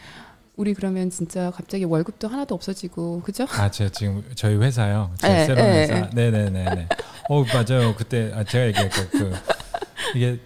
[0.57, 3.45] 우리 그러면 진짜 갑자기 월급도 하나도 없어지고 그죠?
[3.51, 5.11] 아, 제가 지금 저희 회사요.
[5.17, 6.09] 제 네, 새로운 네, 회사.
[6.09, 6.87] 네, 네, 네, 네.
[7.29, 7.95] 어, 맞아요.
[7.95, 9.33] 그때 아, 제가 얘기했고 그
[10.15, 10.39] 이게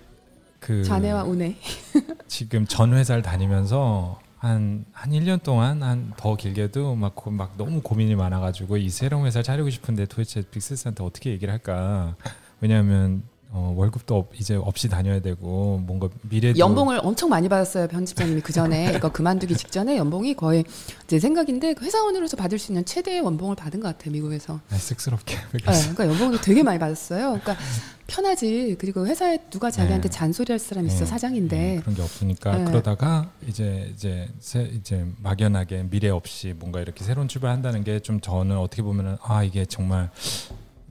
[0.59, 1.57] 그 좌네와 우네.
[2.27, 7.81] 지금 전 회사를 다니면서 한, 한 1년 동안 한 더 길게도 막, 고, 막 너무
[7.81, 12.15] 고민이 많아 가지고 이 새로운 회사를 차리고 싶은데 도대체 빅스한테 어떻게 얘기를 할까.
[12.61, 18.41] 왜냐하면 어, 월급도 없, 이제 없이 다녀야 되고 뭔가 미래도 연봉을 엄청 많이 받았어요 편집자님이
[18.41, 20.65] 그 전에 이거 그만두기 직전에 연봉이 거의
[21.07, 24.59] 제 생각인데 그 회사원으로서 받을 수 있는 최대의 연봉을 받은 것 같아요 미국에서.
[24.69, 25.59] 아, 쑥스럽게 네.
[25.63, 27.39] 그러니까 연봉이 되게 많이 받았어요.
[27.41, 27.55] 그러니까
[28.07, 28.75] 편하지.
[28.79, 30.13] 그리고 회사에 누가 자기한테 네.
[30.15, 31.57] 잔소리할 사람 있어 네, 사장인데.
[31.57, 32.65] 네, 그런 게 없으니까 네.
[32.65, 38.57] 그러다가 이제 이제 새, 이제 막연하게 미래 없이 뭔가 이렇게 새로운 출발한다는 게 좀 저는
[38.57, 40.11] 어떻게 보면은 아 이게 정말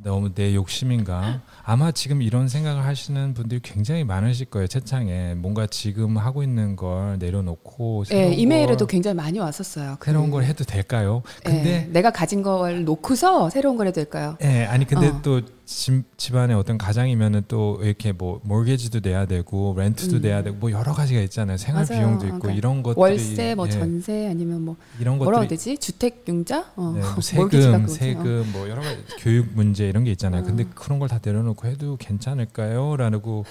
[0.05, 6.19] 너무 내 욕심인가 아마 지금 이런 생각을 하시는 분들이 굉장히 많으실 거예요 채창에 뭔가 지금
[6.19, 9.97] 하고 있는 걸 내려놓고 새로운 예, 이메일에도 걸, 굉장히 많이 왔었어요.
[9.99, 11.23] 그, 새로운 걸 해도 될까요?
[11.47, 14.37] 예, 근데 내가 가진 걸 놓고서 새로운 걸 해도 될까요?
[14.43, 15.21] 예, 아니 근데 어.
[15.23, 20.21] 또 집, 집안에 어떤 가장이면은 또 이렇게 뭐 몰게지도 내야 되고 렌트도 음.
[20.23, 21.57] 내야 되고 뭐 여러 가지가 있잖아요.
[21.57, 22.01] 생활 맞아요.
[22.07, 25.79] 비용도 있고 그러니까 이런 것들이 월세, 뭐 예, 전세 아니면 뭐 이런 뭐라고 것들이 되지?
[25.79, 26.73] 주택 융자?
[26.77, 26.93] 어.
[26.95, 27.89] 네, 뭐 세금.
[27.89, 30.43] 세금 뭐 여러 가지 교육 문제 이런 게 있잖아요.
[30.43, 30.45] 어.
[30.45, 32.97] 근데 그런 걸 다 내려놓고 해도 괜찮을까요?
[32.97, 33.45] 라고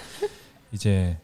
[0.72, 1.18] 이제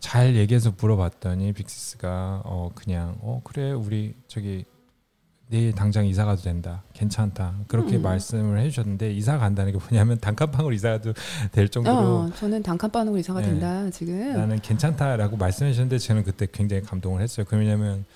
[0.00, 4.64] 잘 얘기해서 물어봤더니 빅시스가 어 그냥 어 그래 우리 저기
[5.52, 6.82] 내일 당장 이사 가도 된다.
[6.94, 7.56] 괜찮다.
[7.68, 8.02] 그렇게 음.
[8.02, 11.12] 말씀을 해주셨는데 이사 간다는 게 뭐냐면 단칸방으로 이사 가도
[11.52, 13.48] 될 정도로 어, 저는 단칸방으로 이사가 네.
[13.48, 14.32] 된다 지금.
[14.32, 17.44] 나는 괜찮다라고 말씀해 주셨는데 저는 그때 굉장히 감동을 했어요.
[17.46, 18.06] 그 왜냐면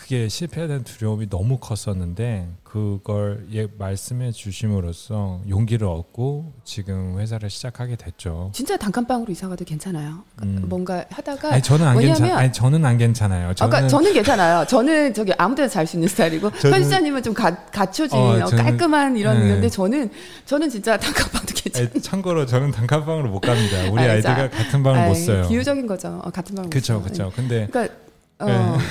[0.00, 7.96] 그게 실패에 대한 두려움이 너무 컸었는데 그걸 예, 말씀해 주심으로써 용기를 얻고 지금 회사를 시작하게
[7.96, 8.50] 됐죠.
[8.54, 10.22] 진짜 단칸방으로 이사 가도 괜찮아요.
[10.36, 10.68] 그러니까 음.
[10.70, 12.30] 뭔가 하다가 아니 저는 안 괜찮.
[12.32, 13.54] 아니 저는 안 괜찮아요.
[13.54, 14.64] 저는 아까 저는 괜찮아요.
[14.68, 18.56] 저는 저기 아무 데나 잘 수 있는 스타일이고 편집자님은 좀 가, 갖춰진 어, 어, 저는-
[18.56, 19.48] 깔끔한 이런 네.
[19.50, 20.10] 건데 저는
[20.46, 21.90] 저는 진짜 단칸방도 괜찮아요.
[21.92, 23.82] 아니, 참고로 저는 단칸방으로 못 갑니다.
[23.92, 25.46] 우리 아이, 아이들과 자, 같은 방을 못 써요.
[25.46, 26.20] 비유적인 거죠.
[26.24, 27.02] 어, 같은 방을 못 그렇죠, 써요.
[27.02, 27.32] 그렇죠.
[27.36, 27.94] 근데 그러니까
[28.38, 28.46] 어.
[28.46, 28.84] 네.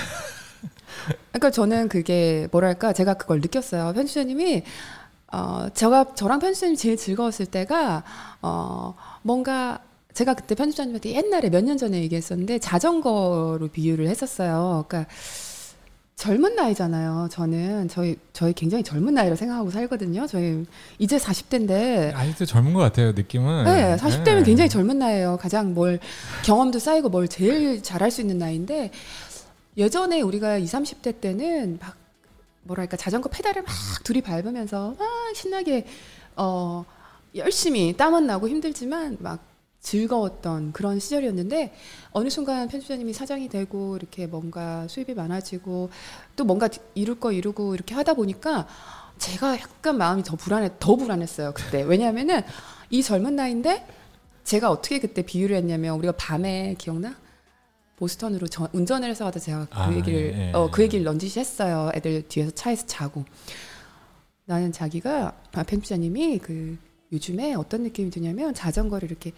[1.32, 3.94] 그러니까 저는 그게 뭐랄까 제가 그걸 느꼈어요.
[3.94, 4.64] 편집자님이
[5.32, 8.04] 어 제가 저랑 편집자님이 제일 즐거웠을 때가
[8.42, 9.80] 어 뭔가
[10.14, 14.86] 제가 그때 편집자님한테 옛날에 몇 년 전에 얘기했었는데 자전거로 비유를 했었어요.
[14.88, 15.10] 그러니까
[16.16, 17.30] 젊은 나이잖아요.
[17.32, 20.28] 저는 저희 저희 굉장히 젊은 나이라 생각하고 살거든요.
[20.28, 20.66] 저희
[20.98, 23.14] 이제 40대인데 아직도 젊은 것 같아요.
[23.14, 23.64] 느낌은.
[23.64, 24.44] 네, 40대면 네.
[24.44, 25.38] 굉장히 젊은 나이예요.
[25.40, 25.98] 가장 뭘
[26.44, 28.92] 경험도 쌓이고 뭘 제일 잘할 수 있는 나이인데
[29.80, 31.96] 예전에 우리가 20, 30대 때는 막
[32.64, 33.74] 뭐랄까 자전거 페달을 막
[34.04, 35.88] 둘이 밟으면서 막 신나게
[36.36, 36.84] 어
[37.34, 39.40] 열심히 땀은 나고 힘들지만 막
[39.80, 41.74] 즐거웠던 그런 시절이었는데
[42.12, 45.90] 어느 순간 편집자님이 사장이 되고 이렇게 뭔가 수입이 많아지고
[46.36, 48.68] 또 뭔가 이룰 거 이루고 이렇게 하다 보니까
[49.18, 52.42] 제가 약간 마음이 더 불안해 더 불안했어요 그때 왜냐하면은
[52.90, 53.88] 이 젊은 나이인데
[54.44, 57.16] 제가 어떻게 그때 비유를 했냐면 우리가 밤에 기억나?
[58.04, 60.86] 보스턴으로 저- 운전을 해서 가다 제가 그 아, 얘기를 예, 예, 어, 그 예.
[60.86, 61.92] 얘기를 넌지시 했어요.
[61.94, 63.26] 애들 뒤에서 차에서 자고
[64.46, 66.78] 나는 자기가 아, 편집자님이 그
[67.12, 69.32] 요즘에 어떤 느낌이 드냐면 자전거를 이렇게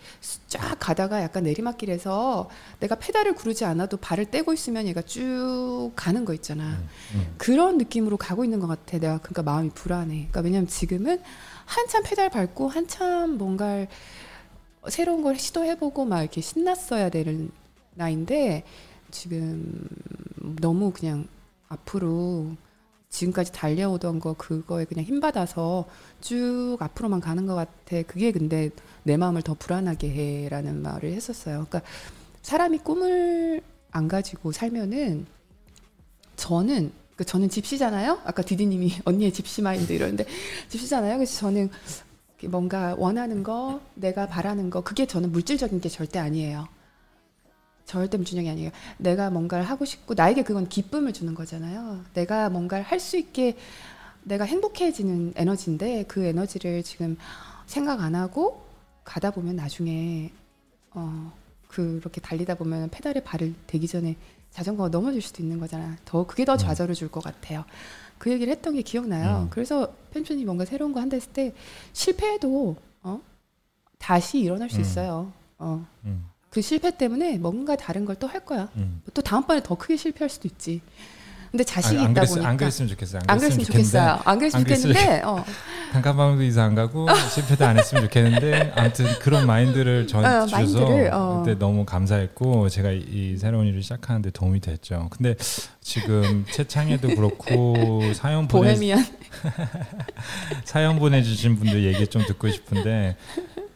[0.48, 2.50] 쫙 가다가 약간 내리막길에서
[2.82, 6.66] 내가 페달을 구르지 않아도 발을 떼고 있으면 얘가 쭉 가는 거 있잖아.
[6.66, 7.34] 음, 음.
[7.38, 9.00] 그런 느낌으로 가고 있는 것 같아.
[9.00, 10.16] 내가 그러니까 마음이 불안해.
[10.16, 11.22] 그러니까 왜냐면 지금은
[11.66, 13.88] 한참 페달 밟고 한참 뭔가를
[14.90, 17.52] 새로운 걸 시도해보고 막 이렇게 신났어야 되는
[17.96, 18.64] 나이인데
[19.12, 19.88] 지금
[20.62, 21.28] 너무 그냥
[21.68, 22.56] 앞으로
[23.10, 25.86] 지금까지 달려오던 거 그거에 그냥 힘 받아서
[26.22, 28.02] 쭉 앞으로만 가는 것 같아.
[28.04, 28.70] 그게 근데
[29.04, 31.66] 내 마음을 더 불안하게 해라는 말을 했었어요.
[31.70, 31.82] 그러니까
[32.42, 33.62] 사람이 꿈을
[33.92, 35.26] 안 가지고 살면은
[36.38, 38.22] 저는 그 저는 집시잖아요.
[38.24, 40.26] 아까 디디님이 언니의 집시 마인드 이러는데
[40.70, 41.18] 집시잖아요.
[41.18, 41.70] 그래서 저는
[42.48, 46.68] 뭔가 원하는 거, 내가 바라는 거 그게 저는 물질적인 게 절대 아니에요.
[47.92, 48.72] 절대 물질적이 아니에요.
[48.98, 52.06] 내가 뭔가를 하고 싶고 나에게 그건 기쁨을 주는 거잖아요.
[52.14, 53.58] 내가 뭔가를 할 수 있게
[54.24, 57.18] 내가 행복해지는 에너지인데 그 에너지를 지금
[57.66, 58.64] 생각 안 하고
[59.04, 60.32] 가다 보면 나중에
[60.92, 61.34] 어
[61.68, 64.16] 그렇게 달리다 보면 페달에 발을 대기 전에
[64.52, 65.98] 자전거가 넘어질 수도 있는 거잖아.
[66.06, 66.58] 더 그게 더 음.
[66.58, 67.66] 좌절을 줄 것 같아요.
[68.20, 69.44] 그 얘기를 했던 게 기억나요.
[69.44, 69.48] 음.
[69.50, 71.54] 그래서 펜션이 뭔가 새로운 거 한다 했을 때
[71.94, 73.20] 실패해도 어
[73.98, 74.82] 다시 일어날 수 음.
[74.82, 75.34] 있어요.
[75.58, 75.86] 어.
[76.06, 78.68] 음, 그 실패 때문에 뭔가 다른 걸 또 할 거야.
[78.76, 79.02] 음.
[79.14, 80.82] 또 다음번에 더 크게 실패할 수도 있지.
[81.50, 83.22] 근데 자식이 아, 안, 있다 그랬, 보니까 안 그랬으면 좋겠어요.
[83.28, 84.20] 안 그랬으면 좋겠어요.
[84.24, 85.44] 안 그랬으면 좋겠는데 어,
[85.92, 91.10] 단칸방도 이사 안 가고 실패도 안 했으면 좋겠는데 아무튼 그런 마인드를 전 어, 주셔서 마인드를,
[91.14, 91.44] 어.
[91.44, 95.10] 그때 너무 감사했고 제가 이, 이 새로운 일을 시작하는데 도움이 됐죠.
[95.12, 95.36] 근데
[95.82, 98.74] 지금 채창에도 그렇고 사연 보내
[100.64, 103.18] 사연 보내주신 분들 얘기 좀 듣고 싶은데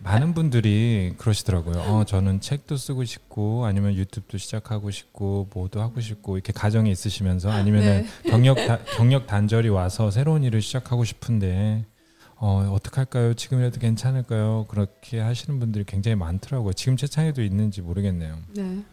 [0.05, 1.79] 많은 분들이 그러시더라고요.
[1.79, 7.49] 어, 저는 책도 쓰고 싶고 아니면 유튜브도 시작하고 싶고 뭐도 하고 싶고 이렇게 가정이 있으시면서
[7.49, 8.29] 아니면은 네.
[8.29, 11.85] 경력 다, 경력 단절이 와서 새로운 일을 시작하고 싶은데
[12.35, 13.33] 어, 어떻게 할까요?
[13.33, 14.67] 지금이라도 괜찮을까요?
[14.69, 16.73] 그렇게 하시는 분들이 굉장히 많더라고요.
[16.73, 18.37] 지금 채창에도 있는지 모르겠네요.
[18.55, 18.83] 네.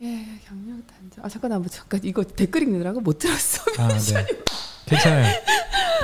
[0.00, 1.24] 예, 경력 단절.
[1.24, 3.62] 아 잠깐 나뭐 잠깐 이거 댓글 읽느라고 못 들었어.
[3.78, 4.26] 아, 네.
[4.86, 5.34] 괜찮아요.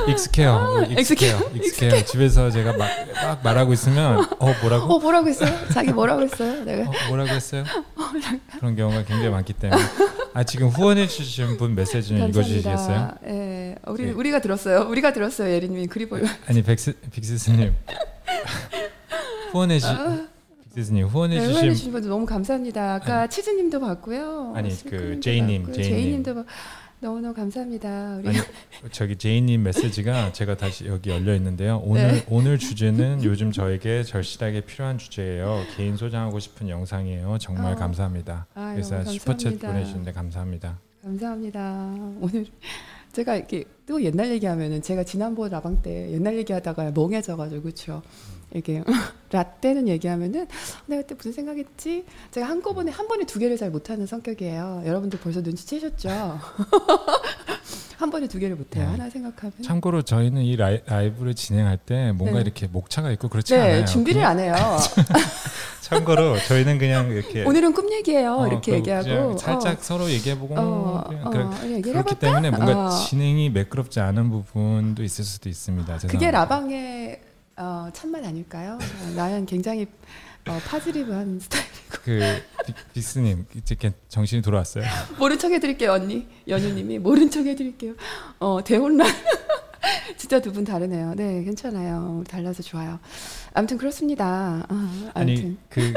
[0.08, 0.86] 익숙해요.
[0.90, 1.36] 익숙해요.
[1.54, 1.56] 익숙해요.
[1.56, 2.04] 익숙해요.
[2.04, 4.94] 집에서 제가 막, 막 말하고 있으면 어 뭐라고?
[4.94, 5.50] 어 뭐라고 했어요?
[5.72, 6.64] 자기 뭐라고 했어요?
[6.64, 7.64] 내가 어, 뭐라고 했어요?
[8.58, 9.80] 그런 경우가 굉장히 많기 때문에
[10.34, 13.10] 아 지금 후원해 주신 분 메시지 좀 읽어주시겠어요?
[13.26, 14.10] 예, 우리 네.
[14.12, 14.86] 우리가 들었어요.
[14.88, 15.52] 우리가 들었어요.
[15.52, 16.22] 예린님이 그리 보여.
[16.46, 17.74] 아니 백스 빅스스님
[19.52, 19.86] 후원해 주
[20.74, 22.94] 빅스스님 후원해 네, 주신 주신 분들 너무 감사합니다.
[22.94, 24.52] 아까 치즈님도 봤고요.
[24.54, 25.72] 아니, 그 제이님.
[25.72, 26.46] 제이님도 봤-
[27.00, 28.16] 너무너무 감사합니다.
[28.18, 28.38] 우리 아니
[28.90, 31.80] 저기 제이님 메시지가 제가 다시 여기 열려 있는데요.
[31.84, 32.26] 오늘 네.
[32.28, 35.62] 오늘 주제는 요즘 저에게 절실하게 필요한 주제예요.
[35.76, 37.38] 개인 소장하고 싶은 영상이에요.
[37.40, 37.76] 정말 어.
[37.76, 38.46] 감사합니다.
[38.54, 39.60] 아유, 그래서 슈퍼챗.
[39.60, 40.80] 보내주는데 감사합니다.
[41.02, 41.94] 감사합니다.
[42.20, 42.46] 오늘
[43.12, 48.02] 제가 이렇게 또 옛날 얘기하면은 제가 지난번 라방 때 옛날 얘기하다가 멍해져가지고 그렇죠.
[48.52, 48.82] 이렇게
[49.30, 50.46] 라떼는 얘기하면은
[50.86, 52.04] 내가 그때 무슨 생각했지?
[52.30, 54.82] 제가 한꺼번에 한 번에 두 개를 잘 못하는 성격이에요.
[54.86, 56.08] 여러분들 벌써 눈치채셨죠?
[57.98, 58.84] 한 번에 두 개를 못해요.
[58.84, 58.90] 네.
[58.92, 59.52] 하나 생각하면.
[59.62, 62.42] 참고로 저희는 이 라이, 라이브를 진행할 때 뭔가 네.
[62.42, 63.84] 이렇게 목차가 있고 그렇지 네, 않아요.
[63.86, 64.54] 준비를 그냥 안 해요.
[65.82, 68.34] 참고로 저희는 그냥 이렇게 오늘은 꿈 얘기예요.
[68.36, 72.14] 어, 이렇게 그 얘기하고 그냥 살짝 서로 얘기해보고 어, 어, 그래- 어, 얘기를 그렇기?
[72.20, 72.90] 때문에 뭔가 어.
[72.90, 75.86] 진행이 매끄럽지 않은 부분도 있을 수도 있습니다.
[75.94, 76.30] 그게 죄송합니다.
[76.38, 77.20] 라방의
[77.58, 78.78] 어, 참맛 아닐까요?
[78.80, 79.86] 어, 나는 굉장히
[80.48, 81.64] 어, 파지리브한 스타일.
[82.04, 82.20] 그
[82.94, 83.36] 이제
[83.70, 84.84] 이렇게 정신이 돌아왔어요.
[85.18, 86.26] 모른 척 해드릴게요, 언니.
[86.46, 87.94] 연우님이 모른 척 해드릴게요.
[88.38, 89.06] 어, 대혼란.
[90.16, 91.14] 진짜 두 분 다르네요.
[91.14, 92.24] 네, 괜찮아요.
[92.28, 92.98] 달라서 좋아요.
[93.54, 94.64] 아무튼 그렇습니다.
[94.68, 95.92] 아, 아니 그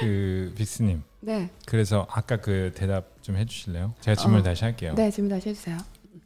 [0.00, 3.94] 그 빅스님 네, 그래서 아까 그 대답 좀 해주실래요?
[4.00, 4.42] 제가 질문 을 어.
[4.44, 4.94] 다시 할게요.
[4.96, 5.78] 네 질문 다시 해주세요.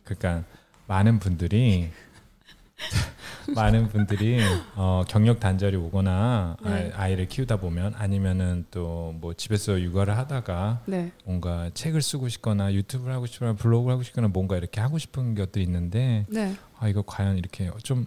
[0.04, 0.44] 그러니까
[0.86, 1.90] 많은 분들이
[3.54, 4.40] 많은 분들이
[4.76, 6.92] 어, 경력 단절이 오거나 네.
[6.94, 12.28] 아, 이 를 키우다 보면 아니면은 또 뭐 집에서 육아를 하다가 네, 뭔가 책을 쓰고
[12.28, 16.88] 싶거나 유튜브를 하고 싶거나 블로그를 하고 싶거나 뭔가 이렇게 하고 싶은 것들이 있는데 네, 아
[16.88, 18.06] 이거 과연 이렇게 좀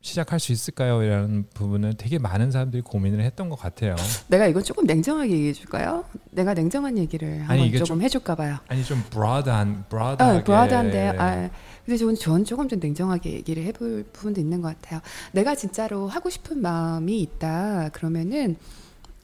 [0.00, 1.02] 시작할 수 있을까요?
[1.02, 3.96] 이라는 부분은 되게 많은 사람들이 고민을 했던 것 같아요.
[4.28, 6.04] 내가 이건 조금 냉정하게 얘기해 줄까요?
[6.30, 8.56] 내가 냉정한 얘기를 한번 조금 좀- 해줄까 봐요.
[8.68, 11.50] 아니 좀 broad한 broad하게 아, 브라드한데, 아,
[11.86, 15.00] 근데 저는, 전 조금 좀 냉정하게 얘기를 해볼 부분도 있는 것 같아요.
[15.32, 18.56] 내가 진짜로 하고 싶은 마음이 있다 그러면은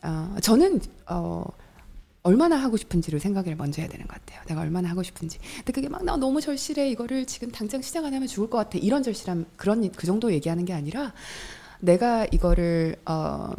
[0.03, 1.45] 어, 저는 어,
[2.23, 4.41] 얼마나 하고 싶은지를 생각을 먼저 해야 되는 것 같아요.
[4.47, 5.39] 내가 얼마나 하고 싶은지.
[5.59, 8.79] 근데 그게 막 나 너무 절실해 이거를 지금 당장 시작 안 하면 죽을 것 같아
[8.79, 11.13] 이런 절실함 그런 그 정도 얘기하는 게 아니라
[11.81, 13.51] 내가 이거를 어,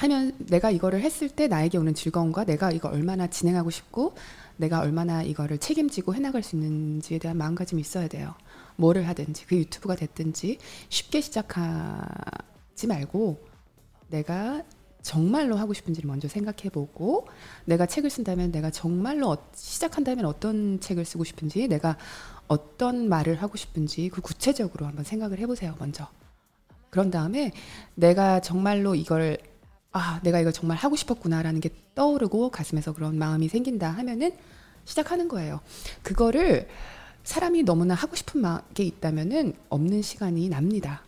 [0.00, 4.14] 하면 내가 이거를 했을 때 나에게 오는 즐거움과 내가 이거 얼마나 진행하고 싶고
[4.56, 8.34] 내가 얼마나 이거를 책임지고 해나갈 수 있는지에 대한 마음가짐이 있어야 돼요.
[8.76, 10.56] 뭐를 하든지 그 유튜브가 됐든지
[10.88, 13.44] 쉽게 시작하지 말고
[14.08, 14.62] 내가
[15.02, 17.28] 정말로 하고 싶은지를 먼저 생각해보고
[17.66, 21.98] 내가 책을 쓴다면 내가 정말로 어- 시작한다면 어떤 책을 쓰고 싶은지 내가
[22.48, 26.08] 어떤 말을 하고 싶은지 그 구체적으로 한번 생각을 해보세요 먼저
[26.90, 27.52] 그런 다음에
[27.94, 29.38] 내가 정말로 이걸
[29.92, 34.32] 아 내가 이걸 정말 하고 싶었구나라는 게 떠오르고 가슴에서 그런 마음이 생긴다 하면은
[34.84, 35.60] 시작하는 거예요
[36.02, 36.68] 그거를
[37.24, 41.02] 사람이 너무나 하고 싶은 마- 게 있다면은 없는 시간이 납니다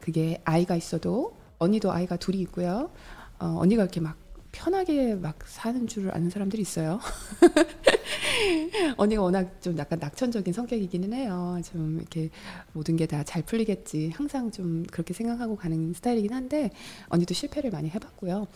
[0.00, 2.90] 그게 아이가 있어도 언니도 아이가 둘이 있고요.
[3.38, 4.16] 어, 언니가 이렇게 막
[4.58, 6.98] 편하게 막 사는 줄 아는 사람들이 있어요.
[8.96, 11.60] 언니가 워낙 좀 약간 낙천적인 성격이기는 해요.
[11.64, 12.30] 좀 이렇게
[12.72, 14.10] 모든 게 다 잘 풀리겠지.
[14.10, 16.70] 항상 좀 그렇게 생각하고 가는 스타일이긴 한데
[17.08, 18.48] 언니도 실패를 많이 해봤고요.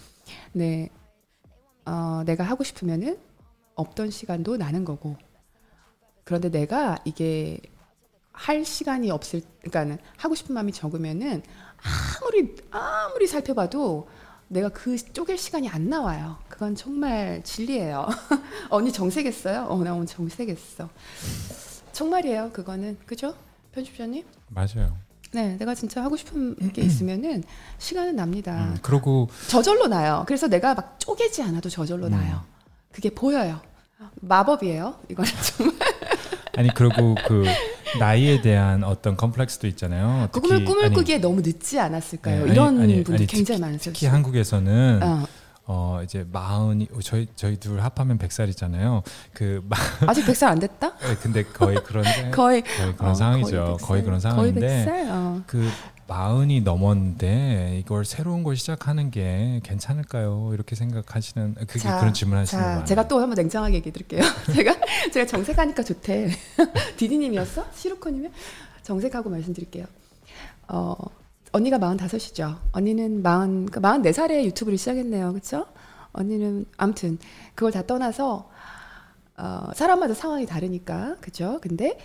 [0.54, 0.88] 네,
[1.86, 3.16] 어, 내가 하고 싶으면은
[3.76, 5.16] 없던 시간도 나는 거고.
[6.24, 7.60] 그런데 내가 이게
[8.32, 11.42] 할 시간이 없을, 그러니까는 하고 싶은 마음이 적으면은
[12.20, 14.08] 아무리 아무리 살펴봐도
[14.52, 16.36] 내가 그 쪼갤 시간이 안 나와요.
[16.48, 18.06] 그건 정말 진리예요.
[18.68, 19.62] 언니 정색했어요?
[19.62, 20.90] 어, 나 오늘 정색했어.
[21.92, 22.50] 정말이에요.
[22.52, 23.34] 그거는 그죠?
[23.72, 24.24] 편집자님?
[24.48, 24.94] 맞아요.
[25.32, 27.42] 네, 내가 진짜 하고 싶은 게 있으면은
[27.78, 28.74] 시간은 납니다.
[28.74, 30.24] 음, 그리고 저절로 나요.
[30.26, 32.10] 그래서 내가 막 쪼개지 않아도 저절로 음.
[32.10, 32.44] 나요.
[32.92, 33.58] 그게 보여요.
[34.16, 35.00] 마법이에요.
[35.08, 35.76] 이거는 정말
[36.58, 37.44] 아니 그리고 그
[37.98, 40.28] 나이에 대한 어떤 컴플렉스도 있잖아요.
[40.32, 42.46] 그 꿈을 꿈을 아니, 꾸기에 너무 늦지 않았을까요?
[42.46, 43.92] 네, 이런 아니, 분들 아니, 굉장히 많으셨어요.
[43.92, 45.26] 특히 한국에서는 어,
[45.64, 49.02] 어 이제 마흔이 저희 저희 둘 합하면 백 살이잖아요.
[49.32, 49.76] 그 마,
[50.06, 50.94] 아직 100살 안 됐다?
[51.22, 53.76] 근데 거의 그런데 거의 거의 그런 어, 상황이죠.
[53.80, 54.04] 거의 거의, 100살.
[54.04, 55.08] 그런 거의 상황인데 100살.
[55.10, 55.42] 어.
[55.46, 55.68] 그
[56.12, 60.50] 마흔이 넘었는데 이걸 새로운 걸 시작하는 게 괜찮을까요?
[60.52, 62.84] 이렇게 생각하시는 그게 자, 그런 질문하시는 자, 거예요.
[62.84, 64.20] 제가 또 한번 냉정하게 얘기해 드릴게요.
[64.54, 64.76] 제가
[65.10, 66.28] 제가 정색하니까 좋대.
[66.98, 67.64] 디디님이었어?
[67.72, 68.28] 시루코님이
[68.82, 69.86] 정색하고 말씀드릴게요.
[70.68, 70.94] 어,
[71.52, 72.58] 언니가 45이죠.
[72.72, 75.32] 언니는 40, 그러니까 44살에 유튜브를 시작했네요.
[75.32, 75.64] 그렇죠?
[76.12, 77.18] 언니는 아무튼
[77.54, 78.50] 그걸 다 떠나서
[79.38, 81.58] 어, 사람마다 상황이 다르니까 그죠?
[81.62, 81.96] 근데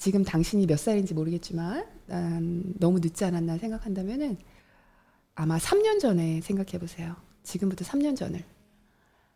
[0.00, 4.38] 지금 당신이 몇 살인지 모르겠지만 난 너무 늦지 않았나 생각한다면은
[5.34, 7.16] 아마 3년 전에 생각해 보세요.
[7.42, 8.42] 지금부터 3년 전을.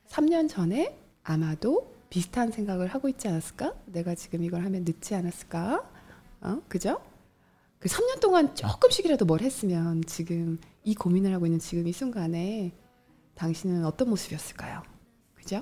[0.08, 3.74] 3년 전에 아마도 비슷한 생각을 하고 있지 않았을까?
[3.84, 5.86] 내가 지금 이걸 하면 늦지 않았을까?
[6.40, 6.62] 어?
[6.66, 6.98] 그죠?
[7.78, 12.72] 그 3년 동안 조금씩이라도 뭘 했으면 지금 이 고민을 하고 있는 지금 이 순간에
[13.34, 14.82] 당신은 어떤 모습이었을까요?
[15.34, 15.58] 그죠?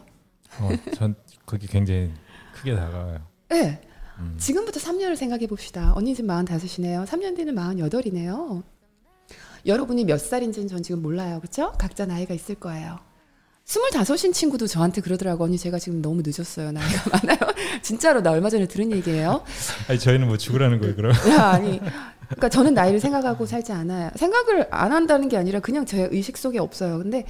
[0.61, 2.13] 어, 전 그게 굉장히
[2.55, 3.27] 크게 다가와요.
[3.49, 3.92] 네.
[4.23, 4.35] 음.
[4.39, 5.93] 지금부터 3년을 생각해 봅시다.
[5.95, 7.07] 언니 지금 45이네요.
[7.07, 8.63] 3년 뒤는 48이네요.
[9.67, 11.39] 여러분이 몇 살인지는 전 지금 몰라요.
[11.41, 11.73] 그렇죠?
[11.79, 12.99] 각자 나이가 있을 거예요.
[13.65, 15.45] 25인 친구도 저한테 그러더라고.
[15.45, 16.73] 언니 제가 지금 너무 늦었어요.
[16.73, 17.39] 나이가 많아요.
[17.81, 19.43] 진짜로 나 얼마 전에 들은 얘기예요.
[19.89, 21.13] 아니 저희는 뭐 죽으라는 거예요, 그럼?
[21.31, 21.81] 야, 아니.
[22.27, 24.11] 그러니까 저는 나이를 생각하고 살지 않아요.
[24.17, 26.99] 생각을 안 한다는 게 아니라 그냥 제 의식 속에 없어요.
[26.99, 27.25] 근데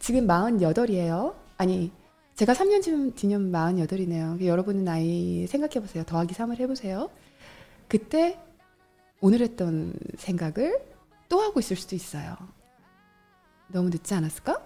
[0.00, 1.34] 지금 48이에요.
[1.58, 1.92] 아니,
[2.36, 4.44] 제가 3년쯤 뒤면 48이네요.
[4.44, 6.04] 여러분은 나이 생각해 보세요.
[6.04, 7.08] 더하기 3을 해 보세요.
[7.88, 8.38] 그때
[9.20, 10.78] 오늘 했던 생각을
[11.30, 12.36] 또 하고 있을 수도 있어요.
[13.68, 14.60] 너무 늦지 않았을까?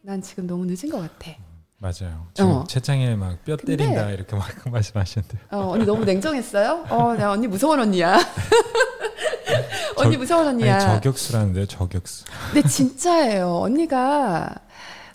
[0.00, 1.32] 난 지금 너무 늦은 것 같아.
[1.78, 2.26] 맞아요.
[2.32, 2.64] 지금 어.
[2.64, 6.86] 채창에 막 뼈 때린다 이렇게 막 말씀하시는데 어, 언니 너무 냉정했어요?
[6.88, 8.16] 어, 나 언니 무서운 언니야.
[9.96, 10.74] 언니 저- 무서운 언니야.
[10.76, 12.24] 아니 저격수라는데요, 저격수.
[12.52, 13.56] 근데 진짜예요.
[13.58, 14.54] 언니가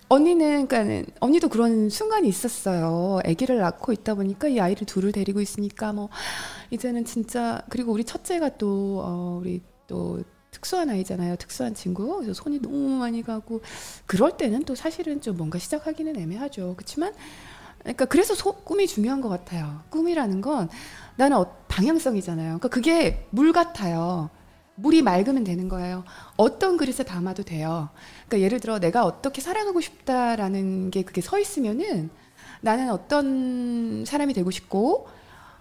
[0.09, 3.19] 언니는 그러니까는 언니도 그런 순간이 있었어요.
[3.23, 6.09] 아기를 낳고 있다 보니까 이 아이를 둘을 데리고 있으니까 뭐
[6.71, 11.35] 이제는 진짜 그리고 우리 첫째가 또 어, 우리 또 특수한 아이잖아요.
[11.35, 12.17] 특수한 친구.
[12.17, 13.61] 그래서 손이 너무 많이 가고
[14.07, 16.73] 그럴 때는 또 사실은 좀 뭔가 시작하기는 애매하죠.
[16.75, 17.13] 그렇지만
[17.79, 19.81] 그러니까 그래서 소, 꿈이 중요한 것 같아요.
[19.91, 20.69] 꿈이라는 건
[21.17, 22.47] 나는 어, 방향성이잖아요.
[22.47, 24.31] 그러니까 그게 물 같아요.
[24.79, 26.03] 물이 맑으면 되는 거예요.
[26.37, 27.89] 어떤 그릇에 담아도 돼요.
[28.29, 32.11] 그러니까 예를 들어 내가 어떻게 살아가고 싶다라는 게 그게 서 있으면은
[32.61, 35.07] 나는 어떤 사람이 되고 싶고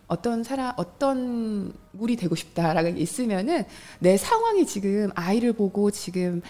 [0.06, 3.64] 어떤 사람 어떤 물이 되고 싶다라고 있으면은
[3.98, 6.42] 내 상황이 지금 아이를 보고 지금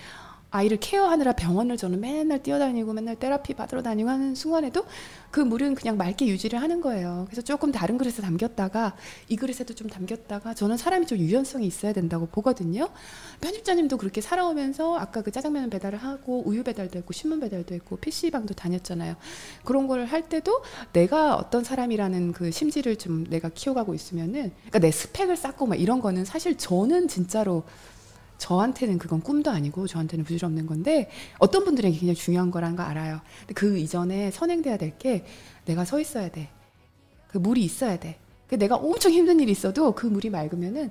[0.51, 4.85] 아이를 케어하느라 병원을 저는 맨날 뛰어다니고 맨날 테라피 받으러 다니고 하는 순간에도
[5.31, 7.27] 그 물은 그냥 맑게 유지를 하는 거예요.
[7.27, 8.97] 그래서 조금 다른 그릇에 담겼다가
[9.29, 12.89] 이 그릇에도 좀 담겼다가 저는 사람이 좀 유연성이 있어야 된다고 보거든요.
[13.43, 18.55] 편집자님도 그렇게 살아오면서 아까 그 짜장면 배달을 하고 우유 배달도 했고 신문 배달도 했고 PC방도
[18.55, 19.17] 다녔잖아요.
[19.65, 20.63] 그런 걸 할 때도
[20.93, 26.01] 내가 어떤 사람이라는 그 심지를 좀 내가 키워가고 있으면은 그러니까 내 스펙을 쌓고 막 이런
[26.01, 27.65] 거는 사실 저는 진짜로
[28.39, 33.21] 저한테는 그건 꿈도 아니고 저한테는 부질없는 건데 어떤 분들에게 굉장히 중요한 거라는 거 알아요.
[33.41, 35.25] 근데 그 이전에 선행돼야 될 게
[35.67, 36.49] 내가 서 있어야 돼.
[37.29, 38.19] 그 물이 있어야 돼.
[38.49, 40.91] 그 내가 엄청 힘든 일이 있어도 그 물이 맑으면은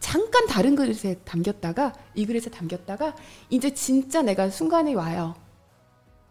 [0.00, 3.14] 잠깐 다른 그릇에 담겼다가 이 그릇에 담겼다가
[3.50, 5.34] 이제 진짜 내가 순간에 와요.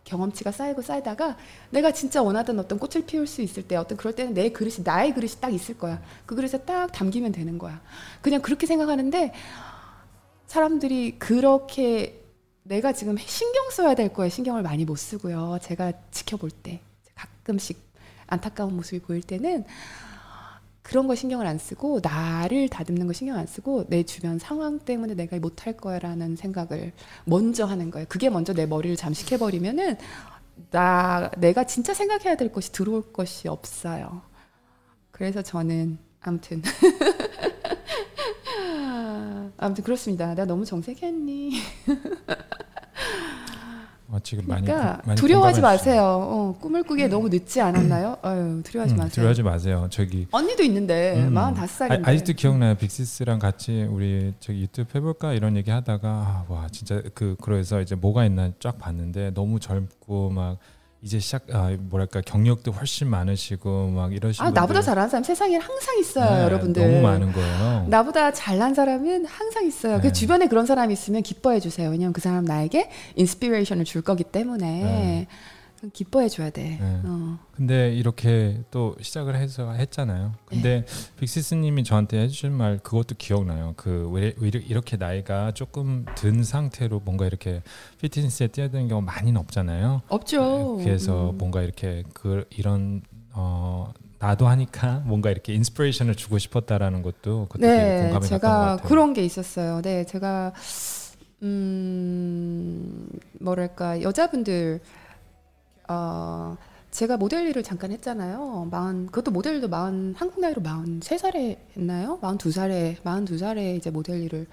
[0.03, 1.37] 경험치가 쌓이고 쌓이다가
[1.69, 5.13] 내가 진짜 원하던 어떤 꽃을 피울 수 있을 때 어떤 그럴 때는 내 그릇이 나의
[5.13, 6.01] 그릇이 딱 있을 거야.
[6.25, 7.81] 그 그릇에 딱 담기면 되는 거야.
[8.21, 9.31] 그냥 그렇게 생각하는데
[10.53, 12.21] 사람들이 그렇게
[12.61, 15.57] 내가 지금 신경 써야 될 거에 신경을 많이 못 쓰고요.
[15.63, 16.79] 제가 지켜볼 때
[17.15, 17.79] 가끔씩
[18.27, 19.65] 안타까운 모습이 보일 때는
[20.83, 25.15] 그런 거 신경을 안 쓰고 나를 다듬는 거 신경 안 쓰고 내 주변 상황 때문에
[25.15, 26.91] 내가 못할 거야라는 생각을
[27.25, 28.05] 먼저 하는 거예요.
[28.07, 29.97] 그게 먼저 내 머리를 잠식해 버리면은
[30.69, 34.21] 나 내가 진짜 생각해야 될 것이 들어올 것이 없어요.
[35.09, 36.61] 그래서 저는 아무튼
[39.63, 40.27] 아무튼 그렇습니다.
[40.29, 41.53] 내가 너무 정색했니?
[44.09, 45.61] 어, 지금 많이 그러니까 공- 많이 두려워하지.
[45.61, 46.03] 마세요.
[46.03, 48.17] 어, 꿈을 꾸기에 너무 늦지 않았나요?
[48.21, 49.11] 아유, 두려워하지 음, 마세요.
[49.11, 49.87] 두려워하지 마세요.
[49.89, 51.33] 저기 언니도 있는데 음.
[51.33, 52.07] 45살인데.
[52.07, 52.75] 아, 아직도 기억나요.
[52.75, 57.95] 빅시스랑 같이 우리 저기 유튜브 해볼까 이런 얘기 하다가 아, 와 진짜 그 그래서 이제
[57.95, 60.57] 뭐가 있나 쫙 봤는데 너무 젊고 막
[61.03, 65.99] 이제 시작 아 뭐랄까 경력도 훨씬 많으시고 막 이러신 아, 나보다 잘하는 사람 세상에 항상
[65.99, 66.81] 있어요, 네, 여러분들.
[66.81, 67.85] 너무 많은 거예요.
[67.89, 69.97] 나보다 잘난 사람은 항상 있어요.
[69.97, 70.13] 그 네.
[70.13, 71.89] 주변에 그런 사람이 있으면 기뻐해 주세요.
[71.89, 75.27] 왜냐면 그 사람 나에게 inspiration을 줄 거기 때문에 네.
[75.91, 76.77] 기뻐해 줘야 돼.
[76.79, 77.01] 네.
[77.03, 77.39] 어.
[77.51, 80.33] 근데 이렇게 또 시작을 해서 했잖아요.
[80.45, 80.85] 근데
[81.19, 83.73] 빅시스님이 저한테 해주신 말 그것도 기억나요.
[83.75, 87.61] 그왜 이렇게 나이가 조금 든 상태로 뭔가 이렇게
[88.01, 90.03] 피트니스에 뛰어드는 경우 많이는 없잖아요.
[90.07, 90.77] 없죠.
[90.77, 91.37] 그래서 음.
[91.37, 93.01] 뭔가 이렇게 그 이런
[93.33, 98.87] 어 나도 하니까 뭔가 이렇게 inspiration을 주고 싶었다라는 것도 되게 네, 공감이 갔던 것 같아요.
[98.87, 99.81] 그런 게 있었어요.
[99.81, 100.53] 네, 제가
[101.41, 103.09] 음
[103.41, 104.79] 뭐랄까 여자분들
[105.89, 106.57] 어
[106.91, 108.67] 제가 모델 일을 잠깐 했잖아요.
[108.69, 112.19] 마흔 그것도 모델 일도 마흔 한국 나이로 마흔 세 살에 했나요?
[112.21, 114.47] 마흔 두 살에 마흔 두 살에 이제 모델 일을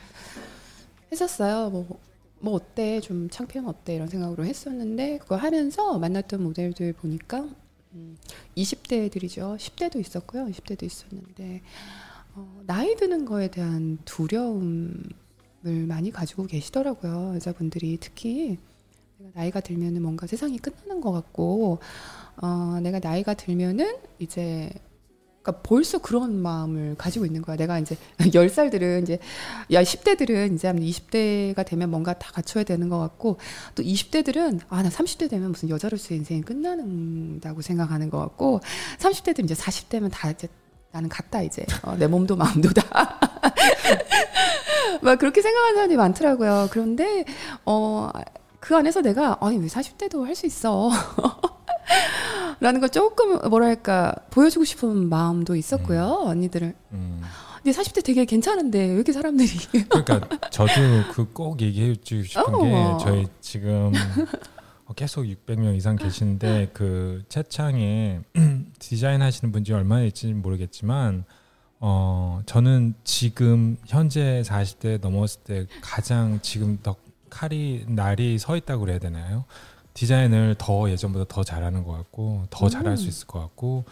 [1.13, 1.71] 했었어요.
[1.71, 2.01] 뭐.
[2.43, 7.47] 뭐 어때 좀 창피하면 어때 이런 생각으로 했었는데 그거 하면서 만났던 모델들 보니까
[7.93, 8.17] 음,
[8.57, 11.63] 20대들이죠 10대도 있었고요 20대도 있었는데
[12.35, 15.05] 어, 나이 드는 거에 대한 두려움을
[15.87, 18.59] 많이 가지고 계시더라고요 여자분들이 특히
[19.21, 21.79] 내가 나이가 들면은 뭔가 세상이 끝나는 것 같고
[22.43, 24.71] 어, 내가 나이가 들면은 이제
[25.43, 27.57] 그러니까 벌써 그런 마음을 가지고 있는 거야.
[27.57, 29.19] 내가 이제 10살들은 이제
[29.73, 33.37] 야 10대들은 이제 한 20대가 되면 뭔가 다 갖춰야 되는 것 같고
[33.75, 38.61] 또 20대들은 아 나 30대 되면 무슨 여자로서의 인생이 끝나는다고 생각하는 것 같고
[38.99, 40.49] 30대들은 이제 40대면 다 이제
[40.93, 43.19] 나는 갔다 이제 어, 내 몸도 마음도 다
[45.03, 46.69] 막 그렇게 생각하는 사람이 많더라고요.
[46.71, 47.25] 그런데
[47.65, 48.11] 어
[48.61, 50.91] 그 안에서 내가 아니 왜 40대도 할 수 있어.
[52.61, 57.23] 라는 걸 조금 뭐랄까 보여주고 싶은 마음도 있었고요 언니들을 음.
[57.63, 59.49] 근데 40대 되게 괜찮은데 왜 이렇게 사람들이
[59.89, 60.21] 그러니까
[60.51, 60.73] 저도
[61.13, 62.63] 그 꼭 얘기해 주고 싶은 어.
[62.99, 63.93] 게 저희 지금
[64.85, 68.21] 어, 계속 600명 이상 계시는데 그 채창에
[68.79, 71.25] 디자인 하시는 분들이 얼마나 있는지 모르겠지만
[71.81, 76.95] 어 저는 지금 현재 40대 넘었을 때 가장 지금 더
[77.31, 79.45] 칼이 날이 서 있다고 그래야 되나요?
[79.95, 83.09] 디자인을 더 예전보다 더 잘하는 것 같고 더 잘할 수 음.
[83.09, 83.85] 있을 것 같고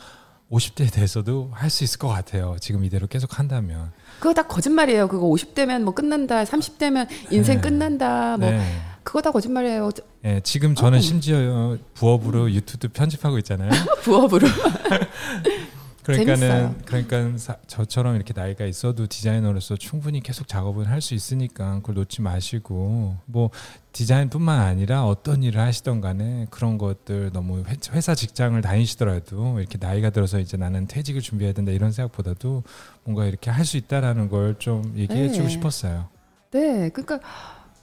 [0.51, 2.56] 50대에 대해서도 할 수 있을 것 같아요.
[2.60, 3.93] 지금 이대로 계속 한다면.
[4.19, 7.60] 그거 다 거짓말이에요 그거 50대면 뭐 끝난다 30대면 인생 네.
[7.60, 8.81] 끝난다 뭐 네.
[9.02, 11.01] 그거 다 거짓말이에요 저- 예, 지금 저는 어.
[11.01, 13.70] 심지어 부업으로 유튜브 편집하고 있잖아요.
[14.02, 14.47] 부업으로
[16.12, 16.74] 그러니까는 재밌어요.
[16.86, 23.16] 그러니까 사- 저처럼 이렇게 나이가 있어도 디자이너로서 충분히 계속 작업을 할수 있으니까 그걸 놓지 마시고
[23.26, 23.51] 뭐
[23.93, 30.10] 디자인뿐만 아니라 어떤 일을 하시던 간에 그런 것들 너무 회- 회사 직장을 다니시더라도 이렇게 나이가
[30.10, 32.62] 들어서 이제 나는 퇴직을 준비해야 된다 이런 생각보다도
[33.05, 35.51] 뭔가 이렇게 할 수 있다라는 걸 좀 얘기해 주고 네.
[35.51, 36.09] 싶었어요.
[36.52, 37.20] 네 그러니까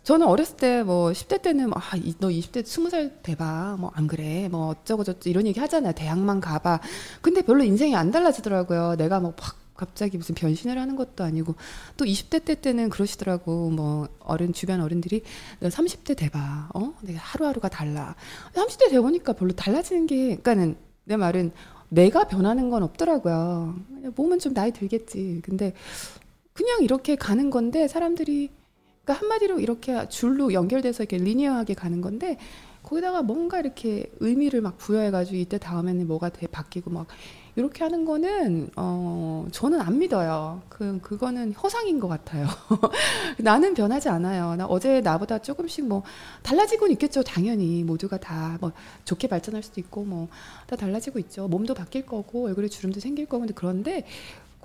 [0.05, 3.77] 저는 어렸을 때 뭐 10대 때는 아, 이- 너 20대 20살 돼봐.
[3.79, 4.47] 뭐 안 그래.
[4.49, 5.93] 뭐 어쩌고 저쩌고 이런 얘기 하잖아요.
[5.93, 6.79] 대학만 가봐.
[7.21, 8.95] 근데 별로 인생이 안 달라지더라고요.
[8.97, 11.55] 내가 뭐팍 갑자기 무슨 변신을 하는 것도 아니고
[11.97, 13.71] 또 20대 때 때는 그러시더라고.
[13.71, 15.23] 뭐 어른 주변 어른들이
[15.59, 16.69] 너 30대 돼봐.
[16.75, 16.93] 어?
[17.01, 18.15] 내가 하루하루가 달라.
[18.53, 21.51] 30대 돼 보니까 별로 달라지는 게 그러니까는 내 말은
[21.89, 23.75] 내가 변하는 건 없더라고요.
[24.15, 25.41] 몸은 좀 나이 들겠지.
[25.43, 25.73] 근데
[26.53, 28.51] 그냥 이렇게 가는 건데 사람들이
[29.05, 32.37] 그러니까 한마디로 이렇게 줄로 연결돼서 이렇게 리니어하게 가는 건데
[32.83, 37.07] 거기다가 뭔가 이렇게 의미를 막 부여해가지고 이때 다음에는 뭐가 돼 바뀌고 막
[37.55, 40.61] 이렇게 하는 거는 어 저는 안 믿어요.
[40.67, 42.47] 그 그거는 허상인 것 같아요.
[43.39, 44.55] 나는 변하지 않아요.
[44.55, 46.03] 나 어제 나보다 조금씩 뭐
[46.43, 47.23] 달라지고는 있겠죠.
[47.23, 48.71] 당연히 모두가 다 뭐
[49.05, 50.27] 좋게 발전할 수도 있고 뭐
[50.67, 51.47] 다 달라지고 있죠.
[51.47, 54.05] 몸도 바뀔 거고 얼굴에 주름도 생길 거고 그런데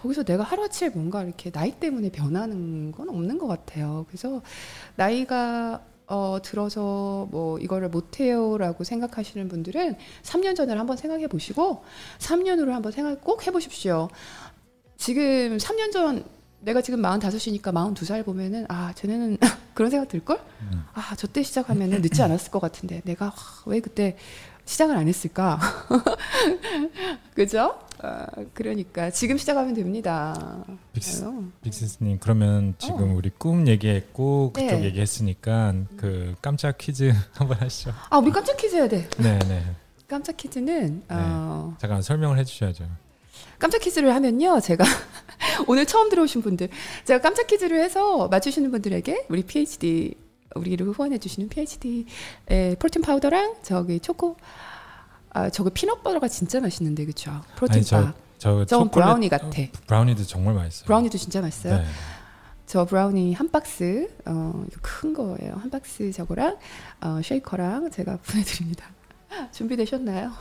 [0.02, 4.06] 거기서 내가 하루아침에 뭔가 이렇게 나이 때문에 변하는 건 없는 것 같아요.
[4.09, 4.43] 그래서
[4.97, 11.85] 나이가 어, 들어서 뭐 이거를 못해요라고 생각하시는 분들은 3년 전을 한번 생각해 보시고
[12.18, 14.09] 3년 후를 한번 생각 꼭 해보십시오.
[14.97, 16.24] 지금 3년 전
[16.60, 19.39] 내가 지금 45이니까 42살 보면은 아 쟤네는
[19.72, 20.40] 그런 생각 들걸?
[20.62, 20.85] 음.
[20.94, 23.32] 아저 때 시작하면은 늦지 않았을 것 같은데 내가 와,
[23.66, 24.16] 왜 그때
[24.64, 25.59] 시작을 안 했을까?
[27.35, 27.78] 그죠?
[28.02, 30.64] 아, 그러니까 지금 시작하면 됩니다.
[30.93, 31.24] 빅스.
[31.62, 34.78] 빅스님 그러면 지금 우리 꿈 얘기했고 그쪽 어.
[34.78, 34.85] 네.
[34.86, 37.93] 얘기했으니까 그 깜짝 퀴즈 한번 하시죠.
[38.09, 39.09] 아 우리 깜짝 퀴즈 해야 돼.
[39.18, 39.62] 네, 네.
[40.09, 42.85] 깜짝 퀴즈는 어, 잠깐 설명을 해주셔야죠.
[43.59, 44.85] 깜짝 퀴즈를 하면요, 제가
[45.68, 46.68] 오늘 처음 들어오신 분들,
[47.05, 50.14] 제가 깜짝 퀴즈를 해서 맞추시는 분들에게 우리 PhD
[50.56, 52.06] 우리를 후원해 주시는 PhD의
[52.78, 54.36] protein 파우더랑 저기 초코,
[55.31, 57.31] 아 저거 peanut butter가 진짜 맛있는데 그쵸?
[57.56, 58.14] protein bar.
[58.39, 59.47] 저 저 브라우니 같아.
[59.47, 60.86] 어, 브라우니도 정말 맛있어요.
[60.86, 61.77] 브라우니도 진짜 맛있어요.
[61.77, 61.85] 네.
[62.66, 65.55] 저 브라우니 한 박스, 어, 큰 거예요.
[65.61, 66.57] 한 박스 저거랑
[67.02, 68.86] 어, 쉐이커랑 제가 보내드립니다.
[69.52, 70.32] 준비되셨나요?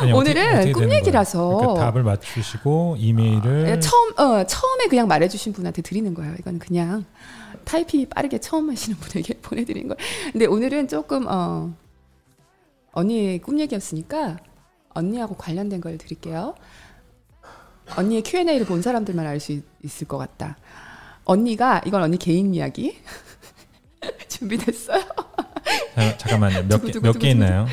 [0.00, 0.90] 아니, 오늘은 어떻게 꿈?
[0.92, 1.56] 얘기라서.
[1.56, 6.34] 그러니까 답을 맞추시고 이메일을 예, 처음 어, 처음에 그냥 말해주신 분한테 드리는 거예요.
[6.38, 7.04] 이건 그냥
[7.64, 10.32] 타이핑이 빠르게 처음 하시는 분에게 보내드리는 거예요.
[10.32, 11.72] 근데 오늘은 조금 어,
[13.00, 14.38] 언니의 꿈 얘기였으니까
[14.94, 16.54] 언니하고 관련된 걸 드릴게요.
[17.96, 20.56] 언니의 Q&A를 본 사람들만 알 수 있을 것 같다.
[21.26, 22.96] 언니가 이건 언니 개인 이야기
[24.28, 25.02] 준비됐어요?
[25.94, 26.62] 자, 잠깐만요.
[26.68, 27.66] 몇 개 몇 개 있나요?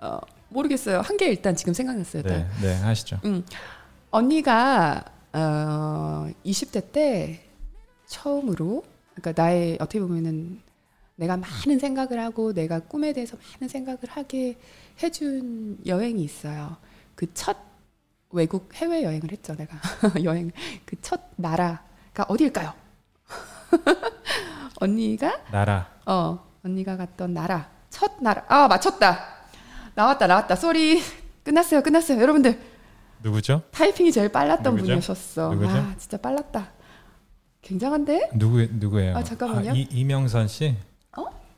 [0.00, 0.18] 어,
[0.48, 1.00] 모르겠어요.
[1.02, 2.22] 한 개 일단 지금 생각났어요.
[2.24, 3.20] 네, 네 하시죠.
[4.10, 7.40] 언니가 어 20대 때
[8.08, 8.82] 처음으로
[9.14, 10.62] 그러니까 나의 어떻게 보면은
[11.18, 14.56] 내가 많은 생각을 하고 내가 꿈에 대해서 많은 생각을 하게
[15.02, 16.76] 해준 여행이 있어요.
[17.16, 17.56] 그 첫
[18.30, 19.54] 외국 해외 여행을 했죠.
[19.56, 19.78] 내가
[20.22, 20.50] 여행
[20.86, 22.72] 그 첫 나라가 어디일까요?
[24.80, 25.88] 언니가 나라.
[26.06, 29.18] 어 언니가 갔던 나라 첫 나라 아 맞췄다
[29.94, 31.02] 나왔다 나왔다 쏘리
[31.42, 32.60] 끝났어요 끝났어요 여러분들
[33.22, 33.62] 누구죠?
[33.72, 34.92] 타이핑이 제일 빨랐던 누구죠?
[34.92, 35.52] 분이셨어.
[35.52, 35.72] 누구죠?
[35.72, 36.70] 아, 진짜 빨랐다.
[37.62, 38.30] 굉장한데?
[38.34, 39.16] 누구 누구예요?
[39.16, 39.72] 아, 잠깐만요.
[39.74, 40.76] 이, 이명선 씨?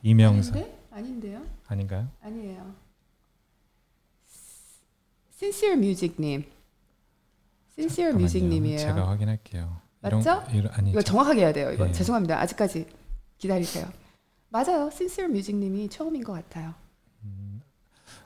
[0.01, 0.03] 어?
[0.03, 0.79] 이명선 아닌데?
[0.91, 1.43] 아닌데 요?
[1.67, 2.09] 아닌가요?
[2.23, 2.75] 아니에요.
[5.35, 6.45] Sincere Music님.
[7.73, 8.17] Sincere 잠깐만요.
[8.25, 8.79] Music님이에요.
[8.79, 9.81] 제가 확인할게요.
[10.01, 10.19] 맞죠?
[10.21, 11.71] 이런, 이런, 아니 이거 정확하게 해야 돼요.
[11.73, 11.93] 이거 예.
[11.93, 12.41] 죄송합니다.
[12.41, 12.87] 아직까지
[13.39, 13.87] 기다리세요.
[14.49, 14.89] 맞아요.
[14.89, 16.75] Sincere Music님이 처음인 것 같아요.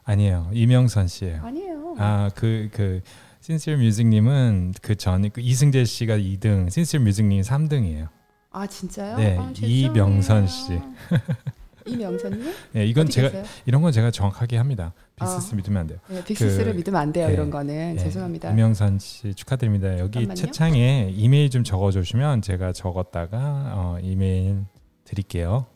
[0.05, 0.51] 아니에요.
[0.53, 1.43] 이명선 씨예요.
[1.43, 1.97] 아니에요.
[1.99, 3.03] 아그그
[3.41, 8.09] 신시얼 뮤직님은 그 전에 그 이승재 씨가 2등, 신시얼 뮤직님이 3등이에요.
[8.51, 9.17] 아 진짜요?
[9.17, 9.53] 네, 아.
[9.61, 10.81] 이명선 씨.
[11.87, 12.53] 이명선님?
[12.73, 13.45] 네, 이건 어디 제가 계세요?
[13.67, 14.93] 이런 건 제가 정확하게 합니다.
[15.17, 15.57] 빅시스 아.
[15.57, 15.99] 믿으면 안 돼요.
[16.09, 17.27] 네, 빅시스를 그- 믿으면 안 돼요.
[17.29, 17.35] 네.
[17.35, 18.51] 이런 거는 네, 죄송합니다.
[18.51, 19.99] 이명선 씨 축하드립니다.
[19.99, 20.35] 여기 잠깐만요.
[20.35, 24.65] 채창에 이메일 좀 적어주시면 제가 적었다가 어, 이메일
[25.05, 25.67] 드릴게요.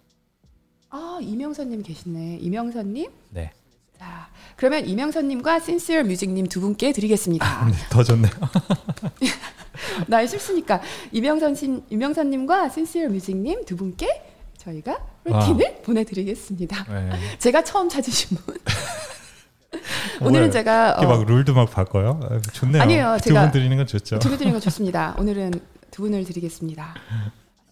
[0.90, 2.39] 아 이명선님 계시네.
[2.40, 3.10] 이명선님.
[3.30, 3.52] 네,
[3.98, 7.66] 자 그러면 이명선님과 신시얼 뮤직님 두 분께 드리겠습니다.
[7.66, 8.32] 네, 더 좋네요.
[10.09, 10.80] 나의 실수니까
[11.12, 14.22] 이명선 신 이명선님과 신시얼 뮤직님 두 분께
[14.59, 16.85] 저희가 루틴을 보내드리겠습니다.
[16.89, 17.10] 네.
[17.39, 18.56] 제가 처음 찾으신 분.
[20.20, 22.20] 오늘은 제가 어, 막 룰도 막 바꿔요.
[22.22, 22.82] 아, 좋네요.
[22.82, 24.18] 아니에요, 두 제가- 분 드리는 건 좋죠.
[24.18, 25.14] 두분 드리는 거 좋습니다.
[25.18, 25.52] 오늘은
[25.90, 26.94] 두 분을 드리겠습니다.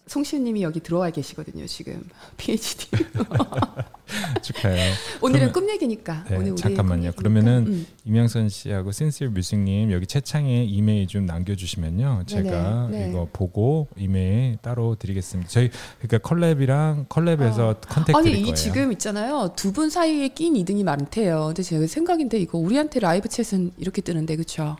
[0.07, 1.65] 송시우님이 여기 들어와 계시거든요.
[1.67, 2.03] 지금
[2.37, 2.87] PhD.
[4.41, 4.93] 축하해요.
[5.21, 6.23] 오늘은 그러면- 꿈 얘기니까.
[6.29, 7.11] 네, 오늘 잠깐만요.
[7.13, 7.85] 그러면은 음.
[8.05, 12.23] 이명선 씨하고 신시얼 뮤직님 여기 채창에 이메일 좀 남겨주시면요.
[12.25, 13.09] 제가 네.
[13.09, 15.49] 이거 보고 이메일 따로 드리겠습니다.
[15.49, 15.69] 저희
[15.99, 18.55] 그러니까 컬랩이랑 컬랩에서 컨택 아니 이 거예요.
[18.55, 19.53] 지금 있잖아요.
[19.55, 21.47] 두 분 사이에 낀 이등이 많대요.
[21.47, 24.75] 근데 제 생각인데 이거 우리한테 라이브 챗은 이렇게 뜨는데 그렇죠?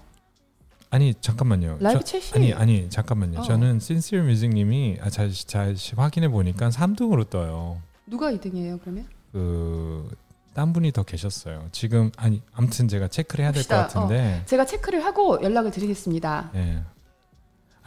[0.90, 1.78] 아니 잠깐만요.
[1.82, 3.40] 라이브 저- 챗이 아니 아니 잠깐만요.
[3.40, 3.44] 어.
[3.44, 7.82] 저는 신시어 뮤직님이 아, 자, 자, 확인해 보니까 3등으로 떠요.
[8.06, 9.06] 누가 2등이에요 그러면?
[9.34, 11.68] 그딴 분이 더 계셨어요.
[11.72, 14.00] 지금 아니 아무튼 제가 체크를 해야 될것 봅시다.
[14.02, 14.42] 같은데.
[14.46, 16.52] 제가 체크를 하고 연락을 드리겠습니다.
[16.56, 16.82] 예.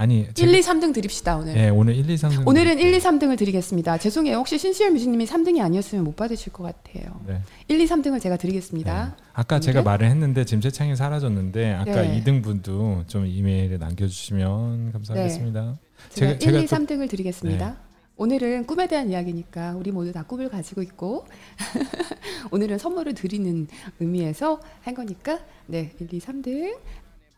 [0.01, 1.55] 아니 1, 2, 3등 드립시다 오늘.
[1.59, 3.99] 예, 오늘 1, 2, 3등 오늘은 1, 2, 3등을 드리겠습니다.
[3.99, 4.37] 죄송해요.
[4.39, 7.21] 혹시 신시열 뮤직님이 3등이 아니었으면 못 받으실 것 같아요.
[7.27, 7.43] 네.
[7.69, 9.15] 1, 2, 3등을 제가 드리겠습니다.
[9.15, 9.23] 네.
[9.35, 9.85] 아까 제가 오늘은?
[9.91, 12.19] 말을 했는데 지금 채창이 사라졌는데 아까 네.
[12.25, 15.77] 2등 분도 좀 이메일에 남겨주시면 감사하겠습니다.
[16.15, 17.77] 제가, 제가- 제가 1, 2, 또- 3등을 드리겠습니다.
[18.17, 21.27] 오늘은 꿈에 대한 이야기니까 우리 모두 다 꿈을 가지고 있고
[22.53, 23.67] 오늘은 선물을 드리는
[23.99, 26.77] 의미에서 한 거니까 네 1, 2, 3등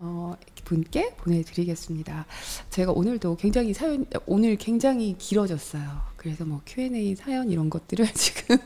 [0.05, 0.35] 어,
[0.65, 2.27] 분께 보내드리겠습니다.
[2.71, 6.03] 제가 오늘도 굉장히 사연 오늘 굉장히 길어졌어요.
[6.17, 8.59] 그래서 뭐 Q&A 사연 이런 것들을 지금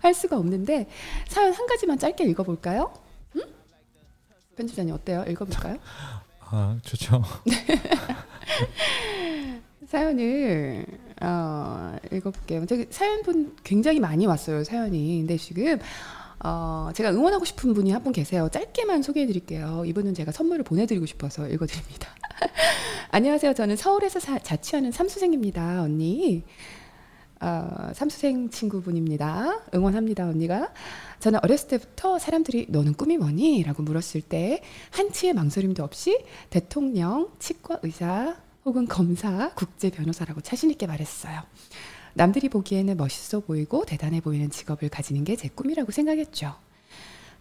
[0.00, 0.90] 할 수가 없는데
[1.26, 2.92] 사연 한 가지만 짧게 읽어볼까요?
[3.36, 3.42] 응?
[4.56, 5.24] 편집자님 어때요?
[5.26, 5.78] 읽어볼까요?
[6.40, 7.22] 아 좋죠.
[9.88, 10.84] 사연을
[11.22, 12.66] 어, 읽어볼게요.
[12.90, 14.64] 사연분 굉장히 많이 왔어요.
[14.64, 15.20] 사연이.
[15.20, 15.78] 근데 지금
[16.44, 18.48] 어, 제가 응원하고 싶은 분이 한 분 계세요.
[18.52, 19.84] 짧게만 소개해 드릴게요.
[19.86, 22.08] 이분은 제가 선물을 보내드리고 싶어서 읽어 드립니다.
[23.10, 23.54] 안녕하세요.
[23.54, 25.80] 저는 서울에서 사- 자취하는 삼수생입니다.
[25.82, 26.42] 언니.
[27.40, 29.62] 어, 삼수생 친구분입니다.
[29.74, 30.70] 응원합니다, 언니가.
[31.20, 33.62] 저는 어렸을 때부터 사람들이 너는 꿈이 뭐니?
[33.62, 34.60] 라고 물었을 때
[34.90, 41.40] 한치의 망설임도 없이 대통령, 치과 의사, 혹은 검사, 국제 변호사라고 자신 있게 말했어요.
[42.14, 46.54] 남들이 보기에는 멋있어 보이고 대단해 보이는 직업을 가지는 게 제 꿈이라고 생각했죠.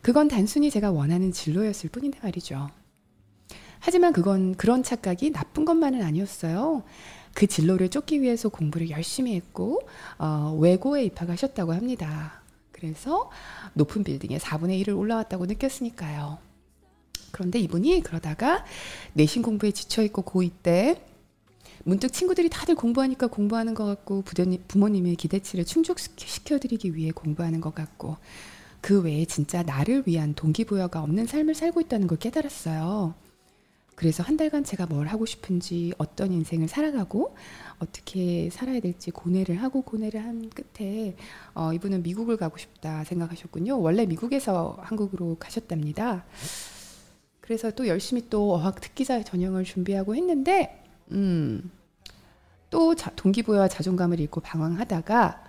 [0.02, 2.70] 그건 단순히 제가 원하는 진로였을 뿐인데 말이죠.
[3.80, 6.84] 하지만 그건 그런 착각이 나쁜 것만은 아니었어요.
[7.34, 9.82] 그 진로를 쫓기 위해서 공부를 열심히 했고
[10.18, 12.42] 어, 외고에 입학하셨다고 합니다.
[12.72, 13.30] 그래서
[13.74, 16.38] 높은 빌딩에 4분의 1을 올라왔다고 느꼈으니까요.
[17.32, 18.66] 그런데 이분이 그러다가
[19.14, 21.02] 내신 공부에 지쳐있고 고2 때
[21.84, 28.18] 문득 친구들이 다들 공부하니까 공부하는 것 같고 부모님, 부모님의 기대치를 충족시켜드리기 위해 공부하는 것 같고
[28.82, 33.16] 그 외에 진짜 나를 위한 동기부여가 없는 삶을 살고 있다는 걸 깨달았어요.
[33.96, 37.36] 그래서 한 달간 제가 뭘 하고 싶은지 어떤 인생을 살아가고
[37.80, 41.16] 어떻게 살아야 될지 고뇌를 하고 고뇌를 한 끝에
[41.54, 43.80] 어, 이분은 미국을 가고 싶다 생각하셨군요.
[43.80, 46.26] 원래 미국에서 한국으로 가셨답니다.
[47.40, 50.83] 그래서 또 열심히 또 어학 특기자 전형을 준비하고 했는데
[51.14, 51.72] 음,
[52.70, 55.44] 또 자, 동기부여와 자존감을 잃고 방황하다가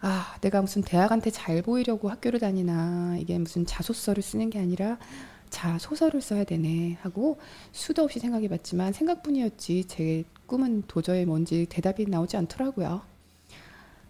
[0.00, 4.98] 아, 내가 무슨 대학한테 잘 보이려고 학교를 다니나 이게 무슨 자소서를 쓰는 게 아니라
[5.50, 7.38] 자소서를 써야 되네 하고
[7.72, 13.02] 수도 없이 생각해 봤지만 생각뿐이었지 제 꿈은 도저히 뭔지 대답이 나오지 않더라고요.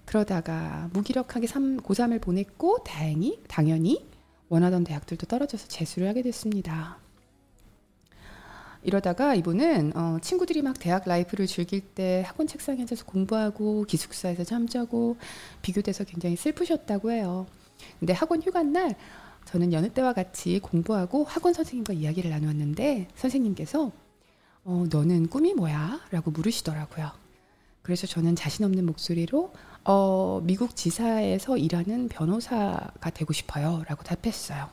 [0.06, 4.06] 그러다가 무기력하게 삼, 고3을 보냈고 다행히 당연히
[4.48, 7.05] 원하던 대학들도 떨어져서 재수를 하게 됐습니다.
[8.86, 15.16] 이러다가 이분은 어, 친구들이 막 대학 라이프를 즐길 때 학원 책상에 앉아서 공부하고 기숙사에서 잠자고
[15.60, 17.48] 비교돼서 굉장히 슬프셨다고 해요.
[17.98, 18.94] 근데 학원 휴가 날
[19.44, 23.90] 저는 여느 때와 같이 공부하고 학원 선생님과 이야기를 나누었는데 선생님께서
[24.62, 26.02] 어, 너는 꿈이 뭐야?
[26.12, 27.10] 라고 물으시더라고요.
[27.82, 29.52] 그래서 저는 자신 없는 목소리로
[29.84, 33.82] 어, 미국 지사에서 일하는 변호사가 되고 싶어요.
[33.88, 34.68] 라고 답했어요.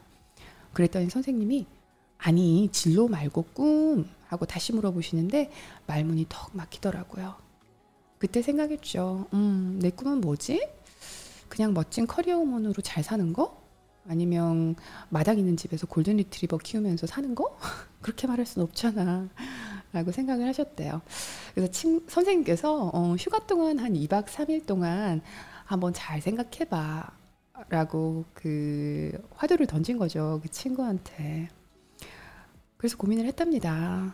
[0.74, 1.66] 그랬더니 선생님이
[2.24, 5.52] 아니 진로 말고 꿈 하고 다시 물어보시는데
[5.88, 7.36] 말문이 턱 막히더라고요.
[8.18, 9.28] 그때 생각했죠.
[9.34, 10.66] 음, 내 꿈은 뭐지?
[11.50, 13.62] 그냥 멋진 커리어 우먼으로 잘 사는 거?
[14.08, 14.76] 아니면
[15.10, 17.58] 마당 있는 집에서 골든 리트리버 키우면서 사는 거?
[18.02, 19.28] 그렇게 말할 순 없잖아.
[19.92, 21.02] 라고 생각을 하셨대요.
[21.54, 25.22] 그래서 친, 선생님께서 어, 휴가 동안 한 2박 3일 동안
[25.66, 27.12] 한번 잘 생각해봐.
[27.68, 30.40] 라고 그 화두를 던진 거죠.
[30.42, 31.50] 그 친구한테.
[32.84, 34.14] 그래서 고민을 했답니다.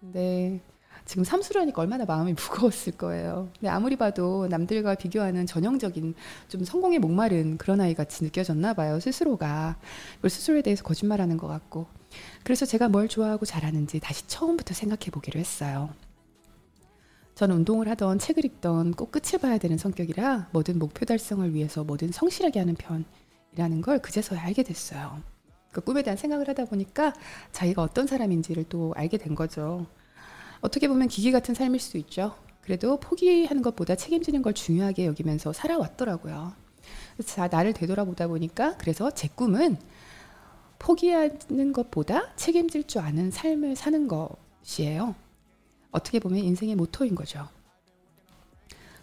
[0.00, 0.60] 근데
[1.04, 3.48] 지금 삼수라니까 얼마나 마음이 무거웠을 거예요.
[3.54, 6.16] 근데 아무리 봐도 남들과 비교하는 전형적인
[6.48, 8.98] 좀 성공에 목마른 그런 아이 같이 느껴졌나 봐요.
[8.98, 9.76] 스스로가.
[10.28, 11.86] 스스로에 대해서 거짓말하는 것 같고.
[12.42, 15.90] 그래서 제가 뭘 좋아하고 잘하는지 다시 처음부터 생각해 보기로 했어요.
[17.36, 22.10] 저는 운동을 하던 책을 읽던 꼭 끝을 봐야 되는 성격이라 뭐든 목표 달성을 위해서 뭐든
[22.10, 25.33] 성실하게 하는 편이라는 걸 그제서야 알게 됐어요.
[25.74, 27.12] 그 꿈에 대한 생각을 하다 보니까
[27.52, 29.86] 자기가 어떤 사람인지를 또 알게 된 거죠.
[30.60, 32.34] 어떻게 보면 기계 같은 삶일 수 있죠.
[32.62, 36.54] 그래도 포기하는 것보다 책임지는 걸 중요하게 여기면서 살아왔더라고요.
[37.26, 39.76] 자, 나를 되돌아보다 보니까 그래서 제 꿈은
[40.78, 45.14] 포기하는 것보다 책임질 줄 아는 삶을 사는 것이에요.
[45.90, 47.48] 어떻게 보면 인생의 모토인 거죠.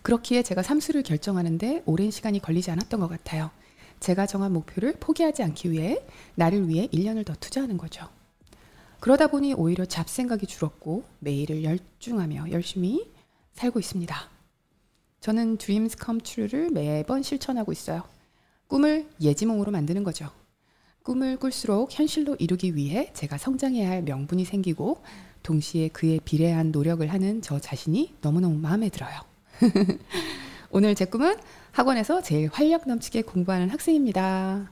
[0.01, 3.51] 그렇기에 제가 삼수를 결정하는데 오랜 시간이 걸리지 않았던 것 같아요.
[4.01, 6.03] 제가 정한 목표를 포기하지 않기 위해
[6.35, 8.09] 나를 위해 1년을 더 투자하는 거죠.
[8.99, 13.09] 그러다 보니 오히려 잡생각이 줄었고 매일을 열중하며 열심히
[13.53, 14.15] 살고 있습니다.
[15.21, 18.03] 저는 Dreams Come True를 매번 실천하고 있어요.
[18.67, 20.29] 꿈을 예지몽으로 만드는 거죠.
[21.03, 25.03] 꿈을 꿀수록 현실로 이루기 위해 제가 성장해야 할 명분이 생기고
[25.43, 29.19] 동시에 그에 비례한 노력을 하는 저 자신이 너무너무 마음에 들어요.
[30.69, 31.35] 오늘 제 꿈은
[31.71, 34.69] 학원에서 제일 활력 넘치게 공부하는 학생입니다.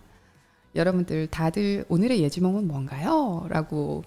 [0.76, 3.46] 여러분들 다들 오늘의 예지몽은 뭔가요?
[3.50, 4.04] 라고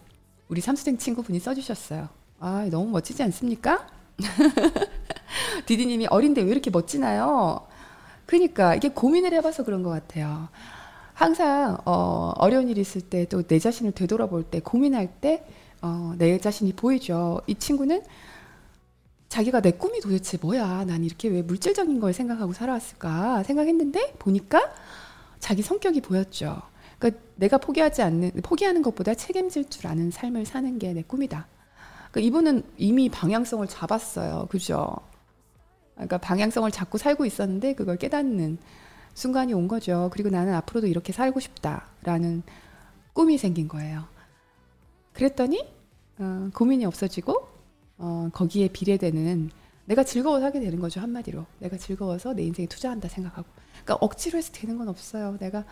[0.49, 2.09] 우리 삼수생 친구분이 써주셨어요.
[2.41, 3.87] 아, 너무 멋지지 않습니까?
[5.67, 7.67] 디디님이 어린데 왜 이렇게 멋지나요?
[8.27, 10.49] 그러니까 이게 고민을 해봐서 그런 것 같아요.
[11.15, 15.45] 항상 어, 어려운 일이 있을 때 또 내 자신을 되돌아볼 때 고민할 때
[15.81, 17.41] 어, 내 자신이 보이죠.
[17.47, 18.03] 이 친구는
[19.33, 20.85] 자기가 내 꿈이 도대체 뭐야?
[20.85, 24.71] 난 이렇게 왜 물질적인 걸 생각하고 살아왔을까 생각했는데 보니까
[25.41, 26.61] 자기 성격이 보였죠.
[26.99, 31.47] 그러니까 내가 포기하지 않는 포기하는 것보다 책임질 줄 아는 삶을 사는 게 내 꿈이다.
[32.11, 34.49] 그러니까 이분은 이미 방향성을 잡았어요.
[34.51, 34.95] 그죠?
[35.95, 38.59] 그러니까 방향성을 잡고 살고 있었는데 그걸 깨닫는
[39.15, 40.11] 순간이 온 거죠.
[40.13, 42.43] 그리고 나는 앞으로도 이렇게 살고 싶다라는
[43.15, 44.05] 꿈이 생긴 거예요.
[45.15, 45.73] 그랬더니
[46.19, 47.52] 어, 고민이 없어지고
[48.03, 49.51] 어, 거기에 비례되는
[49.85, 51.47] 내가 즐거워서 하게 되는 거죠 한마디로.
[51.61, 53.47] 내가 즐거워서 내 인생에 투자한다 생각하고.
[53.71, 55.37] 그러니까 억지로 해서 되는 건 없어요.
[55.39, 55.65] 내가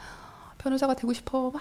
[0.59, 1.61] 변호사가 되고 싶어 막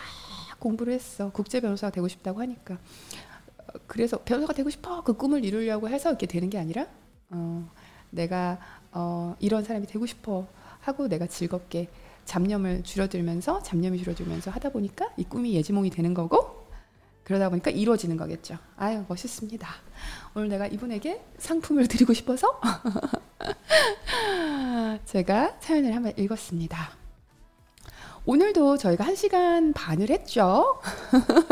[0.59, 1.31] 공부를 했어.
[1.31, 2.75] 국제 변호사가 되고 싶다고 하니까.
[2.75, 6.85] 어, 그래서 변호사가 되고 싶어 그 꿈을 이루려고 해서 이렇게 되는 게 아니라
[7.31, 7.67] 어,
[8.11, 8.59] 내가
[8.91, 10.47] 어, 이런 사람이 되고 싶어
[10.81, 11.89] 하고 내가 즐겁게
[12.25, 16.59] 잡념을 줄여들면서 잡념이 줄어들면서 하다 보니까 이 꿈이 예지몽이 되는 거고
[17.30, 18.57] 그러다 보니까 이루어지는 거겠죠.
[18.76, 19.68] 아유 멋있습니다.
[20.34, 22.60] 오늘 내가 이분에게 상품을 드리고 싶어서
[25.06, 26.89] 제가 사연을 한번 읽었습니다.
[28.26, 30.81] 오늘도 저희가 한 시간 반을 했죠.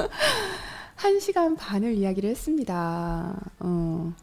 [0.97, 3.39] 한 시간 반을 이야기를 했습니다.
[3.59, 4.13] 어,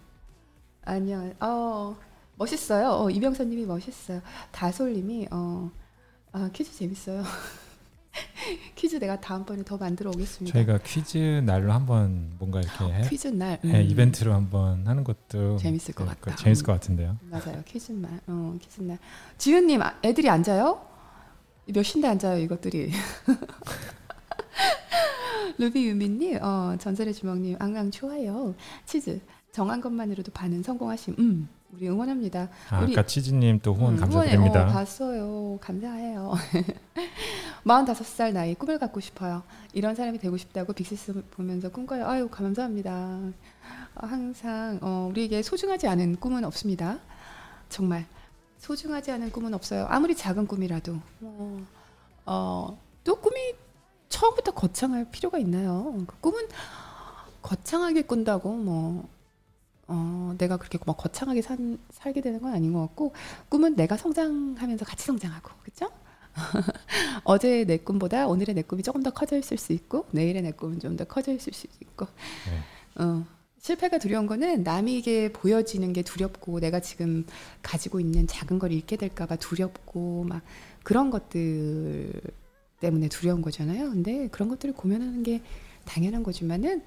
[0.82, 1.34] 안녕.
[1.38, 1.96] 어,
[2.34, 2.88] 멋있어요.
[2.94, 4.22] 어, 이병선님이 멋있어요.
[4.50, 5.70] 다솔님이 어,
[6.32, 7.22] 아, 퀴즈 재밌어요.
[8.74, 10.56] 퀴즈 내가 다음번에 더 만들어 오겠습니다.
[10.56, 15.56] 저희가 퀴즈 날로 한번 뭔가 이렇게 해, 퀴즈 날 네, 음, 이벤트로 한번 하는 것도
[15.58, 16.36] 재밌을 것 네, 같다.
[16.36, 17.18] 재밌을 것 같은데요.
[17.22, 17.62] 맞아요.
[17.66, 18.20] 퀴즈 날.
[18.26, 18.98] 어, 퀴즈 날.
[19.38, 20.80] 지은님 아, 애들이 앉아요?
[21.66, 22.92] 몇 시인데 앉아요 이것들이.
[25.58, 28.54] 루비 유민님, 어, 전설의 주먹님, 앙앙 좋아요.
[28.86, 29.20] 치즈
[29.52, 31.14] 정한 것만으로도 반은 성공하심.
[31.18, 32.48] 음, 우리 응원합니다.
[32.70, 34.52] 아, 우리- 아까 치즈님 또 후원 음, 감사드립니다.
[34.60, 34.70] 후원해.
[34.70, 35.58] 어, 봤어요.
[35.60, 36.34] 감사해요.
[37.64, 39.42] 45살 나이 꿈을 갖고 싶어요.
[39.72, 42.06] 이런 사람이 되고 싶다고 빅시스 보면서 꿈꿔요.
[42.06, 42.92] 아유, 감사합니다.
[43.96, 46.98] 어, 항상 어, 우리에게 소중하지 않은 꿈은 없습니다.
[47.68, 48.06] 정말
[48.58, 49.86] 소중하지 않은 꿈은 없어요.
[49.88, 50.98] 아무리 작은 꿈이라도.
[51.22, 51.58] 어,
[52.26, 53.54] 어, 또 꿈이
[54.08, 56.04] 처음부터 거창할 필요가 있나요?
[56.06, 56.46] 그 꿈은
[57.42, 59.08] 거창하게 꾼다고 뭐
[59.86, 63.12] 어, 내가 그렇게 막 거창하게 산, 살게 되는 건 아닌 것 같고
[63.48, 65.90] 꿈은 내가 성장하면서 같이 성장하고 그렇죠?
[67.24, 70.80] 어제의 내 꿈보다 오늘의 내 꿈이 조금 더 커져 있을 수 있고 내일의 내 꿈은
[70.80, 73.02] 좀 더 커져 있을 수 있고 네.
[73.02, 73.24] 어,
[73.58, 77.24] 실패가 두려운 거는 남에게 보여지는 게 두렵고 내가 지금
[77.62, 80.42] 가지고 있는 작은 걸 잃게 될까봐 두렵고 막
[80.82, 82.12] 그런 것들
[82.80, 83.90] 때문에 두려운 거잖아요.
[83.90, 85.40] 근데 그런 것들을 고민하는 게
[85.84, 86.82] 당연한 거지만은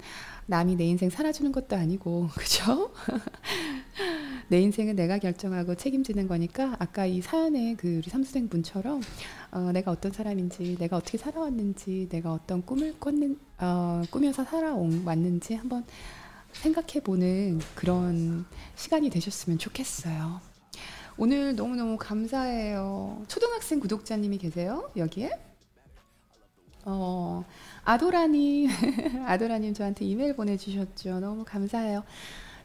[0.46, 2.92] 남이 내 인생 살아주는 것도 아니고 그죠?
[4.48, 9.02] 내 인생은 내가 결정하고 책임지는 거니까 아까 이 사연의 그 우리 삼수생 분처럼
[9.50, 15.84] 어, 내가 어떤 사람인지 내가 어떻게 살아왔는지 내가 어떤 꿈을 꿨는 어, 꾸며서 살아왔는지 한번
[16.52, 20.40] 생각해 보는 그런 시간이 되셨으면 좋겠어요.
[21.16, 23.24] 오늘 너무너무 감사해요.
[23.28, 24.90] 초등학생 구독자님이 계세요?
[24.96, 25.30] 여기에?
[26.84, 27.44] 어,
[27.92, 28.68] 아도라님,
[29.26, 31.20] 아도라님 저한테 이메일 보내주셨죠.
[31.20, 32.04] 너무 감사해요.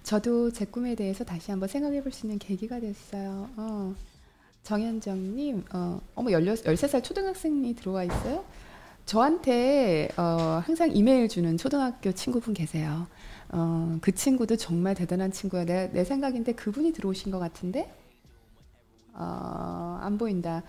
[0.04, 3.48] 저도 제 꿈에 대해서 다시 한번 생각해 볼 수 있는 계기가 됐어요.
[3.56, 3.96] 어,
[4.64, 8.44] 정현정님, 어, 어머, 16, 13살 초등학생이 들어와 있어요?
[9.06, 13.08] 저한테 어, 항상 이메일 주는 초등학교 친구분 계세요.
[13.48, 15.64] 어, 그 친구도 정말 대단한 친구야.
[15.64, 17.90] 내, 내 생각인데 그분이 들어오신 것 같은데?
[19.14, 20.64] 어, 안 보인다.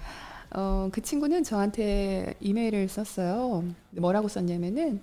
[0.55, 3.64] 어, 그 친구는 저한테 이메일을 썼어요.
[3.90, 5.01] 뭐라고 썼냐면은,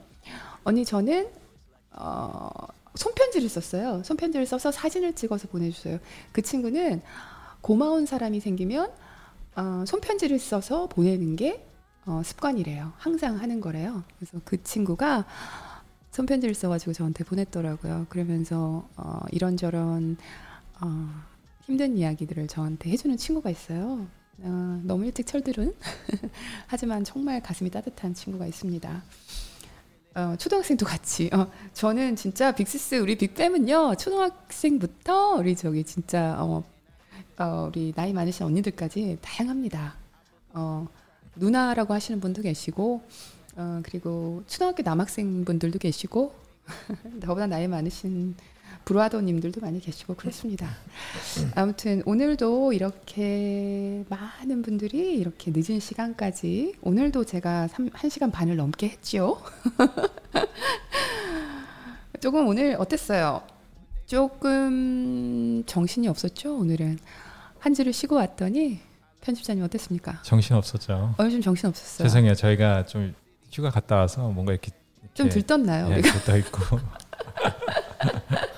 [0.64, 1.30] 언니, 저는,
[1.92, 2.50] 어,
[2.96, 4.04] 손편지를 썼어요.
[4.04, 6.00] 손편지를 써서 사진을 찍어서 보내주세요.
[6.32, 7.02] 그 친구는
[7.62, 8.92] 고마운 사람이 생기면,
[9.56, 11.66] 어, 손편지를 써서 보내는 게
[12.06, 12.94] 어, 습관이래요.
[12.98, 14.04] 항상 하는 거래요.
[14.18, 15.26] 그래서 그 친구가
[16.12, 18.08] 손편지를 써가지고 저한테 보냈더라고요.
[18.10, 20.18] 그러면서 어, 이런저런
[20.82, 21.10] 어,
[21.64, 24.08] 힘든 이야기들을 저한테 해주는 친구가 있어요.
[24.44, 25.74] 어, 너무 일찍 철들은
[26.68, 29.04] 하지만 정말 가슴이 따뜻한 친구가 있습니다.
[30.16, 31.30] 어, 초등학생도 같이.
[31.32, 36.64] 어, 저는 진짜 빅시스 우리 빅팸은요 초등학생부터 우리 저기 진짜 어,
[37.38, 39.96] 어, 우리 나이 많으신 언니들까지 다양합니다.
[40.54, 40.88] 어,
[41.36, 43.04] 누나라고 하시는 분도 계시고
[43.56, 46.34] 어, 그리고 초등학교 남학생 분들도 계시고
[47.22, 48.36] 저보다 나이 많으신
[48.86, 50.68] 브루아더님들도 많이 계시고 그렇습니다.
[51.56, 59.42] 아무튼 오늘도 이렇게 많은 분들이 이렇게 늦은 시간까지 오늘도 제가 3, 1시간 반을 넘게 했지요.
[62.20, 63.42] 조금 오늘 어땠어요?
[64.06, 67.00] 조금 정신이 없었죠, 오늘은.
[67.60, 68.80] 한 주를 쉬고 왔더니
[69.22, 70.22] 편집자님 어땠습니까?
[70.24, 71.16] 정신 없었죠.
[71.18, 72.08] 어, 요즘 정신 없었어요.
[72.08, 72.36] 죄송해요.
[72.36, 73.14] 저희가 좀
[73.52, 74.72] 휴가 갔다 와서 뭔가 이렇게
[75.14, 75.92] 좀 이렇게 들떴나요?
[75.92, 76.02] 예?
[76.02, 76.80] 들떠 있고.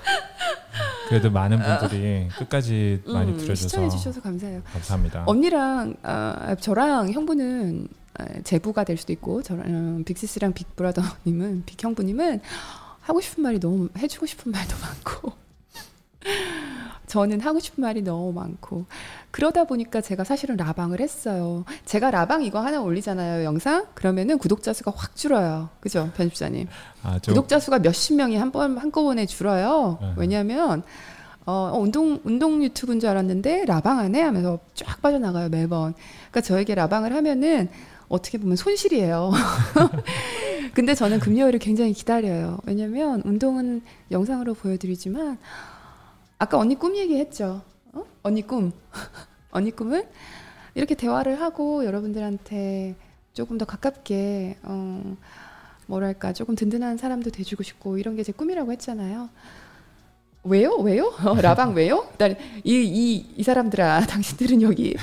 [1.14, 4.64] 그래도 많은 분들이 끝까지 많이 음, 들어줘서 시청해 주셔서 감사해요.
[4.64, 5.26] 감사합니다.
[5.28, 7.88] 언니랑 아, 저랑 형부는
[8.18, 12.42] 아, 제부가 될 수도 있고 저랑 음, 빅시스랑 빅브라더님은 빅형부님은
[13.02, 15.34] 하고 싶은 말이 너무 해주고 싶은 말도 많고
[17.06, 18.88] 저는 하고 싶은 말이 너무 많고
[19.34, 21.66] 그러다 보니까 제가 사실은 라방을 했어요.
[21.86, 25.70] 제가 라방 이거 하나 올리잖아요 영상 그러면은 구독자 수가 확 줄어요.
[25.80, 26.68] 그죠 편집자님?
[27.02, 29.98] 아, 좀 구독자 수가 몇십 명이 한 번 한꺼번에 줄어요.
[30.00, 30.14] 네.
[30.18, 30.84] 왜냐하면
[31.48, 35.96] 어, 어, 운동 운동 유튜브인 줄 알았는데 라방 안해 하면서 쫙 빠져나가요 매번.
[36.30, 37.70] 그러니까 저에게 라방을 하면은
[38.10, 39.32] 어떻게 보면 손실이에요.
[40.76, 42.60] 근데 저는 금요일을 굉장히 기다려요.
[42.68, 43.82] 왜냐면 운동은
[44.12, 45.40] 영상으로 보여드리지만
[46.38, 47.62] 아까 언니 꿈 얘기했죠.
[47.94, 48.04] 어?
[48.24, 48.72] 언니 꿈.
[49.52, 50.04] 언니 꿈은
[50.76, 52.96] 이렇게 대화를 하고 여러분들한테
[53.34, 55.16] 조금 더 가깝게 어,
[55.88, 59.30] 뭐랄까 조금 든든한 사람도 돼주고 싶고 이런 게 제 꿈이라고 했잖아요.
[60.46, 60.72] 왜요?
[60.76, 61.14] 왜요?
[61.24, 62.06] 어, 라방 왜요?
[62.64, 64.94] 이, 이, 이 사람들아, 당신들은 여기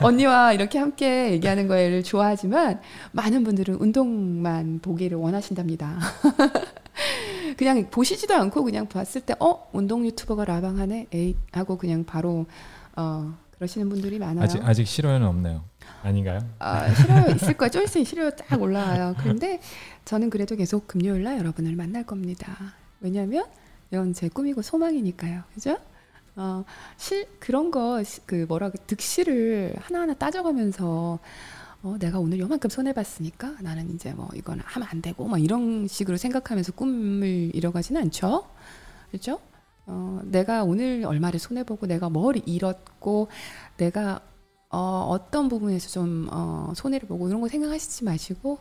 [0.00, 2.80] 언니와 이렇게 함께 얘기하는 거를 좋아하지만
[3.12, 5.98] 많은 분들은 운동만 보기를 원하신답니다.
[7.56, 9.68] 그냥 보시지도 않고 그냥 봤을 때, 어?
[9.72, 11.08] 운동 유튜버가 라방하네?
[11.12, 12.46] 에이, 하고 그냥 바로,
[12.96, 14.44] 어, 그러시는 분들이 많아요.
[14.44, 15.62] 아직 아직 실효는 없네요.
[16.02, 16.40] 아닌가요?
[16.58, 17.34] 아, 싫어요.
[17.36, 17.68] 있을 거야.
[17.70, 18.30] 좀 있으면 싫어요.
[18.30, 19.14] 딱 올라와요.
[19.18, 19.60] 그런데
[20.04, 22.56] 저는 그래도 계속 금요일 날 여러분을 만날 겁니다.
[23.00, 23.44] 왜냐하면
[23.92, 25.42] 이건 제 꿈이고 소망이니까요.
[25.54, 25.78] 그죠?
[26.34, 26.64] 어,
[26.96, 31.18] 실, 그런 거, 시- 그 뭐라, 그 득실을 하나하나 따져가면서
[31.82, 36.16] 어, 내가 오늘 요만큼 손해봤으니까 나는 이제 뭐 이건 하면 안 되고 막 이런 식으로
[36.16, 38.48] 생각하면서 꿈을 이뤄가지는 않죠.
[39.10, 39.40] 그죠?
[39.86, 43.28] 어, 내가 오늘 얼마를 손해보고 내가 뭘 잃었고
[43.76, 44.20] 내가
[44.70, 48.58] 어, 어떤 부분에서 좀 어, 손해를 보고 이런 거 생각하시지 마시고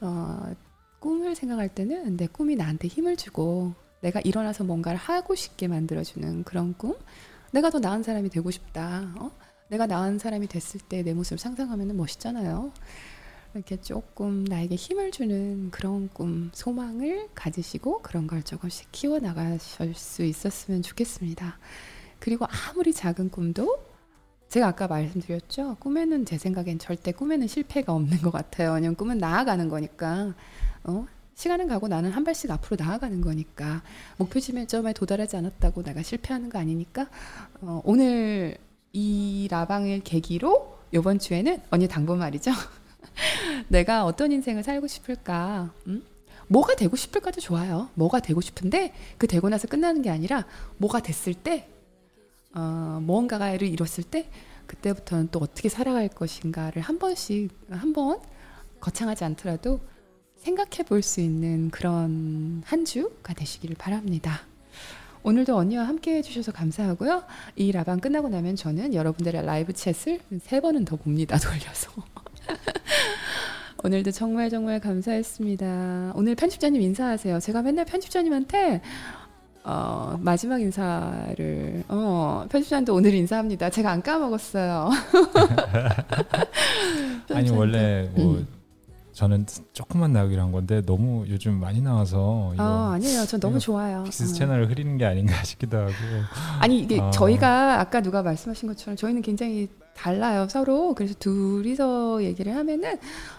[0.00, 0.52] 어,
[1.00, 6.74] 꿈을 생각할 때는 내 꿈이 나한테 힘을 주고 내가 일어나서 뭔가를 하고 싶게 만들어주는 그런
[6.74, 6.94] 꿈
[7.52, 9.30] 내가 더 나은 사람이 되고 싶다 어?
[9.70, 12.72] 내가 나은 사람이 됐을 때 내 모습을 상상하면 멋있잖아요
[13.54, 20.82] 이렇게 조금 나에게 힘을 주는 그런 꿈 소망을 가지시고 그런 걸 조금씩 키워나가실 수 있었으면
[20.82, 21.58] 좋겠습니다
[22.18, 23.90] 그리고 아무리 작은 꿈도
[24.48, 25.76] 제가 아까 말씀드렸죠.
[25.78, 28.72] 꿈에는 제 생각엔 절대 꿈에는 실패가 없는 것 같아요.
[28.72, 30.34] 왜냐면 꿈은 나아가는 거니까.
[30.82, 31.06] 어?
[31.36, 33.82] 시간은 가고 나는 한 발씩 앞으로 나아가는 거니까
[34.18, 37.08] 목표 지점에 도달하지 않았다고 내가 실패하는 거 아니니까
[37.62, 38.58] 어, 오늘
[38.92, 42.50] 이 라방을 계기로 이번 주에는 언니 당분 말이죠.
[43.68, 45.72] 내가 어떤 인생을 살고 싶을까?
[45.86, 46.04] 음?
[46.48, 47.88] 뭐가 되고 싶을까도 좋아요.
[47.94, 50.46] 뭐가 되고 싶은데 그 되고 나서 끝나는 게 아니라
[50.78, 51.68] 뭐가 됐을 때
[52.54, 54.28] 어, 무언가를 이뤘을 때
[54.66, 58.20] 그때부터는 또 어떻게 살아갈 것인가를 한 번씩 한 번
[58.80, 59.80] 거창하지 않더라도
[60.38, 64.40] 생각해 볼 수 있는 그런 한 주가 되시기를 바랍니다.
[65.22, 67.22] 오늘도 언니와 함께 해주셔서 감사하고요.
[67.56, 71.36] 이 라방 끝나고 나면 저는 여러분들의 라이브 챗을 세 번은 더 봅니다.
[71.38, 71.90] 돌려서.
[73.82, 76.12] 오늘도 정말 정말 감사했습니다.
[76.14, 77.40] 오늘 편집자님 인사하세요.
[77.40, 78.82] 제가 맨날 편집자님한테
[79.62, 83.70] 어, 마지막 인사를 어, 편집자님도 오늘 인사합니다.
[83.70, 84.90] 제가 안 까먹었어요.
[87.32, 88.59] 아니 원래 뭐 음.
[89.20, 89.44] 저는
[89.74, 93.26] 조금만 나오기로 한 건데 너무 요즘 많이 나와서 아, 아니에요.
[93.26, 94.02] 전 너무 좋아요.
[94.04, 94.26] 빅시스 어.
[94.32, 95.92] 채널을 흐리는 게 아닌가 싶기도 하고
[96.58, 97.10] 아니 이게 아.
[97.10, 102.96] 저희가 아까 누가 말씀하신 것처럼 저희는 굉장히 달라요 서로 그래서 둘이서 얘기를 하면은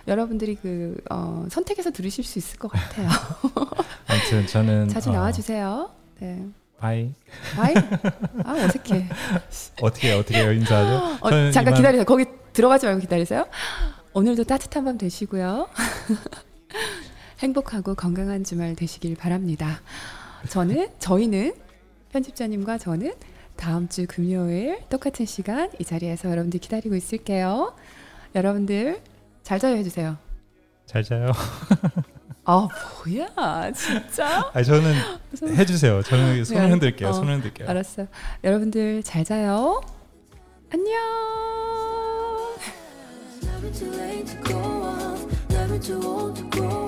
[0.07, 3.09] 여러분들이 그 어, 선택해서 들으실 수 있을 것 같아요.
[4.07, 5.89] 아무튼 저는 자주 어, 나와주세요.
[6.19, 6.45] 네.
[6.77, 7.11] 바이
[7.55, 7.73] 바이.
[8.45, 9.09] 아 어색해.
[9.81, 11.25] 어떻게 어떻게 인사하죠?
[11.25, 12.05] 어, 잠깐 이만- 기다리세요.
[12.05, 13.47] 거기 들어가지 말고 기다리세요.
[14.13, 15.69] 오늘도 따뜻한 밤 되시고요.
[17.39, 19.81] 행복하고 건강한 주말 되시길 바랍니다.
[20.49, 21.53] 저는 저희는
[22.11, 23.13] 편집자님과 저는
[23.55, 27.73] 다음 주 금요일 똑같은 시간 이 자리에서 여러분들 기다리고 있을게요.
[28.35, 29.01] 여러분들
[29.43, 30.17] 잘 자요 해주세요.
[30.85, 31.31] 잘 자요.
[32.43, 32.67] 아
[33.05, 34.49] 뭐야 진짜?
[34.53, 34.93] 아 저는
[35.55, 36.01] 해주세요.
[36.03, 37.09] 저는 네, 손을 흔들게요.
[37.09, 37.69] 어, 손을 흔들게요.
[37.69, 38.07] 알았어.
[38.43, 39.81] 여러분들 잘 자요.
[40.73, 42.00] 안녕.
[43.61, 46.80] never too late to go off, never too old to grow